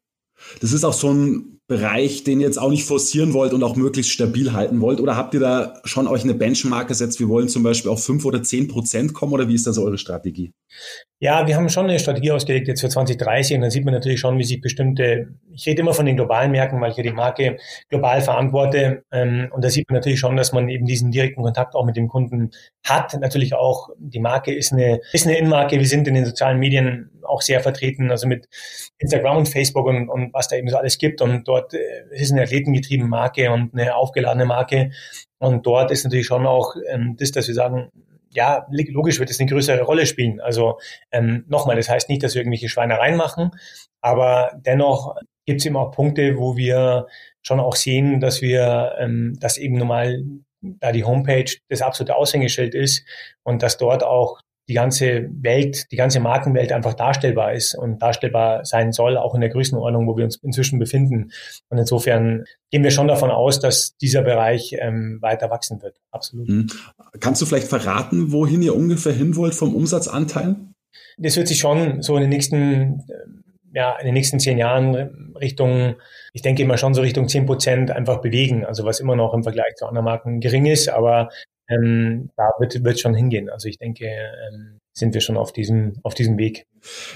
Das 0.60 0.73
ist 0.73 0.84
auch 0.84 0.93
so 0.93 1.12
ein 1.12 1.60
Bereich, 1.67 2.25
den 2.25 2.41
ihr 2.41 2.47
jetzt 2.47 2.60
auch 2.60 2.69
nicht 2.69 2.86
forcieren 2.86 3.34
wollt 3.34 3.54
und 3.54 3.63
auch 3.63 3.77
möglichst 3.77 4.12
stabil 4.12 4.51
halten 4.51 4.82
wollt? 4.82 4.99
Oder 4.99 5.15
habt 5.15 5.34
ihr 5.34 5.39
da 5.39 5.80
schon 5.86 6.08
euch 6.08 6.23
eine 6.23 6.34
Benchmark 6.34 6.89
gesetzt? 6.89 7.19
Wir 7.19 7.30
wollen 7.30 7.47
zum 7.47 7.63
Beispiel 7.63 7.89
auf 7.89 8.04
fünf 8.04 8.25
oder 8.25 8.43
zehn 8.43 8.67
Prozent 8.67 9.13
kommen 9.13 9.32
oder 9.32 9.47
wie 9.47 9.56
ist 9.56 9.67
da 9.67 9.73
so 9.73 9.86
eure 9.86 9.97
Strategie? 9.97 10.51
Ja, 11.23 11.45
wir 11.45 11.55
haben 11.55 11.69
schon 11.69 11.88
eine 11.88 11.99
Strategie 11.99 12.31
ausgelegt 12.31 12.67
jetzt 12.67 12.81
für 12.81 12.89
2030 12.89 13.55
und 13.55 13.62
dann 13.62 13.69
sieht 13.69 13.86
man 13.86 13.93
natürlich 13.93 14.19
schon, 14.19 14.39
wie 14.39 14.43
sich 14.43 14.60
bestimmte, 14.60 15.27
ich 15.53 15.67
rede 15.67 15.81
immer 15.81 15.93
von 15.93 16.07
den 16.07 16.15
globalen 16.15 16.49
Märkten, 16.49 16.81
weil 16.81 16.89
ich 16.89 16.97
ja 16.97 17.03
die 17.03 17.12
Marke 17.12 17.57
global 17.89 18.21
verantworte 18.21 19.03
ähm, 19.12 19.47
und 19.53 19.63
da 19.63 19.69
sieht 19.69 19.88
man 19.88 19.97
natürlich 19.97 20.19
schon, 20.19 20.36
dass 20.36 20.51
man 20.51 20.67
eben 20.67 20.88
diesen 20.88 21.12
direkten 21.12 21.43
Kontakt 21.43 21.75
auch 21.75 21.86
mit 21.86 21.95
dem 21.95 22.07
Kunden 22.07 22.49
hat. 22.84 23.13
Natürlich 23.19 23.53
auch, 23.53 23.89
die 23.99 24.19
Marke 24.19 24.51
ist 24.51 24.73
eine, 24.73 24.99
ist 25.13 25.27
eine 25.27 25.38
Innenmarke, 25.38 25.77
wir 25.77 25.86
sind 25.86 26.07
in 26.07 26.15
den 26.15 26.25
sozialen 26.25 26.57
Medien 26.57 27.12
auch 27.23 27.43
sehr 27.43 27.60
vertreten, 27.60 28.10
also 28.10 28.27
mit 28.27 28.47
Instagram 28.97 29.38
und 29.38 29.47
Facebook 29.47 29.86
und, 29.86 30.10
und 30.10 30.34
was 30.34 30.47
da 30.47 30.55
eben 30.55 30.69
so 30.69 30.77
alles 30.77 30.97
gibt. 30.97 31.21
Und 31.21 31.47
dort 31.47 31.75
äh, 31.75 31.79
ist 32.12 32.31
eine 32.31 32.41
athletengetriebene 32.41 33.07
Marke 33.07 33.51
und 33.51 33.73
eine 33.73 33.95
aufgeladene 33.95 34.45
Marke. 34.45 34.89
Und 35.38 35.67
dort 35.67 35.91
ist 35.91 36.03
natürlich 36.03 36.25
schon 36.25 36.47
auch 36.47 36.75
ähm, 36.89 37.15
das, 37.19 37.31
dass 37.31 37.47
wir 37.47 37.53
sagen, 37.53 37.91
ja, 38.34 38.65
logisch 38.70 39.20
wird 39.20 39.30
es 39.30 39.39
eine 39.39 39.50
größere 39.50 39.82
Rolle 39.82 40.06
spielen. 40.06 40.39
Also 40.41 40.80
ähm, 41.12 41.46
nochmal, 41.48 41.76
das 41.76 41.89
heißt 41.89 42.10
nicht, 42.10 42.24
dass 42.24 42.34
wir 42.34 42.41
irgendwelche 42.41 42.70
Schweinereien 42.70 43.17
machen, 43.17 43.52
aber 44.02 44.52
dennoch 44.65 45.15
gibt 45.46 45.60
es 45.60 45.65
eben 45.65 45.78
auch 45.78 45.91
Punkte, 45.91 46.38
wo 46.38 46.56
wir 46.56 47.08
schon 47.41 47.60
auch 47.60 47.76
sehen, 47.76 48.20
dass 48.20 48.41
wir, 48.41 48.96
ähm, 49.00 49.38
dass 49.39 49.58
eben 49.58 49.78
normal 49.78 50.24
da 50.62 50.91
die 50.91 51.04
Homepage 51.04 51.52
das 51.70 51.82
absolute 51.82 52.15
Aushängeschild 52.15 52.76
ist 52.76 53.04
und 53.44 53.63
dass 53.63 53.78
dort 53.78 54.04
auch 54.04 54.39
die 54.69 54.74
ganze 54.74 55.30
Welt, 55.41 55.91
die 55.91 55.95
ganze 55.95 56.19
Markenwelt 56.19 56.71
einfach 56.71 56.93
darstellbar 56.93 57.54
ist 57.54 57.76
und 57.76 58.02
darstellbar 58.02 58.63
sein 58.63 58.91
soll, 58.91 59.17
auch 59.17 59.36
in 59.36 59.41
der 59.41 59.50
Größenordnung, 59.50 60.08
wo 60.08 60.15
wir 60.17 60.24
uns 60.24 60.38
inzwischen 60.38 60.80
befinden. 60.80 61.32
Und 61.69 61.78
insofern 61.78 62.45
gehen 62.69 62.84
wir 62.84 62.91
schon 62.91 63.08
davon 63.08 63.32
aus, 63.32 63.60
dass 63.60 63.97
dieser 63.97 64.21
Bereich 64.21 64.76
ähm, 64.80 65.17
weiter 65.21 65.50
wachsen 65.50 65.82
wird. 65.82 65.97
Absolut. 66.12 66.47
Mhm. 66.47 66.67
Kannst 67.19 67.41
du 67.41 67.45
vielleicht 67.45 67.67
verraten, 67.67 68.32
wohin 68.32 68.62
ihr 68.62 68.76
ungefähr 68.76 69.13
hin 69.13 69.36
wollt 69.36 69.56
vom 69.56 69.76
Umsatzanteil? 69.76 70.56
Das 71.17 71.36
wird 71.38 71.47
sich 71.47 71.60
schon 71.60 72.02
so 72.02 72.15
in 72.15 72.21
den 72.21 72.30
nächsten, 72.30 73.04
ja, 73.74 73.97
in 73.97 74.06
den 74.06 74.13
nächsten 74.13 74.39
zehn 74.39 74.58
Jahren 74.58 75.34
Richtung, 75.39 75.95
ich 76.34 76.41
denke 76.41 76.63
immer 76.63 76.78
schon 76.78 76.93
so 76.93 77.02
Richtung 77.02 77.28
zehn 77.28 77.45
Prozent 77.45 77.91
einfach 77.91 78.21
bewegen. 78.21 78.65
Also 78.65 78.86
was 78.86 79.00
immer 79.00 79.15
noch 79.15 79.34
im 79.34 79.43
Vergleich 79.43 79.76
zu 79.76 79.86
anderen 79.86 80.06
Marken 80.06 80.39
gering 80.39 80.65
ist, 80.65 80.88
aber 80.88 81.30
ähm, 81.71 82.29
da 82.36 82.51
wird, 82.60 82.84
wird 82.84 82.99
schon 82.99 83.13
hingehen. 83.13 83.49
Also 83.49 83.67
ich 83.67 83.77
denke, 83.77 84.05
ähm, 84.05 84.79
sind 84.93 85.13
wir 85.13 85.21
schon 85.21 85.38
auf 85.38 85.53
diesem, 85.53 85.93
auf 86.03 86.13
diesem 86.13 86.38
Weg. 86.38 86.67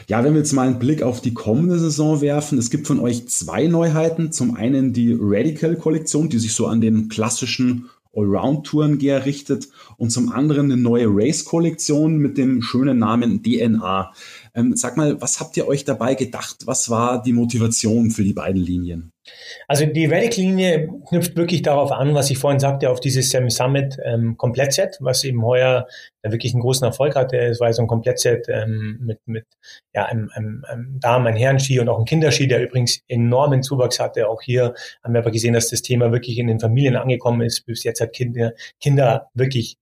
Ja, 0.08 0.24
wenn 0.24 0.34
wir 0.34 0.40
jetzt 0.40 0.54
mal 0.54 0.68
einen 0.68 0.80
Blick 0.80 1.04
auf 1.04 1.22
die 1.22 1.34
kommende 1.34 1.78
Saison 1.78 2.22
werfen, 2.22 2.58
es 2.58 2.70
gibt 2.70 2.88
von 2.88 3.00
euch 3.00 3.28
zwei 3.28 3.68
Neuheiten. 3.68 4.32
Zum 4.32 4.56
einen 4.56 4.94
die 4.94 5.16
Radical-Kollektion, 5.20 6.30
die 6.30 6.40
sich 6.40 6.54
so 6.54 6.68
an 6.68 6.82
den 6.82 7.10
klassischen 7.10 7.90
Allround-Touren 8.16 8.98
gerichtet 8.98 9.68
und 9.98 10.10
zum 10.10 10.32
anderen 10.32 10.72
eine 10.72 10.82
neue 10.82 11.08
Race-Kollektion 11.10 12.18
mit 12.18 12.38
dem 12.38 12.62
schönen 12.62 13.00
Namen 13.00 13.44
DNA. 13.44 14.14
Ähm, 14.56 14.76
sag 14.76 14.96
mal, 14.96 15.22
was 15.22 15.40
habt 15.42 15.58
ihr 15.58 15.68
euch 15.68 15.84
dabei 15.84 16.16
gedacht? 16.16 16.58
Was 16.66 16.90
war 16.90 17.22
die 17.22 17.34
Motivation 17.34 18.10
für 18.10 18.24
die 18.24 18.34
beiden 18.34 18.62
Linien? 18.62 19.12
Also 19.68 19.86
die 19.86 20.06
Radic-Linie 20.06 20.88
knüpft 21.10 21.36
wirklich 21.36 21.62
darauf 21.62 21.92
an, 21.92 22.14
was 22.14 22.30
ich 22.30 22.38
vorhin 22.38 22.60
sagte, 22.60 22.90
auf 22.90 23.00
dieses 23.00 23.30
Sam 23.30 23.50
Summit 23.50 23.98
ähm, 24.04 24.38
Komplettset, 24.38 24.98
was 25.02 25.24
eben 25.24 25.44
heuer 25.44 25.88
ja, 26.24 26.32
wirklich 26.32 26.54
einen 26.54 26.62
großen 26.62 26.86
Erfolg 26.86 27.16
hatte. 27.16 27.38
Es 27.38 27.60
war 27.60 27.74
so 27.74 27.82
ein 27.82 27.88
Komplettset 27.88 28.48
ähm, 28.48 29.00
mit, 29.02 29.20
mit 29.26 29.46
ja, 29.94 30.06
einem, 30.06 30.30
einem, 30.34 30.64
einem 30.68 31.00
Damen-, 31.00 31.28
einem 31.28 31.38
Herrenski 31.38 31.80
und 31.80 31.90
auch 31.90 31.98
einem 31.98 32.06
Kinderski, 32.06 32.48
der 32.48 32.64
übrigens 32.64 33.02
enormen 33.08 33.62
Zuwachs 33.62 34.00
hatte. 34.00 34.30
Auch 34.30 34.42
hier 34.42 34.74
haben 35.04 35.14
wir 35.14 35.22
aber 35.22 35.32
gesehen, 35.32 35.54
dass 35.54 35.70
das 35.70 35.82
Thema 35.82 36.12
wirklich 36.12 36.38
in 36.38 36.48
den 36.48 36.60
Familien 36.60 36.96
angekommen 36.96 37.42
ist. 37.42 37.66
Bis 37.66 37.84
jetzt 37.84 38.00
hat 38.00 38.14
Kinder, 38.14 38.54
Kinder 38.80 39.30
wirklich 39.34 39.78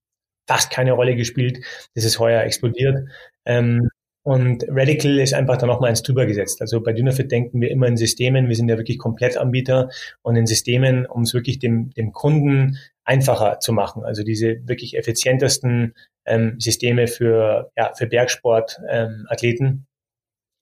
fast 0.47 0.71
keine 0.71 0.93
Rolle 0.93 1.15
gespielt. 1.15 1.59
Das 1.95 2.05
ist 2.05 2.19
heuer 2.19 2.43
explodiert. 2.43 3.07
Ähm, 3.45 3.89
und 4.23 4.65
Radical 4.69 5.19
ist 5.19 5.33
einfach 5.33 5.57
da 5.57 5.67
nochmal 5.67 5.89
eins 5.89 6.01
drüber 6.01 6.25
gesetzt. 6.25 6.61
Also 6.61 6.81
bei 6.81 6.93
Dynafit 6.93 7.31
denken 7.31 7.59
wir 7.59 7.69
immer 7.69 7.87
in 7.87 7.97
Systemen. 7.97 8.47
Wir 8.47 8.55
sind 8.55 8.69
ja 8.69 8.77
wirklich 8.77 8.97
Komplettanbieter 8.97 9.89
und 10.21 10.37
in 10.37 10.47
Systemen, 10.47 11.05
um 11.05 11.23
es 11.23 11.33
wirklich 11.33 11.59
dem, 11.59 11.89
dem 11.91 12.13
Kunden 12.13 12.77
einfacher 13.03 13.59
zu 13.59 13.73
machen. 13.73 14.05
Also 14.05 14.23
diese 14.23 14.65
wirklich 14.65 14.97
effizientesten 14.97 15.93
ähm, 16.25 16.55
Systeme 16.57 17.07
für, 17.07 17.71
ja, 17.75 17.93
für 17.95 18.07
Bergsportathleten. 18.07 19.67
Ähm, 19.67 19.85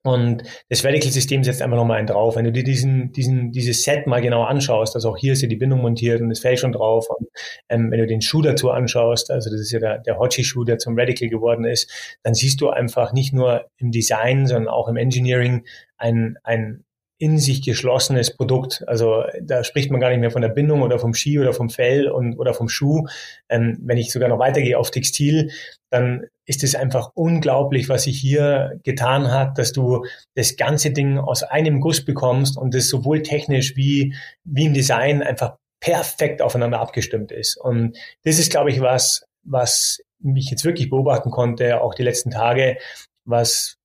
und 0.03 0.43
das 0.69 0.81
Vertical-System 0.81 1.43
setzt 1.43 1.61
einfach 1.61 1.77
nochmal 1.77 1.99
einen 1.99 2.07
drauf. 2.07 2.35
Wenn 2.35 2.45
du 2.45 2.51
dir 2.51 2.63
diesen, 2.63 3.11
diesen, 3.11 3.51
dieses 3.51 3.83
Set 3.83 4.07
mal 4.07 4.21
genau 4.21 4.43
anschaust, 4.43 4.95
also 4.95 5.11
auch 5.11 5.17
hier 5.17 5.33
ist 5.33 5.43
ja 5.43 5.47
die 5.47 5.55
Bindung 5.55 5.81
montiert 5.81 6.21
und 6.21 6.29
das 6.29 6.39
fällt 6.39 6.59
schon 6.59 6.71
drauf. 6.71 7.07
Und 7.09 7.27
ähm, 7.69 7.91
wenn 7.91 7.99
du 7.99 8.07
den 8.07 8.21
Schuh 8.21 8.41
dazu 8.41 8.71
anschaust, 8.71 9.29
also 9.29 9.51
das 9.51 9.59
ist 9.59 9.71
ja 9.71 9.79
der, 9.79 9.99
der 9.99 10.17
Hochi-Schuh, 10.17 10.63
der 10.63 10.79
zum 10.79 10.97
Radical 10.97 11.29
geworden 11.29 11.65
ist, 11.65 12.17
dann 12.23 12.33
siehst 12.33 12.61
du 12.61 12.69
einfach 12.69 13.13
nicht 13.13 13.31
nur 13.31 13.67
im 13.77 13.91
Design, 13.91 14.47
sondern 14.47 14.69
auch 14.69 14.87
im 14.87 14.97
Engineering 14.97 15.65
ein, 15.97 16.37
ein 16.43 16.83
in 17.21 17.37
sich 17.37 17.61
geschlossenes 17.61 18.35
Produkt. 18.35 18.83
Also 18.87 19.23
da 19.43 19.63
spricht 19.63 19.91
man 19.91 20.01
gar 20.01 20.09
nicht 20.09 20.21
mehr 20.21 20.31
von 20.31 20.41
der 20.41 20.49
Bindung 20.49 20.81
oder 20.81 20.97
vom 20.97 21.13
Ski 21.13 21.37
oder 21.37 21.53
vom 21.53 21.69
Fell 21.69 22.09
und, 22.09 22.35
oder 22.39 22.55
vom 22.55 22.67
Schuh. 22.67 23.05
Ähm, 23.47 23.77
wenn 23.83 23.99
ich 23.99 24.11
sogar 24.11 24.27
noch 24.27 24.39
weitergehe 24.39 24.75
auf 24.75 24.89
Textil, 24.89 25.51
dann 25.91 26.25
ist 26.47 26.63
es 26.63 26.73
einfach 26.73 27.11
unglaublich, 27.13 27.89
was 27.89 28.03
sich 28.03 28.17
hier 28.17 28.79
getan 28.83 29.31
hat, 29.31 29.59
dass 29.59 29.71
du 29.71 30.03
das 30.33 30.57
ganze 30.57 30.89
Ding 30.89 31.19
aus 31.19 31.43
einem 31.43 31.79
Guss 31.79 32.03
bekommst 32.03 32.57
und 32.57 32.73
das 32.73 32.87
sowohl 32.87 33.21
technisch 33.21 33.75
wie, 33.75 34.15
wie 34.43 34.65
im 34.65 34.73
Design 34.73 35.21
einfach 35.21 35.57
perfekt 35.79 36.41
aufeinander 36.41 36.79
abgestimmt 36.79 37.31
ist. 37.31 37.55
Und 37.55 37.99
das 38.23 38.39
ist, 38.39 38.49
glaube 38.49 38.71
ich, 38.71 38.81
was, 38.81 39.27
was 39.43 39.99
mich 40.17 40.49
jetzt 40.49 40.65
wirklich 40.65 40.89
beobachten 40.89 41.29
konnte, 41.29 41.81
auch 41.81 41.93
die 41.93 42.03
letzten 42.03 42.31
Tage, 42.31 42.77
was 43.25 43.77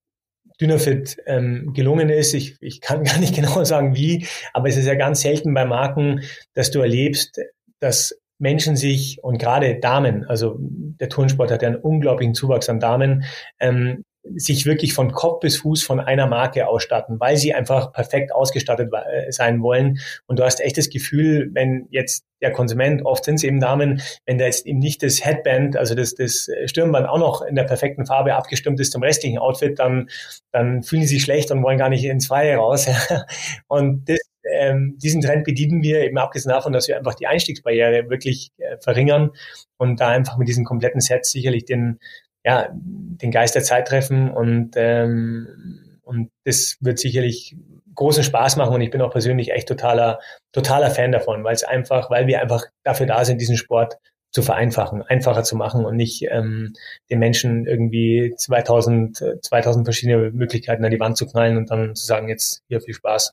Dynafit 0.60 1.18
ähm, 1.26 1.72
gelungen 1.74 2.08
ist. 2.08 2.34
Ich, 2.34 2.56
ich 2.60 2.80
kann 2.80 3.04
gar 3.04 3.18
nicht 3.18 3.34
genau 3.34 3.64
sagen, 3.64 3.94
wie, 3.94 4.26
aber 4.52 4.68
es 4.68 4.76
ist 4.76 4.86
ja 4.86 4.94
ganz 4.94 5.20
selten 5.20 5.54
bei 5.54 5.64
Marken, 5.64 6.22
dass 6.54 6.70
du 6.70 6.80
erlebst, 6.80 7.40
dass 7.80 8.18
Menschen 8.38 8.76
sich 8.76 9.22
und 9.22 9.38
gerade 9.38 9.78
Damen, 9.80 10.24
also 10.24 10.56
der 10.58 11.08
Turnsport 11.08 11.50
hat 11.50 11.62
ja 11.62 11.68
einen 11.68 11.78
unglaublichen 11.78 12.34
Zuwachs 12.34 12.68
an 12.68 12.80
Damen, 12.80 13.24
ähm, 13.60 14.04
sich 14.34 14.66
wirklich 14.66 14.92
von 14.92 15.12
Kopf 15.12 15.40
bis 15.40 15.58
Fuß 15.58 15.82
von 15.82 16.00
einer 16.00 16.26
Marke 16.26 16.68
ausstatten, 16.68 17.20
weil 17.20 17.36
sie 17.36 17.54
einfach 17.54 17.92
perfekt 17.92 18.32
ausgestattet 18.32 18.92
äh, 18.92 19.30
sein 19.30 19.62
wollen. 19.62 19.98
Und 20.26 20.38
du 20.38 20.44
hast 20.44 20.60
echt 20.60 20.78
das 20.78 20.90
Gefühl, 20.90 21.50
wenn 21.52 21.86
jetzt 21.90 22.24
der 22.42 22.52
Konsument, 22.52 23.04
oft 23.04 23.24
sind 23.24 23.36
es 23.36 23.44
eben 23.44 23.60
Damen, 23.60 24.02
wenn 24.26 24.38
da 24.38 24.44
jetzt 24.44 24.66
eben 24.66 24.78
nicht 24.78 25.02
das 25.02 25.24
Headband, 25.24 25.76
also 25.76 25.94
das, 25.94 26.14
das 26.14 26.48
Stirnband 26.66 27.08
auch 27.08 27.18
noch 27.18 27.42
in 27.42 27.54
der 27.54 27.64
perfekten 27.64 28.06
Farbe 28.06 28.34
abgestimmt 28.34 28.78
ist 28.80 28.92
zum 28.92 29.02
restlichen 29.02 29.38
Outfit, 29.38 29.78
dann, 29.78 30.08
dann 30.52 30.82
fühlen 30.82 31.02
sie 31.02 31.14
sich 31.14 31.22
schlecht 31.22 31.50
und 31.50 31.62
wollen 31.62 31.78
gar 31.78 31.88
nicht 31.88 32.04
ins 32.04 32.26
Freie 32.26 32.56
raus. 32.56 32.86
und 33.68 34.08
das, 34.08 34.18
ähm, 34.52 34.96
diesen 35.02 35.22
Trend 35.22 35.44
bedienen 35.44 35.82
wir 35.82 36.02
eben 36.02 36.18
abgesehen 36.18 36.50
davon, 36.50 36.72
dass 36.72 36.88
wir 36.88 36.96
einfach 36.96 37.14
die 37.14 37.26
Einstiegsbarriere 37.26 38.08
wirklich 38.08 38.50
äh, 38.58 38.76
verringern 38.80 39.30
und 39.78 40.00
da 40.00 40.08
einfach 40.08 40.36
mit 40.36 40.48
diesen 40.48 40.64
kompletten 40.64 41.00
Sets 41.00 41.30
sicherlich 41.30 41.64
den, 41.64 41.98
ja, 42.46 42.68
den 42.72 43.32
Geist 43.32 43.56
der 43.56 43.64
Zeit 43.64 43.88
treffen 43.88 44.30
und, 44.30 44.74
ähm, 44.76 45.98
und 46.02 46.30
das 46.44 46.76
wird 46.80 47.00
sicherlich 47.00 47.56
großen 47.96 48.22
Spaß 48.22 48.56
machen 48.56 48.74
und 48.74 48.80
ich 48.82 48.90
bin 48.90 49.02
auch 49.02 49.10
persönlich 49.10 49.50
echt 49.50 49.66
totaler, 49.66 50.20
totaler 50.52 50.90
Fan 50.90 51.10
davon, 51.10 51.42
weil 51.42 51.54
es 51.54 51.64
einfach, 51.64 52.08
weil 52.08 52.28
wir 52.28 52.40
einfach 52.40 52.64
dafür 52.84 53.06
da 53.06 53.24
sind, 53.24 53.40
diesen 53.40 53.56
Sport 53.56 53.96
zu 54.30 54.42
vereinfachen, 54.42 55.02
einfacher 55.02 55.42
zu 55.42 55.56
machen 55.56 55.84
und 55.84 55.96
nicht 55.96 56.24
ähm, 56.30 56.74
den 57.10 57.18
Menschen 57.18 57.66
irgendwie 57.66 58.34
2000, 58.36 59.40
2000 59.42 59.84
verschiedene 59.84 60.30
Möglichkeiten 60.30 60.84
an 60.84 60.90
die 60.92 61.00
Wand 61.00 61.16
zu 61.16 61.26
knallen 61.26 61.56
und 61.56 61.70
dann 61.70 61.96
zu 61.96 62.06
sagen, 62.06 62.28
jetzt 62.28 62.62
hier 62.68 62.80
viel 62.80 62.94
Spaß, 62.94 63.32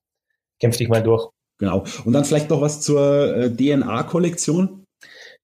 kämpf 0.60 0.78
dich 0.78 0.90
mal 0.90 1.04
durch. 1.04 1.30
Genau. 1.60 1.84
Und 2.04 2.14
dann 2.14 2.26
vielleicht 2.26 2.50
noch 2.50 2.62
was 2.62 2.82
zur 2.82 3.36
äh, 3.36 3.50
DNA-Kollektion. 3.50 4.83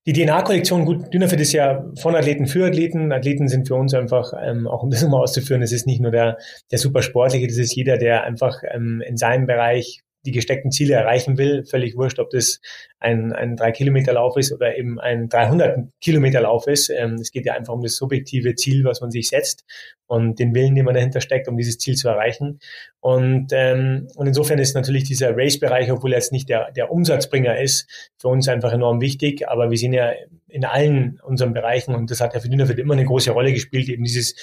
Die 0.08 0.14
DNA-Kollektion, 0.14 0.86
gut, 0.86 1.14
Dynafit 1.14 1.42
ist 1.42 1.52
ja 1.52 1.86
von 2.00 2.16
Athleten 2.16 2.48
für 2.48 2.66
Athleten. 2.66 3.12
Athleten 3.12 3.48
sind 3.48 3.68
für 3.68 3.76
uns 3.76 3.94
einfach, 3.94 4.34
ähm, 4.42 4.68
auch 4.68 4.82
um 4.84 4.90
das 4.90 5.04
mal 5.08 5.22
auszuführen, 5.22 5.62
es 5.62 5.72
ist 5.72 5.86
nicht 5.86 6.02
nur 6.02 6.12
der, 6.12 6.38
der 6.72 6.80
Supersportliche, 6.80 7.48
das 7.48 7.58
ist 7.58 7.76
jeder, 7.76 7.98
der 7.98 8.24
einfach 8.24 8.62
ähm, 8.72 9.02
in 9.06 9.18
seinem 9.18 9.46
Bereich 9.46 10.02
die 10.30 10.36
gesteckten 10.36 10.72
Ziele 10.72 10.94
erreichen 10.94 11.38
will, 11.38 11.66
völlig 11.66 11.96
wurscht, 11.96 12.20
ob 12.20 12.30
das 12.30 12.62
ein, 13.00 13.34
ein 13.34 13.58
3-Kilometer-Lauf 13.58 14.38
ist 14.38 14.52
oder 14.52 14.78
eben 14.78 15.00
ein 15.00 15.28
300-Kilometer-Lauf 15.30 16.68
ist. 16.68 16.90
Ähm, 16.90 17.16
es 17.16 17.32
geht 17.32 17.46
ja 17.46 17.54
einfach 17.54 17.74
um 17.74 17.82
das 17.82 17.96
subjektive 17.96 18.56
Ziel, 18.56 18.84
was 18.84 19.02
man 19.02 19.10
sich 19.10 19.30
setzt 19.30 19.66
und 20.06 20.40
den 20.40 20.54
Willen, 20.54 20.76
den 20.76 20.86
man 20.86 20.94
dahinter 20.94 21.22
steckt, 21.22 21.48
um 21.48 21.58
dieses 21.58 21.78
Ziel 21.78 21.96
zu 21.96 22.10
erreichen. 22.10 22.60
Und, 23.00 23.48
ähm, 23.52 24.08
und 24.16 24.28
insofern 24.28 24.60
ist 24.60 24.76
natürlich 24.76 25.04
dieser 25.06 25.36
Race-Bereich, 25.36 25.92
obwohl 25.92 26.14
er 26.14 26.20
jetzt 26.20 26.32
nicht 26.32 26.50
der, 26.50 26.72
der 26.72 26.92
Umsatzbringer 26.92 27.60
ist, 27.60 28.12
für 28.18 28.28
uns 28.28 28.48
einfach 28.48 28.74
enorm 28.74 29.02
wichtig. 29.02 29.48
Aber 29.50 29.70
wir 29.70 29.78
sehen 29.78 29.94
ja 29.94 30.12
in 30.50 30.66
allen 30.66 31.20
unseren 31.24 31.54
Bereichen, 31.54 31.96
und 31.96 32.12
das 32.12 32.22
hat 32.22 32.34
ja 32.34 32.40
für 32.40 32.50
Dynafit 32.50 32.80
immer 32.80 32.94
eine 32.94 33.06
große 33.06 33.32
Rolle 33.32 33.54
gespielt, 33.54 33.90
eben 33.90 34.04
dieses 34.04 34.36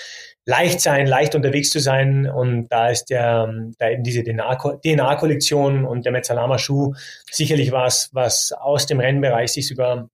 leicht 0.44 0.80
sein, 0.80 1.06
leicht 1.06 1.34
unterwegs 1.34 1.70
zu 1.70 1.80
sein. 1.80 2.28
Und 2.28 2.68
da 2.68 2.88
ist 2.88 3.06
der, 3.06 3.52
da 3.78 3.90
eben 3.90 4.02
diese 4.02 4.22
DNA-Kollektion 4.22 5.84
und 5.84 6.04
der 6.04 6.12
Mezzalama-Schuh 6.12 6.94
sicherlich 7.30 7.72
was, 7.72 8.10
was 8.12 8.52
aus 8.52 8.86
dem 8.86 9.00
Rennbereich 9.00 9.52
sich 9.52 9.66
sogar 9.68 10.08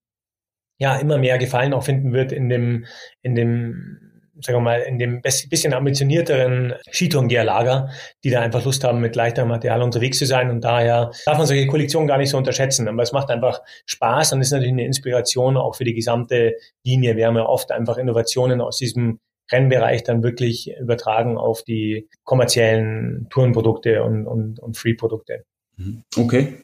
ja 0.79 0.97
immer 0.97 1.17
mehr 1.17 1.37
Gefallen 1.37 1.73
auch 1.73 1.83
finden 1.83 2.13
wird 2.13 2.31
in 2.31 2.49
dem, 2.49 2.85
in 3.21 3.35
dem 3.35 4.12
sagen 4.41 4.57
wir 4.57 4.61
mal, 4.61 4.81
in 4.81 4.97
dem 4.97 5.21
bisschen 5.21 5.73
ambitionierteren 5.73 6.73
Skitourengeherlager, 6.91 7.89
die 8.23 8.29
da 8.29 8.41
einfach 8.41 8.65
Lust 8.65 8.83
haben, 8.83 8.99
mit 8.99 9.15
leichterem 9.15 9.49
Material 9.49 9.81
unterwegs 9.81 10.17
zu 10.17 10.25
sein. 10.25 10.49
Und 10.49 10.61
daher 10.61 11.11
darf 11.25 11.37
man 11.37 11.47
solche 11.47 11.67
Kollektionen 11.67 12.07
gar 12.07 12.17
nicht 12.17 12.29
so 12.29 12.37
unterschätzen. 12.37 12.87
Aber 12.87 13.03
es 13.03 13.11
macht 13.11 13.29
einfach 13.29 13.61
Spaß 13.85 14.33
und 14.33 14.41
ist 14.41 14.51
natürlich 14.51 14.73
eine 14.73 14.85
Inspiration 14.85 15.57
auch 15.57 15.75
für 15.75 15.83
die 15.83 15.93
gesamte 15.93 16.55
Linie. 16.83 17.15
Wir 17.15 17.27
haben 17.27 17.37
ja 17.37 17.45
oft 17.45 17.71
einfach 17.71 17.97
Innovationen 17.97 18.61
aus 18.61 18.77
diesem 18.77 19.19
Rennbereich 19.51 20.03
dann 20.03 20.23
wirklich 20.23 20.71
übertragen 20.79 21.37
auf 21.37 21.63
die 21.63 22.07
kommerziellen 22.23 23.27
Tourenprodukte 23.29 24.03
und, 24.03 24.25
und, 24.25 24.59
und 24.59 24.77
Free-Produkte. 24.77 25.45
Mhm. 25.77 26.03
Okay. 26.17 26.63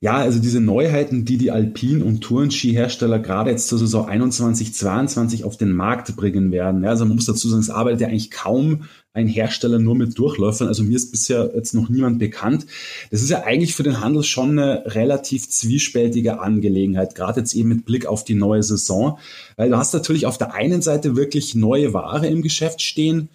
Ja, 0.00 0.16
also 0.16 0.38
diese 0.38 0.60
Neuheiten, 0.60 1.24
die 1.24 1.38
die 1.38 1.50
Alpin- 1.50 2.02
und 2.02 2.20
Tourenski-Hersteller 2.20 3.18
gerade 3.18 3.50
jetzt 3.50 3.68
zur 3.68 3.78
Saison 3.78 4.06
21, 4.06 4.74
22 4.74 5.44
auf 5.44 5.56
den 5.56 5.72
Markt 5.72 6.14
bringen 6.16 6.52
werden. 6.52 6.84
Ja, 6.84 6.90
also 6.90 7.06
man 7.06 7.16
muss 7.16 7.26
dazu 7.26 7.48
sagen, 7.48 7.62
es 7.62 7.70
arbeitet 7.70 8.02
ja 8.02 8.08
eigentlich 8.08 8.30
kaum 8.30 8.84
ein 9.14 9.26
Hersteller 9.26 9.78
nur 9.78 9.94
mit 9.94 10.18
Durchläufern. 10.18 10.68
Also 10.68 10.84
mir 10.84 10.96
ist 10.96 11.10
bisher 11.10 11.50
jetzt 11.54 11.72
noch 11.72 11.88
niemand 11.88 12.18
bekannt. 12.18 12.66
Das 13.10 13.22
ist 13.22 13.30
ja 13.30 13.44
eigentlich 13.44 13.74
für 13.74 13.82
den 13.82 14.00
Handel 14.00 14.22
schon 14.22 14.58
eine 14.58 14.82
relativ 14.94 15.48
zwiespältige 15.48 16.40
Angelegenheit, 16.40 17.14
gerade 17.14 17.40
jetzt 17.40 17.54
eben 17.54 17.70
mit 17.70 17.86
Blick 17.86 18.04
auf 18.04 18.24
die 18.24 18.34
neue 18.34 18.62
Saison. 18.62 19.18
Weil 19.56 19.70
du 19.70 19.78
hast 19.78 19.94
natürlich 19.94 20.26
auf 20.26 20.36
der 20.36 20.52
einen 20.52 20.82
Seite 20.82 21.16
wirklich 21.16 21.54
neue 21.54 21.94
Ware 21.94 22.26
im 22.26 22.42
Geschäft 22.42 22.82
stehen, 22.82 23.30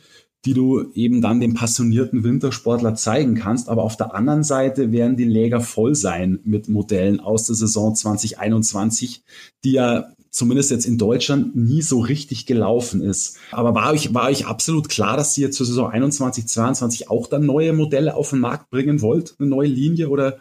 die 0.45 0.53
du 0.53 0.91
eben 0.93 1.21
dann 1.21 1.39
dem 1.39 1.53
passionierten 1.53 2.23
Wintersportler 2.23 2.95
zeigen 2.95 3.35
kannst. 3.35 3.69
Aber 3.69 3.83
auf 3.83 3.95
der 3.95 4.15
anderen 4.15 4.43
Seite 4.43 4.91
werden 4.91 5.15
die 5.15 5.25
Läger 5.25 5.61
voll 5.61 5.95
sein 5.95 6.39
mit 6.43 6.67
Modellen 6.67 7.19
aus 7.19 7.45
der 7.45 7.55
Saison 7.55 7.93
2021, 7.93 9.23
die 9.63 9.73
ja 9.73 10.11
zumindest 10.31 10.71
jetzt 10.71 10.85
in 10.85 10.97
Deutschland 10.97 11.55
nie 11.55 11.81
so 11.81 11.99
richtig 11.99 12.45
gelaufen 12.45 13.01
ist. 13.01 13.37
Aber 13.51 13.75
war 13.75 13.91
euch, 13.91 14.13
war 14.13 14.29
euch 14.29 14.47
absolut 14.47 14.89
klar, 14.89 15.17
dass 15.17 15.37
ihr 15.37 15.51
zur 15.51 15.65
Saison 15.65 15.89
21, 15.89 16.47
22 16.47 17.09
auch 17.09 17.27
dann 17.27 17.45
neue 17.45 17.73
Modelle 17.73 18.15
auf 18.15 18.31
den 18.31 18.39
Markt 18.39 18.69
bringen 18.71 19.01
wollt? 19.01 19.35
Eine 19.37 19.49
neue 19.49 19.67
Linie 19.67 20.09
oder, 20.09 20.37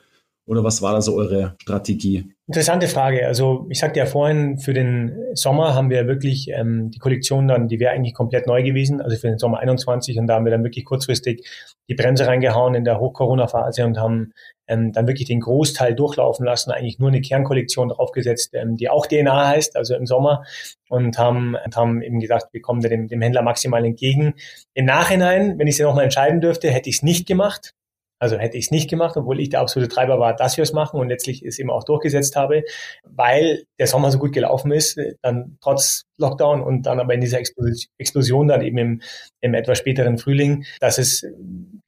Oder 0.51 0.65
was 0.65 0.83
war 0.83 0.95
da 0.95 1.01
so 1.01 1.15
eure 1.15 1.55
Strategie? 1.63 2.33
Interessante 2.49 2.89
Frage. 2.89 3.25
Also 3.25 3.67
ich 3.71 3.79
sagte 3.79 4.01
ja 4.01 4.07
vorhin, 4.07 4.59
für 4.59 4.73
den 4.73 5.17
Sommer 5.33 5.75
haben 5.77 5.91
wir 5.91 6.09
wirklich 6.09 6.49
ähm, 6.53 6.91
die 6.91 6.99
Kollektion 6.99 7.47
dann, 7.47 7.69
die 7.69 7.79
wäre 7.79 7.93
eigentlich 7.93 8.15
komplett 8.15 8.49
neu 8.49 8.65
gewesen, 8.65 9.01
also 9.01 9.17
für 9.17 9.29
den 9.29 9.39
Sommer 9.39 9.61
21 9.61 10.19
und 10.19 10.27
da 10.27 10.35
haben 10.35 10.45
wir 10.45 10.51
dann 10.51 10.65
wirklich 10.65 10.85
kurzfristig 10.85 11.49
die 11.89 11.95
Bremse 11.95 12.27
reingehauen 12.27 12.75
in 12.75 12.83
der 12.83 12.99
Hoch-Corona-Phase 12.99 13.87
und 13.87 13.97
haben 13.97 14.33
ähm, 14.67 14.91
dann 14.91 15.07
wirklich 15.07 15.29
den 15.29 15.39
Großteil 15.39 15.95
durchlaufen 15.95 16.45
lassen, 16.45 16.73
eigentlich 16.73 16.99
nur 16.99 17.11
eine 17.11 17.21
Kernkollektion 17.21 17.91
draufgesetzt, 17.91 18.53
ähm, 18.55 18.77
die 18.77 18.91
auch 18.91 19.07
DNA 19.07 19.51
heißt, 19.51 19.77
also 19.77 19.95
im 19.95 20.07
Sommer 20.07 20.43
und 20.89 21.17
haben, 21.17 21.57
haben 21.77 22.03
eben 22.03 22.19
gesagt, 22.19 22.49
wir 22.51 22.61
kommen 22.61 22.81
dem, 22.81 23.07
dem 23.07 23.23
Händler 23.23 23.43
maximal 23.43 23.85
entgegen. 23.85 24.35
Im 24.75 24.87
Nachhinein, 24.87 25.61
wenn 25.61 25.69
ich 25.69 25.75
es 25.75 25.79
ja 25.79 25.87
nochmal 25.87 26.03
entscheiden 26.03 26.41
dürfte, 26.41 26.73
hätte 26.73 26.89
ich 26.89 26.97
es 26.97 27.03
nicht 27.05 27.29
gemacht, 27.29 27.75
also 28.21 28.37
hätte 28.37 28.59
ich 28.59 28.67
es 28.67 28.71
nicht 28.71 28.91
gemacht, 28.91 29.17
obwohl 29.17 29.41
ich 29.41 29.49
der 29.49 29.61
absolute 29.61 29.93
Treiber 29.93 30.21
war, 30.21 30.37
dass 30.37 30.57
wir 30.59 30.63
es 30.63 30.75
machen 30.75 31.01
und 31.01 31.09
letztlich 31.09 31.43
es 31.43 31.59
eben 31.59 31.71
auch 31.71 31.85
durchgesetzt 31.85 32.37
habe, 32.37 32.65
weil 33.03 33.65
der 33.79 33.87
Sommer 33.87 34.11
so 34.11 34.19
gut 34.19 34.33
gelaufen 34.33 34.71
ist, 34.73 35.01
dann 35.23 35.57
trotz 35.63 36.05
Lockdown 36.19 36.61
und 36.61 36.83
dann 36.83 37.01
aber 37.01 37.15
in 37.15 37.23
dieser 37.23 37.39
Explosion 37.39 38.47
dann 38.47 38.61
eben 38.61 38.79
im, 38.79 39.03
im 39.41 39.55
etwas 39.55 39.79
späteren 39.79 40.19
Frühling, 40.19 40.65
dass 40.81 40.99
es 40.99 41.27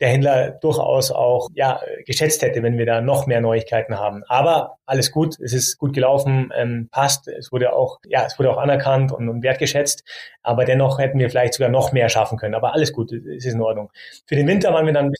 der 0.00 0.08
Händler 0.08 0.50
durchaus 0.50 1.10
auch 1.10 1.48
ja 1.54 1.80
geschätzt 2.06 2.42
hätte, 2.42 2.62
wenn 2.62 2.78
wir 2.78 2.86
da 2.86 3.00
noch 3.00 3.26
mehr 3.26 3.40
Neuigkeiten 3.40 3.98
haben. 3.98 4.22
Aber 4.28 4.78
alles 4.86 5.12
gut, 5.12 5.38
es 5.40 5.52
ist 5.52 5.78
gut 5.78 5.94
gelaufen, 5.94 6.50
ähm, 6.56 6.88
passt, 6.90 7.28
es 7.28 7.52
wurde 7.52 7.72
auch 7.72 7.98
ja 8.06 8.24
es 8.26 8.38
wurde 8.38 8.50
auch 8.50 8.58
anerkannt 8.58 9.12
und, 9.12 9.28
und 9.28 9.42
wertgeschätzt, 9.42 10.04
aber 10.42 10.64
dennoch 10.64 10.98
hätten 10.98 11.18
wir 11.18 11.30
vielleicht 11.30 11.54
sogar 11.54 11.70
noch 11.70 11.92
mehr 11.92 12.08
schaffen 12.08 12.38
können. 12.38 12.54
Aber 12.54 12.74
alles 12.74 12.92
gut, 12.92 13.12
es 13.12 13.44
ist 13.44 13.54
in 13.54 13.60
Ordnung. 13.60 13.90
Für 14.26 14.36
den 14.36 14.46
Winter 14.46 14.72
waren 14.72 14.86
wir 14.86 14.92
dann 14.92 15.12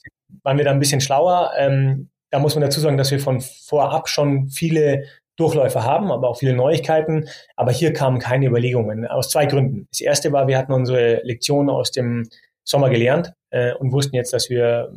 waren 0.42 0.58
wir 0.58 0.64
da 0.64 0.70
ein 0.70 0.80
bisschen 0.80 1.00
schlauer. 1.00 1.52
Ähm, 1.56 2.08
da 2.30 2.38
muss 2.38 2.54
man 2.54 2.62
dazu 2.62 2.80
sagen, 2.80 2.96
dass 2.96 3.10
wir 3.10 3.20
von 3.20 3.42
vorab 3.42 4.08
schon 4.08 4.48
viele 4.48 5.04
Durchläufer 5.42 5.82
haben, 5.82 6.12
aber 6.12 6.28
auch 6.28 6.38
viele 6.38 6.54
Neuigkeiten. 6.54 7.28
Aber 7.56 7.72
hier 7.72 7.92
kamen 7.92 8.18
keine 8.18 8.46
Überlegungen 8.46 9.06
aus 9.06 9.28
zwei 9.28 9.46
Gründen. 9.46 9.86
Das 9.90 10.00
erste 10.00 10.32
war, 10.32 10.46
wir 10.46 10.56
hatten 10.56 10.72
unsere 10.72 11.20
Lektion 11.24 11.68
aus 11.68 11.90
dem 11.90 12.28
Sommer 12.64 12.90
gelernt 12.90 13.32
äh, 13.50 13.74
und 13.74 13.92
wussten 13.92 14.14
jetzt, 14.14 14.32
dass 14.32 14.50
wir 14.50 14.92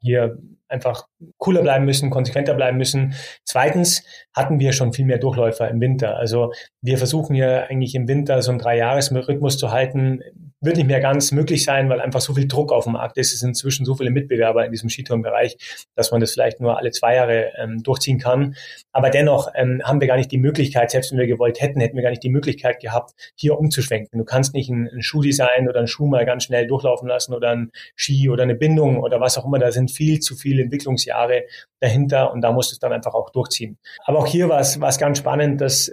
hier 0.00 0.38
einfach 0.68 1.06
cooler 1.36 1.60
bleiben 1.60 1.84
müssen, 1.84 2.08
konsequenter 2.08 2.54
bleiben 2.54 2.78
müssen. 2.78 3.14
Zweitens 3.44 4.02
hatten 4.34 4.58
wir 4.58 4.72
schon 4.72 4.94
viel 4.94 5.04
mehr 5.04 5.18
Durchläufer 5.18 5.68
im 5.68 5.80
Winter. 5.80 6.16
Also 6.16 6.52
wir 6.80 6.96
versuchen 6.96 7.34
ja 7.36 7.64
eigentlich 7.64 7.94
im 7.94 8.08
Winter 8.08 8.40
so 8.40 8.50
einen 8.50 8.58
Drei-Jahres-Rhythmus 8.58 9.58
zu 9.58 9.70
halten, 9.70 10.22
wird 10.62 10.76
nicht 10.76 10.86
mehr 10.86 11.00
ganz 11.00 11.32
möglich 11.32 11.64
sein, 11.64 11.88
weil 11.88 12.00
einfach 12.00 12.20
so 12.20 12.34
viel 12.34 12.46
Druck 12.46 12.72
auf 12.72 12.84
dem 12.84 12.94
Markt 12.94 13.18
ist. 13.18 13.32
Es 13.32 13.40
sind 13.40 13.50
inzwischen 13.50 13.84
so 13.84 13.94
viele 13.94 14.10
Mitbewerber 14.10 14.64
in 14.64 14.70
diesem 14.70 14.88
Skitourenbereich, 14.88 15.56
dass 15.96 16.10
man 16.10 16.20
das 16.20 16.32
vielleicht 16.32 16.60
nur 16.60 16.78
alle 16.78 16.90
zwei 16.92 17.16
Jahre 17.16 17.52
ähm, 17.58 17.82
durchziehen 17.82 18.18
kann. 18.18 18.54
Aber 18.92 19.10
dennoch 19.10 19.48
ähm, 19.54 19.82
haben 19.84 20.00
wir 20.00 20.08
gar 20.08 20.16
nicht 20.16 20.30
die 20.30 20.38
Möglichkeit, 20.38 20.90
selbst 20.90 21.10
wenn 21.12 21.18
wir 21.18 21.26
gewollt 21.26 21.60
hätten, 21.60 21.80
hätten 21.80 21.96
wir 21.96 22.02
gar 22.02 22.10
nicht 22.10 22.22
die 22.22 22.30
Möglichkeit 22.30 22.80
gehabt, 22.80 23.12
hier 23.34 23.58
umzuschwenken. 23.58 24.18
Du 24.18 24.24
kannst 24.24 24.54
nicht 24.54 24.70
ein, 24.70 24.88
ein 24.92 25.02
Schuhdesign 25.02 25.68
oder 25.68 25.80
ein 25.80 25.88
Schuh 25.88 26.06
mal 26.06 26.24
ganz 26.24 26.44
schnell 26.44 26.66
durchlaufen 26.66 27.08
lassen 27.08 27.34
oder 27.34 27.50
ein 27.50 27.72
Ski 27.96 28.30
oder 28.30 28.44
eine 28.44 28.54
Bindung 28.54 29.00
oder 29.00 29.20
was 29.20 29.36
auch 29.38 29.44
immer. 29.44 29.58
Da 29.58 29.72
sind 29.72 29.90
viel 29.90 30.20
zu 30.20 30.36
viele 30.36 30.62
Entwicklungsjahre 30.62 31.42
dahinter 31.80 32.32
und 32.32 32.40
da 32.42 32.52
musst 32.52 32.70
du 32.70 32.74
es 32.74 32.78
dann 32.78 32.92
einfach 32.92 33.14
auch 33.14 33.30
durchziehen. 33.30 33.78
Aber 34.04 34.20
auch 34.20 34.26
hier 34.26 34.48
war 34.48 34.60
es, 34.60 34.78
ganz 34.98 35.18
spannend, 35.18 35.60
dass 35.60 35.90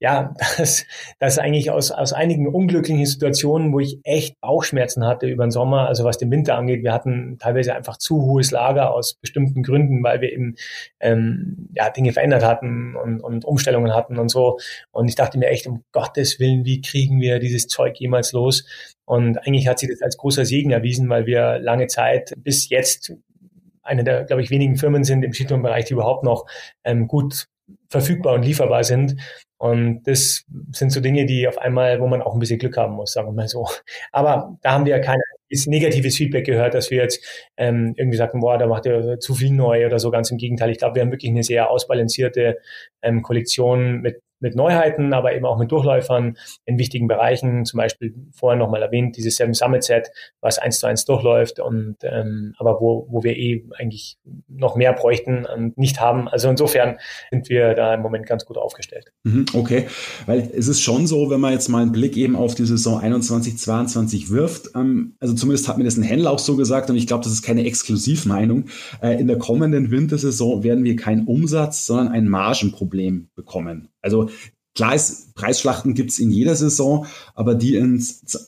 ja, 0.00 0.34
dass, 0.58 0.84
dass 1.18 1.38
eigentlich 1.38 1.70
aus, 1.70 1.90
aus 1.90 2.12
einigen 2.12 2.48
unglücklichen 2.48 3.06
Situationen, 3.06 3.72
wo 3.72 3.80
ich 3.80 3.89
echt 4.04 4.40
Bauchschmerzen 4.40 5.04
hatte 5.04 5.26
über 5.26 5.46
den 5.46 5.50
Sommer, 5.50 5.88
also 5.88 6.04
was 6.04 6.18
den 6.18 6.30
Winter 6.30 6.56
angeht, 6.56 6.82
wir 6.82 6.92
hatten 6.92 7.38
teilweise 7.38 7.74
einfach 7.74 7.96
zu 7.96 8.22
hohes 8.22 8.50
Lager 8.50 8.92
aus 8.92 9.14
bestimmten 9.14 9.62
Gründen, 9.62 10.02
weil 10.02 10.20
wir 10.20 10.32
eben 10.32 10.54
ähm, 11.00 11.68
ja, 11.74 11.90
Dinge 11.90 12.12
verändert 12.12 12.44
hatten 12.44 12.96
und, 12.96 13.20
und 13.20 13.44
Umstellungen 13.44 13.94
hatten 13.94 14.18
und 14.18 14.28
so. 14.28 14.58
Und 14.90 15.08
ich 15.08 15.14
dachte 15.14 15.38
mir 15.38 15.48
echt, 15.48 15.66
um 15.66 15.84
Gottes 15.92 16.38
Willen, 16.38 16.64
wie 16.64 16.80
kriegen 16.80 17.20
wir 17.20 17.38
dieses 17.38 17.66
Zeug 17.66 17.98
jemals 17.98 18.32
los? 18.32 18.64
Und 19.04 19.38
eigentlich 19.38 19.66
hat 19.66 19.78
sich 19.78 19.90
das 19.90 20.02
als 20.02 20.16
großer 20.16 20.44
Segen 20.44 20.70
erwiesen, 20.70 21.08
weil 21.08 21.26
wir 21.26 21.58
lange 21.58 21.88
Zeit 21.88 22.34
bis 22.38 22.68
jetzt 22.68 23.12
eine 23.82 24.04
der, 24.04 24.24
glaube 24.24 24.42
ich, 24.42 24.50
wenigen 24.50 24.76
Firmen 24.76 25.04
sind 25.04 25.24
im 25.24 25.32
Skitourenbereich, 25.32 25.86
die 25.86 25.94
überhaupt 25.94 26.22
noch 26.22 26.46
ähm, 26.84 27.08
gut 27.08 27.48
verfügbar 27.88 28.34
und 28.34 28.44
lieferbar 28.44 28.84
sind. 28.84 29.16
Und 29.58 30.04
das 30.04 30.44
sind 30.72 30.90
so 30.90 31.00
Dinge, 31.00 31.26
die 31.26 31.46
auf 31.46 31.58
einmal, 31.58 32.00
wo 32.00 32.06
man 32.06 32.22
auch 32.22 32.32
ein 32.32 32.38
bisschen 32.40 32.58
Glück 32.58 32.76
haben 32.76 32.94
muss, 32.94 33.12
sagen 33.12 33.28
wir 33.28 33.32
mal 33.32 33.48
so. 33.48 33.66
Aber 34.12 34.56
da 34.62 34.72
haben 34.72 34.86
wir 34.86 34.96
ja 34.96 35.02
kein 35.02 35.18
negatives 35.66 36.16
Feedback 36.16 36.46
gehört, 36.46 36.74
dass 36.74 36.90
wir 36.90 36.98
jetzt 36.98 37.22
ähm, 37.56 37.94
irgendwie 37.96 38.16
sagten, 38.16 38.40
boah, 38.40 38.56
da 38.56 38.66
macht 38.66 38.86
ihr 38.86 39.18
zu 39.18 39.34
viel 39.34 39.52
neu 39.52 39.84
oder 39.84 39.98
so. 39.98 40.10
Ganz 40.10 40.30
im 40.30 40.38
Gegenteil. 40.38 40.70
Ich 40.70 40.78
glaube, 40.78 40.94
wir 40.94 41.02
haben 41.02 41.10
wirklich 41.10 41.30
eine 41.30 41.42
sehr 41.42 41.70
ausbalancierte 41.70 42.58
ähm, 43.02 43.22
Kollektion 43.22 44.00
mit 44.00 44.22
mit 44.40 44.56
Neuheiten, 44.56 45.12
aber 45.12 45.34
eben 45.34 45.46
auch 45.46 45.58
mit 45.58 45.70
Durchläufern 45.70 46.36
in 46.64 46.78
wichtigen 46.78 47.08
Bereichen. 47.08 47.64
Zum 47.64 47.78
Beispiel 47.78 48.14
vorher 48.32 48.58
nochmal 48.58 48.82
erwähnt, 48.82 49.16
dieses 49.16 49.36
Seven 49.36 49.54
Summit 49.54 49.84
Set, 49.84 50.10
was 50.40 50.58
eins 50.58 50.80
zu 50.80 50.86
eins 50.86 51.04
durchläuft 51.04 51.60
und 51.60 51.96
ähm, 52.02 52.54
aber 52.58 52.80
wo, 52.80 53.06
wo 53.10 53.22
wir 53.22 53.36
eh 53.36 53.64
eigentlich 53.78 54.18
noch 54.48 54.76
mehr 54.76 54.92
bräuchten 54.92 55.46
und 55.46 55.78
nicht 55.78 56.00
haben. 56.00 56.28
Also 56.28 56.48
insofern 56.48 56.98
sind 57.30 57.48
wir 57.48 57.74
da 57.74 57.94
im 57.94 58.02
Moment 58.02 58.26
ganz 58.26 58.44
gut 58.44 58.56
aufgestellt. 58.56 59.12
Mhm, 59.24 59.46
okay, 59.54 59.86
weil 60.26 60.50
es 60.54 60.68
ist 60.68 60.80
schon 60.80 61.06
so, 61.06 61.30
wenn 61.30 61.40
man 61.40 61.52
jetzt 61.52 61.68
mal 61.68 61.82
einen 61.82 61.92
Blick 61.92 62.16
eben 62.16 62.36
auf 62.36 62.54
die 62.54 62.64
Saison 62.64 63.00
21, 63.00 63.58
22 63.58 64.30
wirft, 64.30 64.70
ähm, 64.74 65.16
also 65.20 65.34
zumindest 65.34 65.68
hat 65.68 65.78
mir 65.78 65.84
das 65.84 65.96
ein 65.96 66.02
Händler 66.02 66.30
auch 66.30 66.38
so 66.38 66.56
gesagt 66.56 66.90
und 66.90 66.96
ich 66.96 67.06
glaube, 67.06 67.24
das 67.24 67.32
ist 67.32 67.42
keine 67.42 67.64
Exklusivmeinung. 67.64 68.66
Äh, 69.02 69.20
in 69.20 69.26
der 69.26 69.38
kommenden 69.38 69.90
Wintersaison 69.90 70.62
werden 70.62 70.84
wir 70.84 70.96
keinen 70.96 71.26
Umsatz, 71.26 71.86
sondern 71.86 72.08
ein 72.08 72.28
Margenproblem 72.28 73.28
bekommen. 73.34 73.88
Also 74.02 74.30
klar 74.74 74.94
ist, 74.94 75.34
Preisschlachten 75.34 75.94
gibt's 75.94 76.18
in 76.18 76.30
jeder 76.30 76.54
Saison, 76.54 77.06
aber 77.34 77.54
die 77.54 77.76
in 77.76 78.04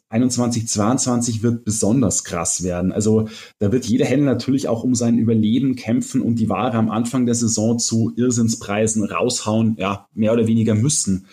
21, 0.09 0.69
22 0.69 1.43
wird 1.43 1.65
besonders 1.65 2.25
krass 2.25 2.63
werden. 2.63 2.93
Also 2.93 3.29
da 3.59 3.73
wird 3.73 3.87
jeder 3.87 4.05
Händler 4.05 4.33
natürlich 4.33 4.69
auch 4.69 4.85
um 4.85 4.95
sein 4.95 5.19
Überleben 5.19 5.75
kämpfen 5.75 6.21
und 6.21 6.37
die 6.37 6.49
Ware 6.49 6.77
am 6.77 6.91
Anfang 6.91 7.27
der 7.27 7.35
Saison 7.35 7.79
zu 7.79 8.13
Irrsinnspreisen 8.17 9.05
raushauen, 9.05 9.77
ja, 9.79 10.07
mehr 10.15 10.33
oder 10.33 10.47
weniger 10.47 10.75
müssen. 10.75 11.27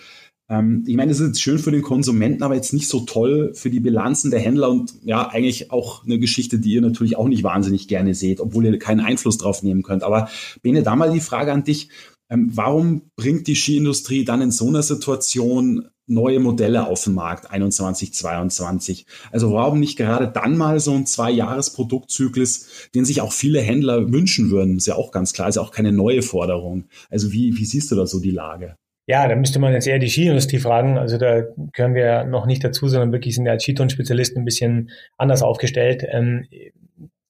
Ähm, 0.50 0.84
ich 0.88 0.96
meine, 0.96 1.12
das 1.12 1.20
ist 1.20 1.40
schön 1.40 1.60
für 1.60 1.72
den 1.72 1.84
Konsumenten, 1.84 2.44
aber 2.44 2.56
jetzt 2.56 2.74
nicht 2.74 2.88
so 2.88 3.02
toll 3.02 3.52
für 3.54 3.70
die 3.70 3.80
Bilanzen 3.80 4.32
der 4.32 4.40
Händler 4.40 4.70
und 4.70 4.96
ja, 5.04 5.30
eigentlich 5.30 5.72
auch 5.72 6.04
eine 6.04 6.20
Geschichte, 6.20 6.60
die 6.60 6.74
ihr 6.74 6.82
natürlich 6.82 7.16
auch 7.16 7.28
nicht 7.28 7.44
wahnsinnig 7.44 7.88
gerne 7.88 8.16
seht, 8.16 8.40
obwohl 8.40 8.66
ihr 8.66 8.80
keinen 8.80 9.02
Einfluss 9.02 9.38
drauf 9.38 9.62
nehmen 9.62 9.84
könnt. 9.84 10.04
Aber 10.04 10.30
Bene, 10.62 10.84
da 10.84 10.96
mal 10.96 11.12
die 11.12 11.20
Frage 11.20 11.54
an 11.54 11.64
dich. 11.64 11.90
Ähm, 12.30 12.52
warum 12.54 13.12
bringt 13.16 13.48
die 13.48 13.56
Skiindustrie 13.56 14.24
dann 14.24 14.42
in 14.42 14.52
so 14.52 14.68
einer 14.68 14.84
Situation 14.84 15.90
neue 16.06 16.40
Modelle 16.40 16.88
auf 16.88 17.04
den 17.04 17.14
Markt 17.14 17.52
21, 17.52 18.14
22? 18.14 19.06
Also 19.32 19.54
warum 19.54 19.80
nicht 19.80 19.98
gerade 19.98 20.28
dann 20.28 20.58
mal 20.58 20.80
so 20.80 20.94
ein 20.94 21.06
Zwei-Jahres-Produktzyklus, 21.06 22.90
den 22.96 23.06
sich 23.06 23.22
auch 23.22 23.32
viele 23.32 23.62
Händler 23.62 24.12
wünschen 24.12 24.52
würden? 24.52 24.78
Ist 24.78 24.88
ja 24.88 24.96
auch 24.96 25.12
ganz 25.12 25.34
klar, 25.34 25.50
ist 25.50 25.56
ja 25.56 25.62
auch 25.62 25.72
keine 25.72 25.92
neue 25.92 26.22
Forderung. 26.22 26.86
Also 27.10 27.32
wie, 27.32 27.58
wie 27.58 27.66
siehst 27.66 27.92
du 27.92 27.96
da 27.96 28.06
so 28.06 28.20
die 28.20 28.32
Lage? 28.32 28.76
Ja, 29.08 29.28
da 29.28 29.36
müsste 29.36 29.58
man 29.58 29.74
jetzt 29.74 29.88
eher 29.88 29.98
die 29.98 30.08
Skiindustrie 30.08 30.60
fragen. 30.60 31.00
Also 31.00 31.18
da 31.18 31.42
gehören 31.74 31.96
wir 31.96 32.26
noch 32.26 32.46
nicht 32.46 32.64
dazu, 32.64 32.88
sondern 32.88 33.12
wirklich 33.12 33.34
sind 33.34 33.46
wir 33.46 33.52
als 33.52 33.64
Skiton-Spezialisten 33.64 34.40
ein 34.40 34.46
bisschen 34.46 34.92
anders 35.18 35.42
aufgestellt. 35.42 36.06
Ähm, 36.08 36.46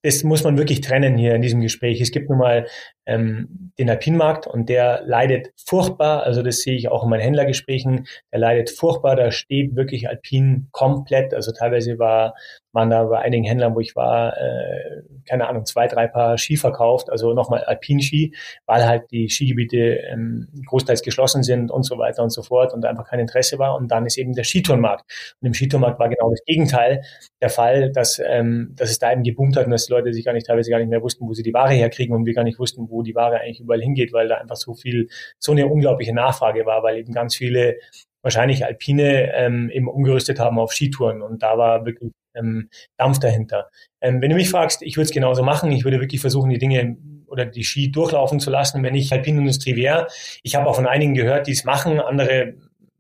das 0.02 0.24
muss 0.24 0.44
man 0.44 0.58
wirklich 0.58 0.82
trennen 0.82 1.18
hier 1.18 1.36
in 1.36 1.42
diesem 1.42 1.62
Gespräch. 1.62 2.00
Es 2.00 2.12
gibt 2.12 2.30
nun 2.30 2.40
mal 2.40 2.68
ähm, 3.06 3.72
den 3.78 3.90
Alpinmarkt 3.90 4.48
und 4.48 4.70
der 4.70 5.04
leidet 5.06 5.52
furchtbar. 5.66 6.24
Also 6.24 6.42
das 6.42 6.60
sehe 6.60 6.76
ich 6.76 6.90
auch 6.90 7.04
in 7.04 7.10
meinen 7.10 7.22
Händlergesprächen. 7.22 8.08
Der 8.32 8.40
leidet 8.40 8.70
furchtbar. 8.70 9.16
Da 9.16 9.32
steht 9.32 9.76
wirklich 9.76 10.08
Alpin 10.08 10.70
komplett. 10.72 11.34
Also 11.34 11.52
teilweise 11.52 12.00
war 12.00 12.34
man 12.72 12.90
da 12.90 13.04
bei 13.06 13.20
einigen 13.20 13.46
Händlern, 13.46 13.74
wo 13.74 13.80
ich 13.80 13.96
war, 13.96 14.38
äh, 14.38 15.02
keine 15.26 15.48
Ahnung, 15.48 15.66
zwei, 15.66 15.88
drei 15.88 16.08
Paar 16.08 16.38
Ski 16.38 16.56
verkauft, 16.56 17.10
also 17.10 17.34
nochmal 17.34 17.64
Alpinski, 17.64 18.36
weil 18.68 18.86
halt 18.86 19.10
die 19.12 19.30
Skigebiete 19.30 19.78
ähm, 20.12 20.48
großteils 20.68 21.02
geschlossen 21.02 21.42
sind 21.44 21.72
und 21.72 21.84
so 21.84 21.98
weiter 21.98 22.22
und 22.22 22.30
so 22.30 22.44
fort 22.44 22.74
und 22.74 22.86
einfach 22.86 23.08
kein 23.08 23.20
Interesse 23.20 23.58
war. 23.58 23.76
Und 23.76 23.90
dann 23.90 24.06
ist 24.06 24.18
eben 24.18 24.34
der 24.34 24.44
Skitourenmarkt. 24.44 25.06
Und 25.42 25.48
im 25.48 25.54
Skitourenmarkt 25.54 26.00
war 26.00 26.10
genau 26.10 26.30
das 26.30 26.44
Gegenteil 26.46 27.02
der 27.42 27.50
Fall, 27.50 27.92
dass, 27.92 28.22
ähm, 28.24 28.74
dass 28.76 28.92
es 28.92 29.00
da 29.00 29.12
eben 29.12 29.24
geboomt 29.24 29.58
hat 29.58 29.66
und 29.66 29.72
dass 29.72 29.88
die 29.88 29.94
Leute 29.94 30.14
sich 30.14 30.26
gar 30.26 30.34
nicht 30.34 30.46
teilweise 30.46 30.70
gar 30.70 30.80
nicht 30.80 30.90
mehr 30.90 31.02
wussten, 31.02 31.28
wo 31.28 31.34
sie 31.34 31.44
die 31.44 31.54
Ware 31.54 31.74
herkriegen 31.74 32.16
und 32.16 32.26
wir 32.26 32.34
gar 32.34 32.44
nicht 32.44 32.60
wussten, 32.60 32.88
wo 32.90 33.00
wo 33.00 33.04
die 33.04 33.16
Ware 33.16 33.40
eigentlich 33.40 33.62
überall 33.62 33.82
hingeht, 33.82 34.12
weil 34.14 34.28
da 34.28 34.36
einfach 34.36 34.58
so 34.58 34.74
viel, 34.74 35.08
so 35.40 35.54
eine 35.54 35.68
unglaubliche 35.68 36.14
Nachfrage 36.14 36.66
war, 36.66 36.84
weil 36.84 36.98
eben 36.98 37.14
ganz 37.14 37.36
viele 37.36 37.78
wahrscheinlich 38.22 38.66
Alpine 38.66 39.34
ähm, 39.34 39.70
eben 39.70 39.88
umgerüstet 39.88 40.40
haben 40.40 40.60
auf 40.60 40.74
Skitouren 40.74 41.22
und 41.22 41.42
da 41.42 41.58
war 41.58 41.86
wirklich 41.86 42.12
ähm, 42.40 42.70
Dampf 42.98 43.20
dahinter. 43.20 43.70
Ähm, 44.02 44.22
wenn 44.22 44.30
du 44.30 44.36
mich 44.36 44.50
fragst, 44.50 44.82
ich 44.82 44.98
würde 44.98 45.06
es 45.06 45.12
genauso 45.12 45.44
machen. 45.44 45.72
Ich 45.72 45.84
würde 45.84 46.00
wirklich 46.00 46.22
versuchen, 46.22 46.50
die 46.50 46.58
Dinge 46.58 46.98
oder 47.28 47.46
die 47.46 47.64
Ski 47.64 47.92
durchlaufen 47.92 48.40
zu 48.40 48.50
lassen, 48.50 48.82
wenn 48.84 48.96
ich 48.96 49.12
Alpinindustrie 49.12 49.76
wäre. 49.76 50.08
Ich 50.44 50.56
habe 50.56 50.68
auch 50.68 50.76
von 50.76 50.88
einigen 50.88 51.14
gehört, 51.14 51.48
die 51.48 51.52
es 51.52 51.64
machen, 51.64 52.00
andere 52.00 52.56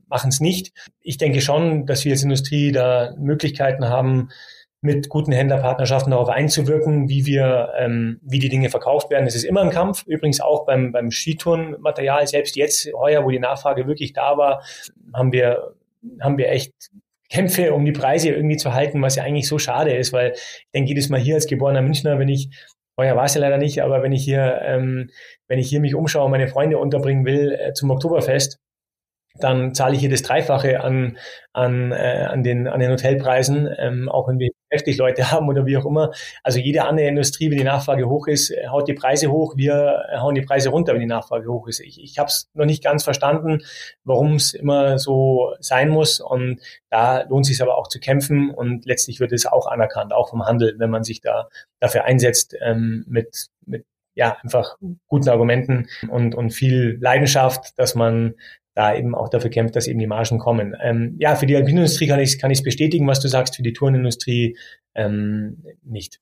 machen 0.07 0.29
es 0.29 0.39
nicht. 0.39 0.71
Ich 1.01 1.17
denke 1.17 1.41
schon, 1.41 1.85
dass 1.85 2.03
wir 2.03 2.11
als 2.11 2.23
Industrie 2.23 2.71
da 2.71 3.13
Möglichkeiten 3.17 3.87
haben, 3.87 4.29
mit 4.81 5.09
guten 5.09 5.33
Händlerpartnerschaften 5.33 6.11
darauf 6.11 6.29
einzuwirken, 6.29 7.09
wie 7.09 7.25
wir, 7.25 7.73
ähm, 7.77 8.19
wie 8.23 8.39
die 8.39 8.49
Dinge 8.49 8.69
verkauft 8.69 9.09
werden. 9.09 9.27
Es 9.27 9.35
ist 9.35 9.43
immer 9.43 9.61
ein 9.61 9.71
Kampf. 9.71 10.05
Übrigens 10.07 10.39
auch 10.39 10.65
beim, 10.65 10.91
beim 10.91 11.11
Skitourenmaterial. 11.11 12.25
Selbst 12.27 12.55
jetzt, 12.55 12.89
heuer, 12.93 13.25
wo 13.25 13.29
die 13.29 13.39
Nachfrage 13.39 13.87
wirklich 13.87 14.13
da 14.13 14.37
war, 14.37 14.63
haben 15.13 15.33
wir, 15.33 15.73
haben 16.21 16.37
wir 16.37 16.49
echt 16.49 16.73
Kämpfe, 17.29 17.73
um 17.73 17.85
die 17.85 17.91
Preise 17.91 18.29
irgendwie 18.29 18.57
zu 18.57 18.73
halten, 18.73 19.01
was 19.01 19.15
ja 19.15 19.23
eigentlich 19.23 19.47
so 19.47 19.59
schade 19.59 19.95
ist, 19.95 20.13
weil 20.13 20.33
ich 20.33 20.67
denke 20.73 20.89
jedes 20.89 21.09
Mal 21.09 21.19
hier 21.19 21.35
als 21.35 21.47
geborener 21.47 21.81
Münchner, 21.81 22.19
wenn 22.19 22.29
ich 22.29 22.49
Heuer 22.99 23.15
war 23.15 23.25
es 23.25 23.33
ja 23.33 23.39
leider 23.39 23.57
nicht, 23.57 23.81
aber 23.81 24.03
wenn 24.03 24.11
ich 24.11 24.25
hier, 24.25 24.61
ähm, 24.61 25.09
wenn 25.47 25.57
ich 25.57 25.69
hier 25.69 25.79
mich 25.79 25.95
umschaue 25.95 26.25
und 26.25 26.31
meine 26.31 26.49
Freunde 26.49 26.77
unterbringen 26.77 27.25
will 27.25 27.53
äh, 27.53 27.71
zum 27.71 27.91
Oktoberfest, 27.91 28.59
dann 29.35 29.73
zahle 29.73 29.95
ich 29.95 30.01
hier 30.01 30.09
das 30.09 30.21
Dreifache 30.21 30.81
an, 30.81 31.17
an, 31.53 31.93
äh, 31.93 32.27
an, 32.29 32.43
den, 32.43 32.67
an 32.67 32.81
den 32.81 32.91
Hotelpreisen, 32.91 33.69
ähm, 33.77 34.09
auch 34.09 34.27
wenn 34.27 34.39
wir 34.39 34.49
heftig 34.69 34.97
Leute 34.97 35.31
haben 35.31 35.47
oder 35.49 35.65
wie 35.65 35.77
auch 35.77 35.85
immer. 35.85 36.11
Also 36.43 36.59
jede 36.59 36.85
andere 36.85 37.07
Industrie, 37.07 37.49
wenn 37.49 37.57
die 37.57 37.63
Nachfrage 37.63 38.07
hoch 38.07 38.27
ist, 38.27 38.51
äh, 38.51 38.67
haut 38.67 38.87
die 38.87 38.93
Preise 38.93 39.31
hoch, 39.31 39.55
wir 39.57 40.05
äh, 40.11 40.17
hauen 40.17 40.35
die 40.35 40.41
Preise 40.41 40.69
runter, 40.69 40.93
wenn 40.93 41.01
die 41.01 41.07
Nachfrage 41.07 41.51
hoch 41.51 41.67
ist. 41.67 41.79
Ich, 41.79 42.01
ich 42.01 42.19
habe 42.19 42.27
es 42.27 42.49
noch 42.53 42.65
nicht 42.65 42.83
ganz 42.83 43.03
verstanden, 43.03 43.63
warum 44.03 44.35
es 44.35 44.53
immer 44.53 44.99
so 44.99 45.53
sein 45.59 45.89
muss 45.89 46.19
und 46.19 46.61
da 46.89 47.21
lohnt 47.23 47.45
sich 47.45 47.61
aber 47.61 47.77
auch 47.77 47.87
zu 47.87 47.99
kämpfen 47.99 48.51
und 48.51 48.85
letztlich 48.85 49.19
wird 49.19 49.31
es 49.31 49.45
auch 49.45 49.67
anerkannt, 49.67 50.13
auch 50.13 50.29
vom 50.29 50.45
Handel, 50.45 50.75
wenn 50.77 50.89
man 50.89 51.03
sich 51.03 51.21
da 51.21 51.49
dafür 51.79 52.05
einsetzt 52.05 52.55
ähm, 52.61 53.05
mit, 53.07 53.47
mit 53.65 53.85
ja, 54.15 54.37
einfach 54.43 54.75
guten 55.07 55.29
Argumenten 55.29 55.87
und, 56.09 56.35
und 56.35 56.51
viel 56.51 56.97
Leidenschaft, 56.99 57.77
dass 57.77 57.95
man 57.95 58.35
da 58.79 58.95
eben 58.95 59.13
auch 59.13 59.27
dafür 59.27 59.49
kämpft, 59.49 59.75
dass 59.75 59.87
eben 59.87 59.99
die 59.99 60.07
Margen 60.07 60.39
kommen. 60.39 60.73
Ähm, 60.81 61.17
ja, 61.19 61.35
für 61.35 61.45
die 61.45 61.55
Alpinindustrie 61.57 62.07
kann 62.07 62.21
ich 62.21 62.29
es 62.29 62.37
kann 62.37 62.51
bestätigen, 62.63 63.07
was 63.07 63.19
du 63.19 63.27
sagst, 63.27 63.57
für 63.57 63.61
die 63.61 63.73
Tourenindustrie 63.73 64.57
ähm, 64.95 65.65
nicht. 65.83 66.21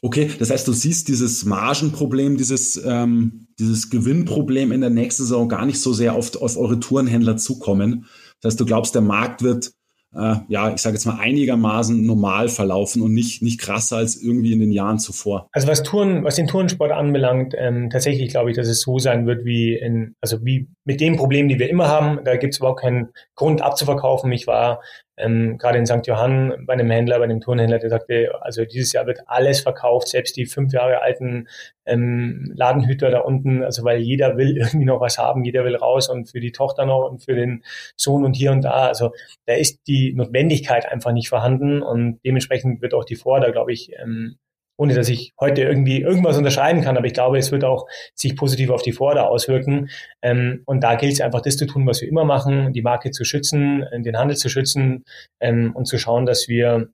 Okay, 0.00 0.30
das 0.38 0.48
heißt, 0.50 0.66
du 0.66 0.72
siehst 0.72 1.08
dieses 1.08 1.44
Margenproblem, 1.44 2.38
dieses, 2.38 2.82
ähm, 2.82 3.48
dieses 3.58 3.90
Gewinnproblem 3.90 4.72
in 4.72 4.80
der 4.80 4.88
nächsten 4.88 5.24
Saison 5.24 5.46
gar 5.46 5.66
nicht 5.66 5.78
so 5.78 5.92
sehr 5.92 6.14
auf, 6.14 6.34
auf 6.40 6.56
eure 6.56 6.80
Tourenhändler 6.80 7.36
zukommen. 7.36 8.06
Das 8.40 8.52
heißt, 8.52 8.60
du 8.60 8.64
glaubst, 8.64 8.94
der 8.94 9.02
Markt 9.02 9.42
wird 9.42 9.72
äh, 10.14 10.36
ja, 10.48 10.72
ich 10.74 10.80
sage 10.82 10.94
jetzt 10.94 11.06
mal 11.06 11.18
einigermaßen 11.20 12.04
normal 12.04 12.48
verlaufen 12.48 13.02
und 13.02 13.14
nicht, 13.14 13.42
nicht 13.42 13.60
krasser 13.60 13.98
als 13.98 14.20
irgendwie 14.20 14.52
in 14.52 14.60
den 14.60 14.72
Jahren 14.72 14.98
zuvor. 14.98 15.48
Also 15.52 15.68
was 15.68 15.82
Touren, 15.82 16.24
was 16.24 16.36
den 16.36 16.48
Tourensport 16.48 16.90
anbelangt, 16.90 17.54
ähm, 17.56 17.90
tatsächlich 17.90 18.30
glaube 18.30 18.50
ich, 18.50 18.56
dass 18.56 18.68
es 18.68 18.80
so 18.80 18.98
sein 18.98 19.26
wird 19.26 19.44
wie 19.44 19.74
in, 19.74 20.14
also 20.20 20.44
wie 20.44 20.68
mit 20.84 21.00
dem 21.00 21.16
Problem, 21.16 21.48
die 21.48 21.58
wir 21.58 21.70
immer 21.70 21.88
haben. 21.88 22.20
Da 22.24 22.36
gibt 22.36 22.54
es 22.54 22.58
überhaupt 22.58 22.80
keinen 22.80 23.10
Grund 23.36 23.62
abzuverkaufen. 23.62 24.32
Ich 24.32 24.46
war 24.46 24.80
ähm, 25.20 25.58
gerade 25.58 25.78
in 25.78 25.86
St. 25.86 26.06
Johann 26.06 26.64
bei 26.66 26.72
einem 26.72 26.90
Händler, 26.90 27.18
bei 27.18 27.24
einem 27.24 27.40
Turnhändler, 27.40 27.78
der 27.78 27.90
sagte, 27.90 28.32
also 28.40 28.64
dieses 28.64 28.92
Jahr 28.92 29.06
wird 29.06 29.20
alles 29.26 29.60
verkauft, 29.60 30.08
selbst 30.08 30.36
die 30.36 30.46
fünf 30.46 30.72
Jahre 30.72 31.02
alten 31.02 31.48
ähm, 31.86 32.52
Ladenhüter 32.54 33.10
da 33.10 33.20
unten, 33.20 33.62
also 33.62 33.84
weil 33.84 34.00
jeder 34.00 34.36
will 34.36 34.56
irgendwie 34.56 34.86
noch 34.86 35.00
was 35.00 35.18
haben, 35.18 35.44
jeder 35.44 35.64
will 35.64 35.76
raus 35.76 36.08
und 36.08 36.30
für 36.30 36.40
die 36.40 36.52
Tochter 36.52 36.86
noch 36.86 37.08
und 37.08 37.22
für 37.24 37.34
den 37.34 37.64
Sohn 37.96 38.24
und 38.24 38.34
hier 38.34 38.52
und 38.52 38.62
da. 38.62 38.86
Also 38.88 39.12
da 39.46 39.54
ist 39.54 39.80
die 39.86 40.12
Notwendigkeit 40.14 40.86
einfach 40.90 41.12
nicht 41.12 41.28
vorhanden 41.28 41.82
und 41.82 42.20
dementsprechend 42.24 42.82
wird 42.82 42.94
auch 42.94 43.04
die 43.04 43.16
Vorder, 43.16 43.52
glaube 43.52 43.72
ich, 43.72 43.92
ähm, 44.00 44.36
ohne 44.80 44.94
dass 44.94 45.10
ich 45.10 45.34
heute 45.38 45.60
irgendwie 45.60 46.00
irgendwas 46.00 46.38
unterschreiben 46.38 46.80
kann, 46.80 46.96
aber 46.96 47.04
ich 47.04 47.12
glaube, 47.12 47.36
es 47.36 47.52
wird 47.52 47.64
auch 47.64 47.86
sich 48.14 48.34
positiv 48.34 48.70
auf 48.70 48.80
die 48.80 48.92
Vorder 48.92 49.28
auswirken. 49.28 49.90
Ähm, 50.22 50.62
und 50.64 50.82
da 50.82 50.94
gilt 50.94 51.12
es 51.12 51.20
einfach, 51.20 51.42
das 51.42 51.58
zu 51.58 51.66
tun, 51.66 51.86
was 51.86 52.00
wir 52.00 52.08
immer 52.08 52.24
machen, 52.24 52.72
die 52.72 52.80
Marke 52.80 53.10
zu 53.10 53.24
schützen, 53.24 53.84
den 53.98 54.16
Handel 54.16 54.38
zu 54.38 54.48
schützen 54.48 55.04
ähm, 55.38 55.72
und 55.76 55.84
zu 55.84 55.98
schauen, 55.98 56.24
dass 56.24 56.48
wir 56.48 56.88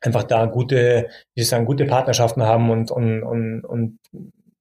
einfach 0.00 0.22
da 0.22 0.46
gute, 0.46 1.08
wie 1.34 1.42
ich 1.42 1.48
sagen, 1.48 1.66
gute 1.66 1.84
Partnerschaften 1.84 2.42
haben 2.42 2.70
und, 2.70 2.90
und, 2.90 3.22
und, 3.22 3.66
und 3.66 3.98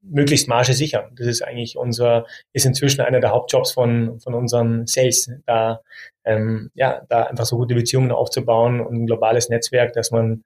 möglichst 0.02 0.50
Marge 0.50 0.74
sichern. 0.74 1.12
Das 1.16 1.28
ist 1.28 1.44
eigentlich 1.44 1.78
unser, 1.78 2.26
ist 2.52 2.66
inzwischen 2.66 3.00
einer 3.00 3.22
der 3.22 3.32
Hauptjobs 3.32 3.72
von, 3.72 4.20
von 4.20 4.34
unseren 4.34 4.86
Sales, 4.86 5.32
da, 5.46 5.80
ähm, 6.26 6.72
ja, 6.74 7.04
da 7.08 7.24
einfach 7.24 7.46
so 7.46 7.56
gute 7.56 7.74
Beziehungen 7.74 8.12
aufzubauen 8.12 8.82
und 8.82 8.96
ein 8.96 9.06
globales 9.06 9.48
Netzwerk, 9.48 9.94
dass 9.94 10.12
man 10.12 10.44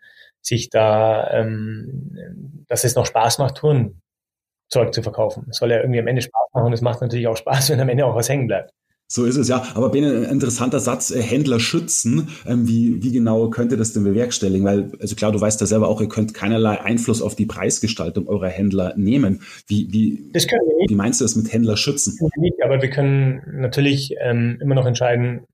sich 0.47 0.69
da, 0.69 1.29
ähm, 1.31 2.65
dass 2.67 2.83
es 2.83 2.95
noch 2.95 3.05
Spaß 3.05 3.39
macht, 3.39 3.57
Tourenzeug 3.57 4.93
zu 4.93 5.01
verkaufen. 5.01 5.45
Es 5.49 5.57
soll 5.57 5.71
ja 5.71 5.79
irgendwie 5.79 5.99
am 5.99 6.07
Ende 6.07 6.21
Spaß 6.21 6.49
machen 6.53 6.67
und 6.67 6.73
es 6.73 6.81
macht 6.81 7.01
natürlich 7.01 7.27
auch 7.27 7.37
Spaß, 7.37 7.69
wenn 7.71 7.79
am 7.79 7.89
Ende 7.89 8.05
auch 8.05 8.15
was 8.15 8.29
hängen 8.29 8.47
bleibt. 8.47 8.71
So 9.09 9.23
ist 9.23 9.37
es 9.37 9.47
ja. 9.47 9.65
Aber 9.73 9.89
Ben, 9.89 10.03
ein 10.03 10.23
interessanter 10.25 10.81
Satz, 10.81 11.11
äh, 11.11 11.21
Händler 11.21 11.61
schützen. 11.61 12.27
Ähm, 12.45 12.67
wie, 12.67 13.01
wie 13.01 13.13
genau 13.13 13.49
könnt 13.49 13.71
ihr 13.71 13.77
das 13.77 13.93
denn 13.93 14.03
bewerkstelligen? 14.03 14.65
Weil, 14.65 14.91
also 14.99 15.15
klar, 15.15 15.31
du 15.31 15.39
weißt 15.39 15.61
ja 15.61 15.65
selber 15.65 15.87
auch, 15.87 16.01
ihr 16.01 16.09
könnt 16.09 16.33
keinerlei 16.33 16.81
Einfluss 16.81 17.21
auf 17.21 17.33
die 17.33 17.45
Preisgestaltung 17.45 18.27
eurer 18.27 18.49
Händler 18.49 18.93
nehmen. 18.97 19.43
Wie, 19.67 19.87
wie, 19.93 20.29
das 20.33 20.45
können 20.45 20.61
wir 20.67 20.75
nicht. 20.75 20.89
wie 20.89 20.95
meinst 20.95 21.21
du 21.21 21.25
das 21.25 21.37
mit 21.37 21.51
Händler 21.53 21.77
schützen? 21.77 22.17
Nicht, 22.35 22.61
aber 22.61 22.81
wir 22.81 22.89
können 22.89 23.43
natürlich 23.61 24.13
ähm, 24.19 24.59
immer 24.61 24.75
noch 24.75 24.85
entscheiden, 24.85 25.45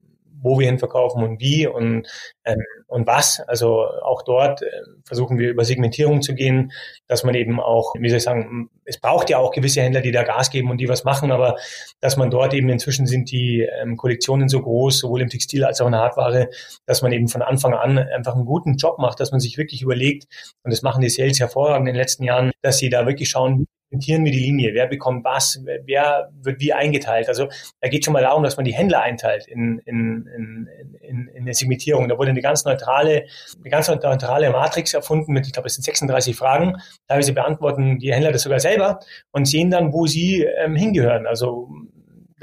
wo 0.44 0.60
wir 0.60 0.68
hin 0.68 0.80
verkaufen 0.80 1.24
und 1.24 1.40
wie 1.40 1.66
und, 1.66 2.08
ähm, 2.46 2.64
und 2.88 3.08
was. 3.08 3.40
Also 3.40 3.86
auch 3.86 4.22
dort 4.22 4.62
äh, 4.62 4.66
versuchen 5.06 5.40
wir 5.40 5.50
über 5.50 5.66
Segmentierung 5.66 6.22
zu 6.22 6.36
gehen, 6.36 6.72
dass 7.08 7.24
man 7.24 7.34
eben 7.36 7.60
auch, 7.60 7.94
wie 7.98 8.10
soll 8.10 8.18
ich 8.18 8.24
sagen, 8.24 8.70
es 8.86 9.00
braucht 9.00 9.30
ja 9.30 9.38
auch 9.38 9.52
gewisse 9.52 9.82
Händler, 9.82 10.02
die 10.02 10.12
da 10.12 10.24
Gas 10.24 10.50
geben 10.50 10.70
und 10.70 10.78
die 10.78 10.90
was 10.90 11.04
machen, 11.04 11.32
aber 11.32 11.56
dass 12.02 12.18
man 12.18 12.30
dort 12.30 12.54
eben 12.54 12.70
inzwischen 12.70 13.08
sind 13.08 13.32
die 13.32 13.68
ähm, 13.82 13.98
Kollektionen 13.98 14.50
so 14.50 14.62
groß, 14.62 15.00
sowohl 15.00 15.22
im 15.22 15.30
Textil 15.30 15.64
als 15.64 15.82
auch 15.82 15.86
in 15.86 15.94
der 15.94 16.02
Hardware, 16.02 16.50
dass 16.86 17.02
man 17.02 17.12
eben 17.14 17.28
von 17.28 17.42
Anfang 17.42 17.74
an 17.74 17.98
einfach 17.98 18.36
einen 18.36 18.46
guten 18.46 18.76
Job 18.76 19.00
macht, 19.00 19.20
dass 19.20 19.32
man 19.32 19.40
sich 19.40 19.58
wirklich 19.58 19.82
überlegt, 19.82 20.26
und 20.64 20.72
das 20.72 20.82
machen 20.82 21.02
die 21.02 21.10
Sales 21.10 21.40
hervorragend 21.40 21.88
in 21.88 21.94
den 21.94 22.02
letzten 22.02 22.24
Jahren, 22.24 22.52
dass 22.62 22.78
sie 22.78 22.90
da 22.90 23.08
wirklich 23.08 23.30
schauen, 23.30 23.68
segmentieren 23.94 24.26
wir 24.26 24.32
die 24.32 24.40
Linie, 24.40 24.74
wer 24.74 24.88
bekommt 24.88 25.24
was, 25.24 25.60
wer 25.86 26.32
wird 26.42 26.60
wie 26.60 26.74
eingeteilt. 26.74 27.28
Also 27.28 27.48
da 27.80 27.90
geht 27.90 28.06
schon 28.06 28.14
mal 28.14 28.24
darum, 28.24 28.44
dass 28.44 28.58
man 28.58 28.66
die 28.66 28.74
Händler 28.74 29.02
einteilt 29.02 29.48
in, 29.48 29.80
in, 29.86 30.28
in, 30.36 30.70
in, 31.02 31.28
in 31.28 31.46
der 31.46 31.54
Segmentierung. 31.54 32.10
Da 32.10 32.18
wurde 32.18 32.32
eine 32.32 32.42
ganz 32.42 32.66
neutrale, 32.66 33.26
eine 33.60 33.70
ganz 33.70 33.88
neutrale 33.88 34.50
Matrix 34.50 34.94
erfunden 34.94 35.34
mit, 35.34 35.46
ich 35.46 35.54
glaube, 35.54 35.68
es 35.68 35.76
sind 35.76 35.84
36 35.84 36.36
Fragen. 36.36 36.78
Teilweise 37.08 37.34
beantworten 37.34 38.00
die 38.00 38.14
Händler 38.14 38.32
das 38.32 38.42
sogar 38.42 38.60
selber 38.60 39.00
und 39.32 39.46
sehen 39.46 39.70
dann, 39.70 39.94
wo 39.94 40.08
sie 40.08 40.44
ähm, 40.44 40.76
hingehören. 40.76 41.28
Also 41.28 41.70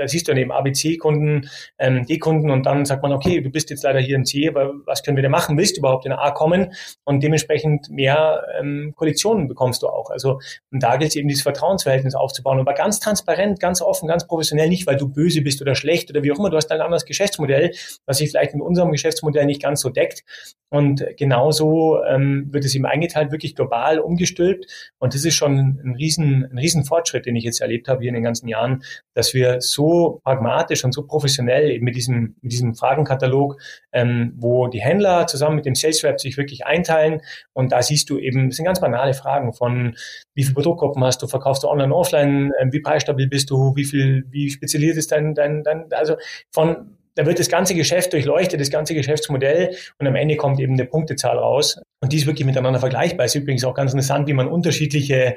da 0.00 0.08
siehst 0.08 0.28
du 0.28 0.34
neben 0.34 0.50
ABC-Kunden, 0.50 1.50
ähm, 1.78 2.06
D-Kunden 2.06 2.50
und 2.50 2.64
dann 2.64 2.86
sagt 2.86 3.02
man, 3.02 3.12
okay, 3.12 3.42
du 3.42 3.50
bist 3.50 3.68
jetzt 3.68 3.84
leider 3.84 4.00
hier 4.00 4.16
in 4.16 4.24
C, 4.24 4.48
aber 4.48 4.72
was 4.86 5.02
können 5.02 5.16
wir 5.16 5.22
denn 5.22 5.30
machen? 5.30 5.58
Willst 5.58 5.76
du 5.76 5.80
überhaupt 5.80 6.06
in 6.06 6.12
A 6.12 6.30
kommen? 6.30 6.72
Und 7.04 7.22
dementsprechend 7.22 7.90
mehr 7.90 8.42
ähm, 8.58 8.94
Kollektionen 8.96 9.46
bekommst 9.46 9.82
du 9.82 9.88
auch. 9.88 10.08
Also 10.08 10.40
und 10.70 10.82
da 10.82 10.96
gilt 10.96 11.10
es 11.10 11.16
eben, 11.16 11.28
dieses 11.28 11.42
Vertrauensverhältnis 11.42 12.14
aufzubauen. 12.14 12.58
Aber 12.58 12.72
ganz 12.72 12.98
transparent, 12.98 13.60
ganz 13.60 13.82
offen, 13.82 14.08
ganz 14.08 14.26
professionell, 14.26 14.70
nicht 14.70 14.86
weil 14.86 14.96
du 14.96 15.06
böse 15.06 15.42
bist 15.42 15.60
oder 15.60 15.74
schlecht 15.74 16.10
oder 16.10 16.22
wie 16.22 16.32
auch 16.32 16.38
immer. 16.38 16.48
Du 16.48 16.56
hast 16.56 16.72
ein 16.72 16.80
anderes 16.80 17.04
Geschäftsmodell, 17.04 17.72
was 18.06 18.18
sich 18.18 18.30
vielleicht 18.30 18.54
mit 18.54 18.62
unserem 18.62 18.92
Geschäftsmodell 18.92 19.44
nicht 19.44 19.62
ganz 19.62 19.82
so 19.82 19.90
deckt. 19.90 20.24
Und 20.72 21.04
genauso 21.16 22.02
ähm, 22.04 22.48
wird 22.52 22.64
es 22.64 22.74
eben 22.74 22.86
eingeteilt, 22.86 23.32
wirklich 23.32 23.56
global 23.56 23.98
umgestülpt. 23.98 24.92
Und 24.98 25.14
das 25.14 25.24
ist 25.24 25.34
schon 25.34 25.58
ein 25.58 25.94
riesen, 25.96 26.48
ein 26.50 26.58
riesen 26.58 26.84
Fortschritt, 26.84 27.26
den 27.26 27.34
ich 27.34 27.44
jetzt 27.44 27.60
erlebt 27.60 27.88
habe 27.88 28.00
hier 28.00 28.08
in 28.08 28.14
den 28.14 28.22
ganzen 28.22 28.46
Jahren, 28.46 28.84
dass 29.14 29.34
wir 29.34 29.60
so 29.60 29.89
pragmatisch 30.24 30.84
und 30.84 30.92
so 30.92 31.06
professionell 31.06 31.70
eben 31.70 31.84
mit 31.84 31.96
diesem, 31.96 32.36
mit 32.40 32.52
diesem 32.52 32.74
Fragenkatalog, 32.74 33.60
ähm, 33.92 34.34
wo 34.36 34.68
die 34.68 34.80
Händler 34.80 35.26
zusammen 35.26 35.56
mit 35.56 35.66
dem 35.66 35.74
Sales 35.74 36.02
Rep 36.04 36.20
sich 36.20 36.36
wirklich 36.36 36.66
einteilen. 36.66 37.22
Und 37.52 37.72
da 37.72 37.82
siehst 37.82 38.10
du 38.10 38.18
eben, 38.18 38.48
das 38.48 38.56
sind 38.56 38.64
ganz 38.64 38.80
banale 38.80 39.14
Fragen 39.14 39.52
von, 39.52 39.96
wie 40.34 40.42
viele 40.42 40.54
Produktgruppen 40.54 41.02
hast 41.04 41.22
du, 41.22 41.26
verkaufst 41.26 41.62
du 41.62 41.68
online, 41.68 41.94
offline, 41.94 42.52
äh, 42.58 42.66
wie 42.70 42.80
preisstabil 42.80 43.28
bist 43.28 43.50
du, 43.50 43.74
wie 43.76 43.84
viel, 43.84 44.24
wie 44.30 44.50
spezialisiert 44.50 44.96
ist 44.96 45.12
dein, 45.12 45.34
dein, 45.34 45.62
dein, 45.62 45.92
also 45.92 46.16
von 46.50 46.96
da 47.20 47.26
wird 47.26 47.38
das 47.38 47.50
ganze 47.50 47.74
Geschäft 47.74 48.14
durchleuchtet, 48.14 48.58
das 48.58 48.70
ganze 48.70 48.94
Geschäftsmodell 48.94 49.76
und 49.98 50.06
am 50.06 50.14
Ende 50.14 50.36
kommt 50.36 50.58
eben 50.58 50.72
eine 50.72 50.86
Punktezahl 50.86 51.36
raus. 51.36 51.78
Und 52.02 52.14
die 52.14 52.16
ist 52.16 52.26
wirklich 52.26 52.46
miteinander 52.46 52.80
vergleichbar. 52.80 53.26
Ist 53.26 53.34
übrigens 53.34 53.62
auch 53.62 53.74
ganz 53.74 53.92
interessant, 53.92 54.26
wie 54.26 54.32
man 54.32 54.48
unterschiedliche, 54.48 55.36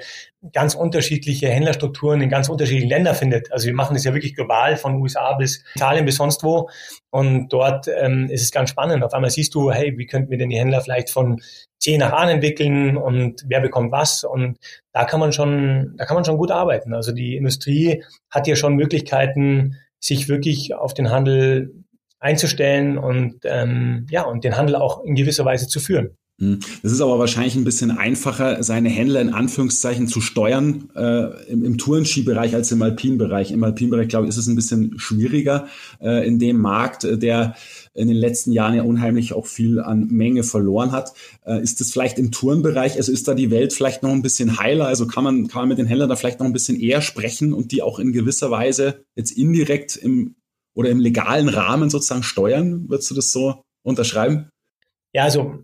ganz 0.54 0.76
unterschiedliche 0.76 1.50
Händlerstrukturen 1.50 2.22
in 2.22 2.30
ganz 2.30 2.48
unterschiedlichen 2.48 2.88
Ländern 2.88 3.16
findet. 3.16 3.52
Also 3.52 3.66
wir 3.66 3.74
machen 3.74 3.96
das 3.96 4.06
ja 4.06 4.14
wirklich 4.14 4.34
global 4.34 4.78
von 4.78 4.96
USA 5.02 5.34
bis 5.34 5.62
Italien 5.76 6.06
bis 6.06 6.16
sonst 6.16 6.42
wo. 6.42 6.70
Und 7.12 7.50
dort 7.50 7.90
ähm, 7.90 8.30
ist 8.30 8.44
es 8.44 8.52
ganz 8.52 8.70
spannend. 8.70 9.04
Auf 9.04 9.14
einmal 9.14 9.30
siehst 9.30 9.54
du, 9.54 9.70
hey, 9.70 9.98
wie 9.98 10.06
könnten 10.06 10.32
wir 10.32 10.38
denn 10.38 10.52
die 10.52 10.60
Händler 10.60 10.80
vielleicht 10.80 11.10
von 11.10 11.42
C 11.82 11.98
nach 11.98 12.14
A 12.14 12.32
entwickeln 12.32 12.96
und 12.96 13.44
wer 13.46 13.60
bekommt 13.60 13.92
was? 13.92 14.24
Und 14.24 14.58
da 14.94 15.04
kann 15.04 15.20
man 15.20 15.34
schon, 15.34 15.96
da 15.98 16.06
kann 16.06 16.16
man 16.16 16.24
schon 16.24 16.38
gut 16.38 16.52
arbeiten. 16.52 16.94
Also 16.94 17.12
die 17.12 17.36
Industrie 17.36 18.06
hat 18.32 18.48
ja 18.48 18.56
schon 18.56 18.76
Möglichkeiten, 18.76 19.76
sich 20.04 20.28
wirklich 20.28 20.76
auf 20.76 20.94
den 20.94 21.10
Handel 21.10 21.74
einzustellen 22.20 22.98
und 22.98 23.40
ähm, 23.46 24.06
ja 24.10 24.24
und 24.24 24.44
den 24.44 24.58
Handel 24.58 24.76
auch 24.76 25.04
in 25.04 25.16
gewisser 25.16 25.46
Weise 25.46 25.68
zu 25.68 25.80
führen. 25.80 26.18
Hm. 26.44 26.60
Es 26.82 26.92
ist 26.92 27.00
aber 27.00 27.20
wahrscheinlich 27.20 27.56
ein 27.56 27.64
bisschen 27.64 27.92
einfacher, 27.92 28.62
seine 28.64 28.90
Händler 28.90 29.22
in 29.22 29.30
Anführungszeichen 29.30 30.08
zu 30.08 30.20
steuern 30.20 30.90
äh, 30.94 31.50
im, 31.50 31.64
im 31.64 31.78
Tourenski-Bereich 31.78 32.54
als 32.54 32.72
im 32.72 32.82
Alpin-Bereich. 32.82 33.52
Im 33.52 33.64
Alpin-Bereich, 33.64 34.10
glaube 34.10 34.26
ich, 34.26 34.30
ist 34.30 34.38
es 34.38 34.48
ein 34.48 34.56
bisschen 34.56 35.00
schwieriger 35.00 35.68
äh, 36.02 36.28
in 36.28 36.40
dem 36.40 36.60
Markt, 36.60 37.06
äh, 37.06 37.18
der 37.18 37.56
in 37.94 38.10
den 38.10 38.18
letzten 38.18 38.52
Jahren 38.52 38.76
ja 38.76 38.84
unheimlich 38.84 39.32
auch 39.32 39.46
viel 39.46 39.80
an 39.80 40.08
Menge 40.08 40.44
verloren 40.44 40.92
hat. 40.92 41.14
Äh, 41.46 41.62
ist 41.62 41.80
das 41.80 41.92
vielleicht 41.92 42.20
im 42.20 42.32
Tourenbereich, 42.32 42.98
also 42.98 43.12
ist 43.12 43.28
da 43.28 43.36
die 43.36 43.52
Welt 43.52 43.72
vielleicht 43.72 44.04
noch 44.04 44.12
ein 44.12 44.22
bisschen 44.22 44.60
heiler? 44.60 44.88
Also 44.88 45.08
kann 45.08 45.24
man, 45.24 45.48
kann 45.48 45.62
man 45.62 45.70
mit 45.70 45.78
den 45.78 45.86
Händlern 45.86 46.10
da 46.10 46.18
vielleicht 46.18 46.40
noch 46.40 46.48
ein 46.48 46.54
bisschen 46.54 46.80
eher 46.80 47.02
sprechen 47.02 47.54
und 47.54 47.72
die 47.72 47.82
auch 47.82 48.00
in 48.00 48.12
gewisser 48.12 48.52
Weise 48.52 49.06
jetzt 49.16 49.32
indirekt 49.32 49.96
im 49.96 50.36
oder 50.76 50.90
im 50.90 51.00
legalen 51.00 51.50
Rahmen 51.50 51.90
sozusagen 51.90 52.24
steuern? 52.24 52.90
Würdest 52.90 53.12
du 53.12 53.16
das 53.16 53.32
so 53.32 53.62
unterschreiben? 53.84 54.50
Ja, 55.14 55.24
also 55.24 55.64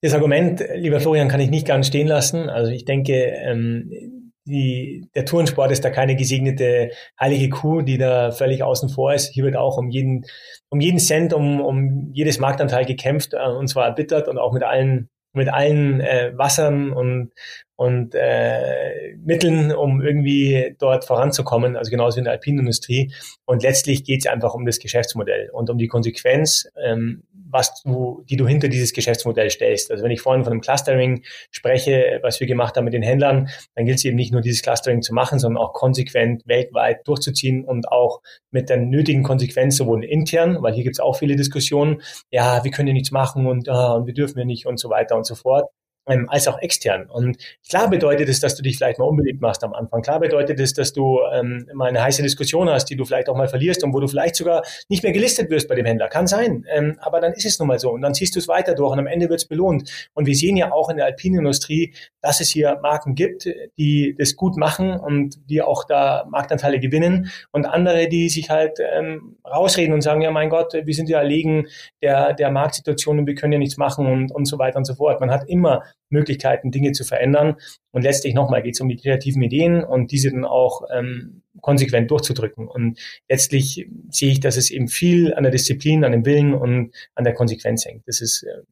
das 0.00 0.14
Argument, 0.14 0.64
lieber 0.74 1.00
Florian, 1.00 1.28
kann 1.28 1.40
ich 1.40 1.50
nicht 1.50 1.66
ganz 1.66 1.88
stehen 1.88 2.06
lassen. 2.06 2.48
Also 2.48 2.70
ich 2.70 2.84
denke, 2.84 3.14
ähm, 3.14 4.28
die, 4.44 5.08
der 5.14 5.26
Tourensport 5.26 5.70
ist 5.72 5.84
da 5.84 5.90
keine 5.90 6.16
gesegnete 6.16 6.90
heilige 7.20 7.50
Kuh, 7.50 7.82
die 7.82 7.98
da 7.98 8.30
völlig 8.30 8.62
außen 8.62 8.88
vor 8.88 9.12
ist. 9.12 9.32
Hier 9.32 9.44
wird 9.44 9.56
auch 9.56 9.76
um 9.76 9.90
jeden, 9.90 10.24
um 10.70 10.80
jeden 10.80 10.98
Cent, 10.98 11.34
um, 11.34 11.60
um 11.60 12.10
jedes 12.12 12.38
Marktanteil 12.38 12.86
gekämpft 12.86 13.34
äh, 13.34 13.48
und 13.48 13.68
zwar 13.68 13.86
erbittert 13.86 14.28
und 14.28 14.38
auch 14.38 14.52
mit 14.52 14.62
allen 14.62 15.10
mit 15.34 15.48
allen 15.48 16.00
äh, 16.00 16.32
Wassern 16.36 16.90
und, 16.90 17.32
und 17.78 18.12
äh, 18.16 19.14
Mitteln, 19.24 19.70
um 19.70 20.02
irgendwie 20.02 20.74
dort 20.80 21.04
voranzukommen, 21.04 21.76
also 21.76 21.92
genauso 21.92 22.16
wie 22.16 22.20
in 22.20 22.24
der 22.24 22.32
Alpinindustrie. 22.32 23.12
Und 23.44 23.62
letztlich 23.62 24.02
geht 24.02 24.24
es 24.24 24.26
einfach 24.26 24.54
um 24.54 24.66
das 24.66 24.80
Geschäftsmodell 24.80 25.48
und 25.52 25.70
um 25.70 25.78
die 25.78 25.86
Konsequenz, 25.86 26.68
ähm, 26.82 27.22
was 27.48 27.80
du, 27.84 28.24
die 28.28 28.36
du 28.36 28.48
hinter 28.48 28.66
dieses 28.66 28.92
Geschäftsmodell 28.92 29.48
stellst. 29.50 29.92
Also 29.92 30.02
wenn 30.02 30.10
ich 30.10 30.20
vorhin 30.20 30.42
von 30.42 30.54
einem 30.54 30.60
Clustering 30.60 31.22
spreche, 31.52 32.18
was 32.20 32.40
wir 32.40 32.48
gemacht 32.48 32.76
haben 32.76 32.84
mit 32.84 32.94
den 32.94 33.04
Händlern, 33.04 33.48
dann 33.76 33.86
gilt 33.86 33.98
es 33.98 34.04
eben 34.04 34.16
nicht 34.16 34.32
nur 34.32 34.40
dieses 34.40 34.62
Clustering 34.62 35.00
zu 35.00 35.14
machen, 35.14 35.38
sondern 35.38 35.62
auch 35.62 35.72
konsequent 35.72 36.42
weltweit 36.46 37.06
durchzuziehen 37.06 37.64
und 37.64 37.92
auch 37.92 38.22
mit 38.50 38.70
der 38.70 38.78
nötigen 38.78 39.22
Konsequenz 39.22 39.76
sowohl 39.76 40.04
intern, 40.04 40.58
weil 40.62 40.74
hier 40.74 40.82
gibt 40.82 40.96
es 40.96 41.00
auch 41.00 41.16
viele 41.16 41.36
Diskussionen, 41.36 42.02
ja, 42.32 42.64
wir 42.64 42.72
können 42.72 42.88
ja 42.88 42.94
nichts 42.94 43.12
machen 43.12 43.46
und, 43.46 43.68
ah, 43.68 43.92
und 43.92 44.06
wir 44.06 44.14
dürfen 44.14 44.40
ja 44.40 44.44
nicht 44.44 44.66
und 44.66 44.80
so 44.80 44.90
weiter 44.90 45.14
und 45.14 45.24
so 45.24 45.36
fort 45.36 45.70
ähm, 46.08 46.28
als 46.28 46.48
auch 46.48 46.58
extern. 46.58 47.06
Und 47.08 47.38
klar 47.68 47.88
bedeutet 47.88 48.28
es, 48.28 48.40
dass 48.40 48.56
du 48.56 48.62
dich 48.62 48.76
vielleicht 48.76 48.98
mal 48.98 49.04
unbeliebt 49.04 49.40
machst 49.40 49.62
am 49.62 49.74
Anfang. 49.74 50.02
Klar 50.02 50.20
bedeutet 50.20 50.58
es, 50.60 50.72
dass 50.72 50.92
du 50.92 51.20
ähm, 51.32 51.68
mal 51.74 51.88
eine 51.88 52.02
heiße 52.02 52.22
Diskussion 52.22 52.68
hast, 52.68 52.86
die 52.86 52.96
du 52.96 53.04
vielleicht 53.04 53.28
auch 53.28 53.36
mal 53.36 53.48
verlierst 53.48 53.84
und 53.84 53.92
wo 53.92 54.00
du 54.00 54.08
vielleicht 54.08 54.36
sogar 54.36 54.62
nicht 54.88 55.02
mehr 55.02 55.12
gelistet 55.12 55.50
wirst 55.50 55.68
bei 55.68 55.74
dem 55.74 55.86
Händler. 55.86 56.08
Kann 56.08 56.26
sein. 56.26 56.64
Ähm, 56.70 56.96
aber 57.00 57.20
dann 57.20 57.32
ist 57.32 57.44
es 57.44 57.58
nun 57.58 57.68
mal 57.68 57.78
so. 57.78 57.90
Und 57.90 58.02
dann 58.02 58.14
ziehst 58.14 58.34
du 58.34 58.40
es 58.40 58.48
weiter 58.48 58.74
durch 58.74 58.92
und 58.92 58.98
am 58.98 59.06
Ende 59.06 59.28
wird 59.28 59.40
es 59.40 59.46
belohnt. 59.46 60.08
Und 60.14 60.26
wir 60.26 60.34
sehen 60.34 60.56
ja 60.56 60.72
auch 60.72 60.88
in 60.88 60.96
der 60.96 61.06
Alpinindustrie, 61.06 61.94
dass 62.20 62.40
es 62.40 62.48
hier 62.48 62.78
Marken 62.82 63.14
gibt, 63.14 63.48
die 63.78 64.14
das 64.18 64.36
gut 64.36 64.56
machen 64.56 64.98
und 64.98 65.38
die 65.48 65.62
auch 65.62 65.84
da 65.84 66.26
Marktanteile 66.30 66.80
gewinnen 66.80 67.30
und 67.52 67.66
andere, 67.66 68.08
die 68.08 68.28
sich 68.28 68.50
halt 68.50 68.78
ähm, 68.80 69.36
rausreden 69.44 69.94
und 69.94 70.00
sagen, 70.00 70.22
ja 70.22 70.30
mein 70.30 70.50
Gott, 70.50 70.72
wir 70.74 70.94
sind 70.94 71.08
ja 71.08 71.18
erlegen 71.18 71.66
der, 72.02 72.34
der 72.34 72.50
Marktsituation 72.50 73.18
und 73.20 73.26
wir 73.26 73.34
können 73.34 73.52
ja 73.52 73.58
nichts 73.58 73.76
machen 73.76 74.06
und, 74.06 74.32
und 74.32 74.46
so 74.46 74.58
weiter 74.58 74.78
und 74.78 74.84
so 74.84 74.94
fort. 74.94 75.20
Man 75.20 75.30
hat 75.30 75.48
immer 75.48 75.82
Möglichkeiten, 76.10 76.70
Dinge 76.70 76.92
zu 76.92 77.04
verändern. 77.04 77.56
Und 77.92 78.02
letztlich 78.02 78.34
nochmal 78.34 78.62
geht 78.62 78.74
es 78.74 78.80
um 78.80 78.88
die 78.88 78.96
kreativen 78.96 79.42
Ideen 79.42 79.84
und 79.84 80.10
diese 80.10 80.30
dann 80.30 80.44
auch 80.44 80.82
ähm, 80.92 81.42
konsequent 81.60 82.10
durchzudrücken. 82.10 82.66
Und 82.66 82.98
letztlich 83.28 83.88
sehe 84.10 84.32
ich, 84.32 84.40
dass 84.40 84.56
es 84.56 84.70
eben 84.70 84.88
viel 84.88 85.34
an 85.34 85.42
der 85.42 85.52
Disziplin, 85.52 86.04
an 86.04 86.12
dem 86.12 86.24
Willen 86.24 86.54
und 86.54 86.94
an 87.14 87.24
der 87.24 87.34
Konsequenz 87.34 87.84
hängt. 87.84 88.06
Das 88.06 88.20
ist 88.20 88.42
äh, 88.42 88.62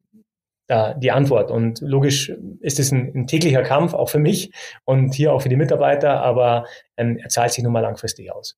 da 0.66 0.94
die 0.94 1.12
Antwort. 1.12 1.50
Und 1.50 1.80
logisch 1.80 2.32
ist 2.60 2.80
es 2.80 2.92
ein, 2.92 3.12
ein, 3.14 3.26
täglicher 3.26 3.62
Kampf, 3.62 3.94
auch 3.94 4.08
für 4.08 4.18
mich 4.18 4.52
und 4.84 5.14
hier 5.14 5.32
auch 5.32 5.42
für 5.42 5.48
die 5.48 5.56
Mitarbeiter, 5.56 6.20
aber 6.20 6.66
ähm, 6.96 7.18
er 7.18 7.28
zahlt 7.28 7.52
sich 7.52 7.62
nun 7.62 7.72
mal 7.72 7.80
langfristig 7.80 8.32
aus. 8.32 8.56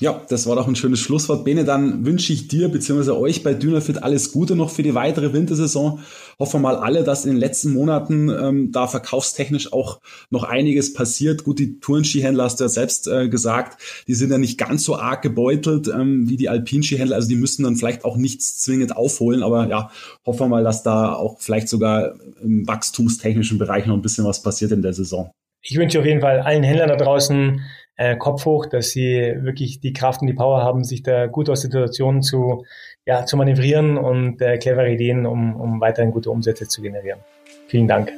Ja, 0.00 0.20
das 0.28 0.46
war 0.46 0.56
doch 0.56 0.66
ein 0.66 0.74
schönes 0.74 1.00
Schlusswort. 1.00 1.44
Bene, 1.44 1.64
dann 1.64 2.04
wünsche 2.04 2.32
ich 2.32 2.48
dir 2.48 2.68
bzw. 2.68 3.10
euch 3.10 3.42
bei 3.42 3.54
Dynafit 3.54 4.02
alles 4.02 4.32
Gute 4.32 4.56
noch 4.56 4.70
für 4.70 4.82
die 4.82 4.94
weitere 4.94 5.32
Wintersaison. 5.32 6.00
Hoffen 6.38 6.54
wir 6.54 6.70
mal 6.70 6.76
alle, 6.76 7.04
dass 7.04 7.24
in 7.24 7.32
den 7.32 7.38
letzten 7.38 7.72
Monaten 7.72 8.28
ähm, 8.28 8.72
da 8.72 8.86
verkaufstechnisch 8.86 9.72
auch 9.72 10.00
noch 10.30 10.44
einiges 10.44 10.92
passiert. 10.92 11.44
Gut, 11.44 11.58
die 11.58 11.78
Tourenskihändler 11.78 12.44
hast 12.44 12.58
du 12.58 12.64
ja 12.64 12.68
selbst 12.68 13.06
äh, 13.06 13.28
gesagt, 13.28 13.80
die 14.08 14.14
sind 14.14 14.30
ja 14.30 14.38
nicht 14.38 14.58
ganz 14.58 14.82
so 14.82 14.96
arg 14.96 15.22
gebeutelt 15.22 15.88
ähm, 15.88 16.28
wie 16.28 16.36
die 16.36 16.48
Alpinskihändler. 16.48 17.16
Also 17.16 17.28
die 17.28 17.36
müssen 17.36 17.62
dann 17.62 17.76
vielleicht 17.76 18.04
auch 18.04 18.16
nichts 18.16 18.60
zwingend 18.60 18.96
aufholen. 18.96 19.42
Aber 19.42 19.68
ja, 19.68 19.90
hoffen 20.26 20.40
wir 20.40 20.48
mal, 20.48 20.64
dass 20.64 20.82
da 20.82 21.12
auch 21.14 21.38
vielleicht 21.38 21.68
sogar 21.68 22.14
im 22.42 22.66
wachstumstechnischen 22.66 23.58
Bereich 23.58 23.86
noch 23.86 23.94
ein 23.94 24.02
bisschen 24.02 24.24
was 24.24 24.42
passiert 24.42 24.72
in 24.72 24.82
der 24.82 24.94
Saison. 24.94 25.30
Ich 25.64 25.76
wünsche 25.76 26.00
auf 26.00 26.06
jeden 26.06 26.20
Fall 26.20 26.40
allen 26.40 26.64
Händlern 26.64 26.88
da 26.88 26.96
draußen 26.96 27.60
äh, 27.96 28.16
Kopf 28.16 28.44
hoch, 28.44 28.66
dass 28.66 28.90
sie 28.90 29.34
wirklich 29.40 29.80
die 29.80 29.92
Kraft 29.92 30.20
und 30.20 30.26
die 30.26 30.34
Power 30.34 30.62
haben, 30.62 30.84
sich 30.84 31.02
da 31.02 31.26
gut 31.26 31.48
aus 31.50 31.60
der 31.60 31.70
Situation 31.70 32.22
zu, 32.22 32.64
ja, 33.06 33.26
zu 33.26 33.36
manövrieren 33.36 33.98
und 33.98 34.40
äh, 34.40 34.58
clevere 34.58 34.90
Ideen, 34.90 35.26
um, 35.26 35.60
um 35.60 35.80
weiterhin 35.80 36.10
gute 36.10 36.30
Umsätze 36.30 36.68
zu 36.68 36.82
generieren. 36.82 37.20
Vielen 37.68 37.88
Dank. 37.88 38.12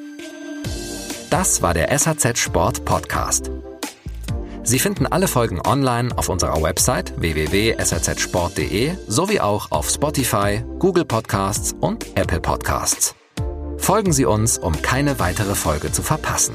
Das 1.30 1.62
war 1.62 1.74
der 1.74 1.96
SAZ 1.98 2.38
Sport 2.38 2.84
Podcast. 2.84 3.50
Sie 4.62 4.78
finden 4.78 5.06
alle 5.06 5.28
Folgen 5.28 5.60
online 5.66 6.16
auf 6.16 6.30
unserer 6.30 6.62
Website 6.62 7.12
www.sazsport.de 7.20 8.92
sowie 9.06 9.40
auch 9.40 9.70
auf 9.70 9.90
Spotify, 9.90 10.62
Google 10.78 11.04
Podcasts 11.04 11.74
und 11.80 12.16
Apple 12.16 12.40
Podcasts. 12.40 13.14
Folgen 13.76 14.12
Sie 14.12 14.24
uns, 14.24 14.56
um 14.56 14.80
keine 14.80 15.18
weitere 15.18 15.54
Folge 15.54 15.92
zu 15.92 16.02
verpassen. 16.02 16.54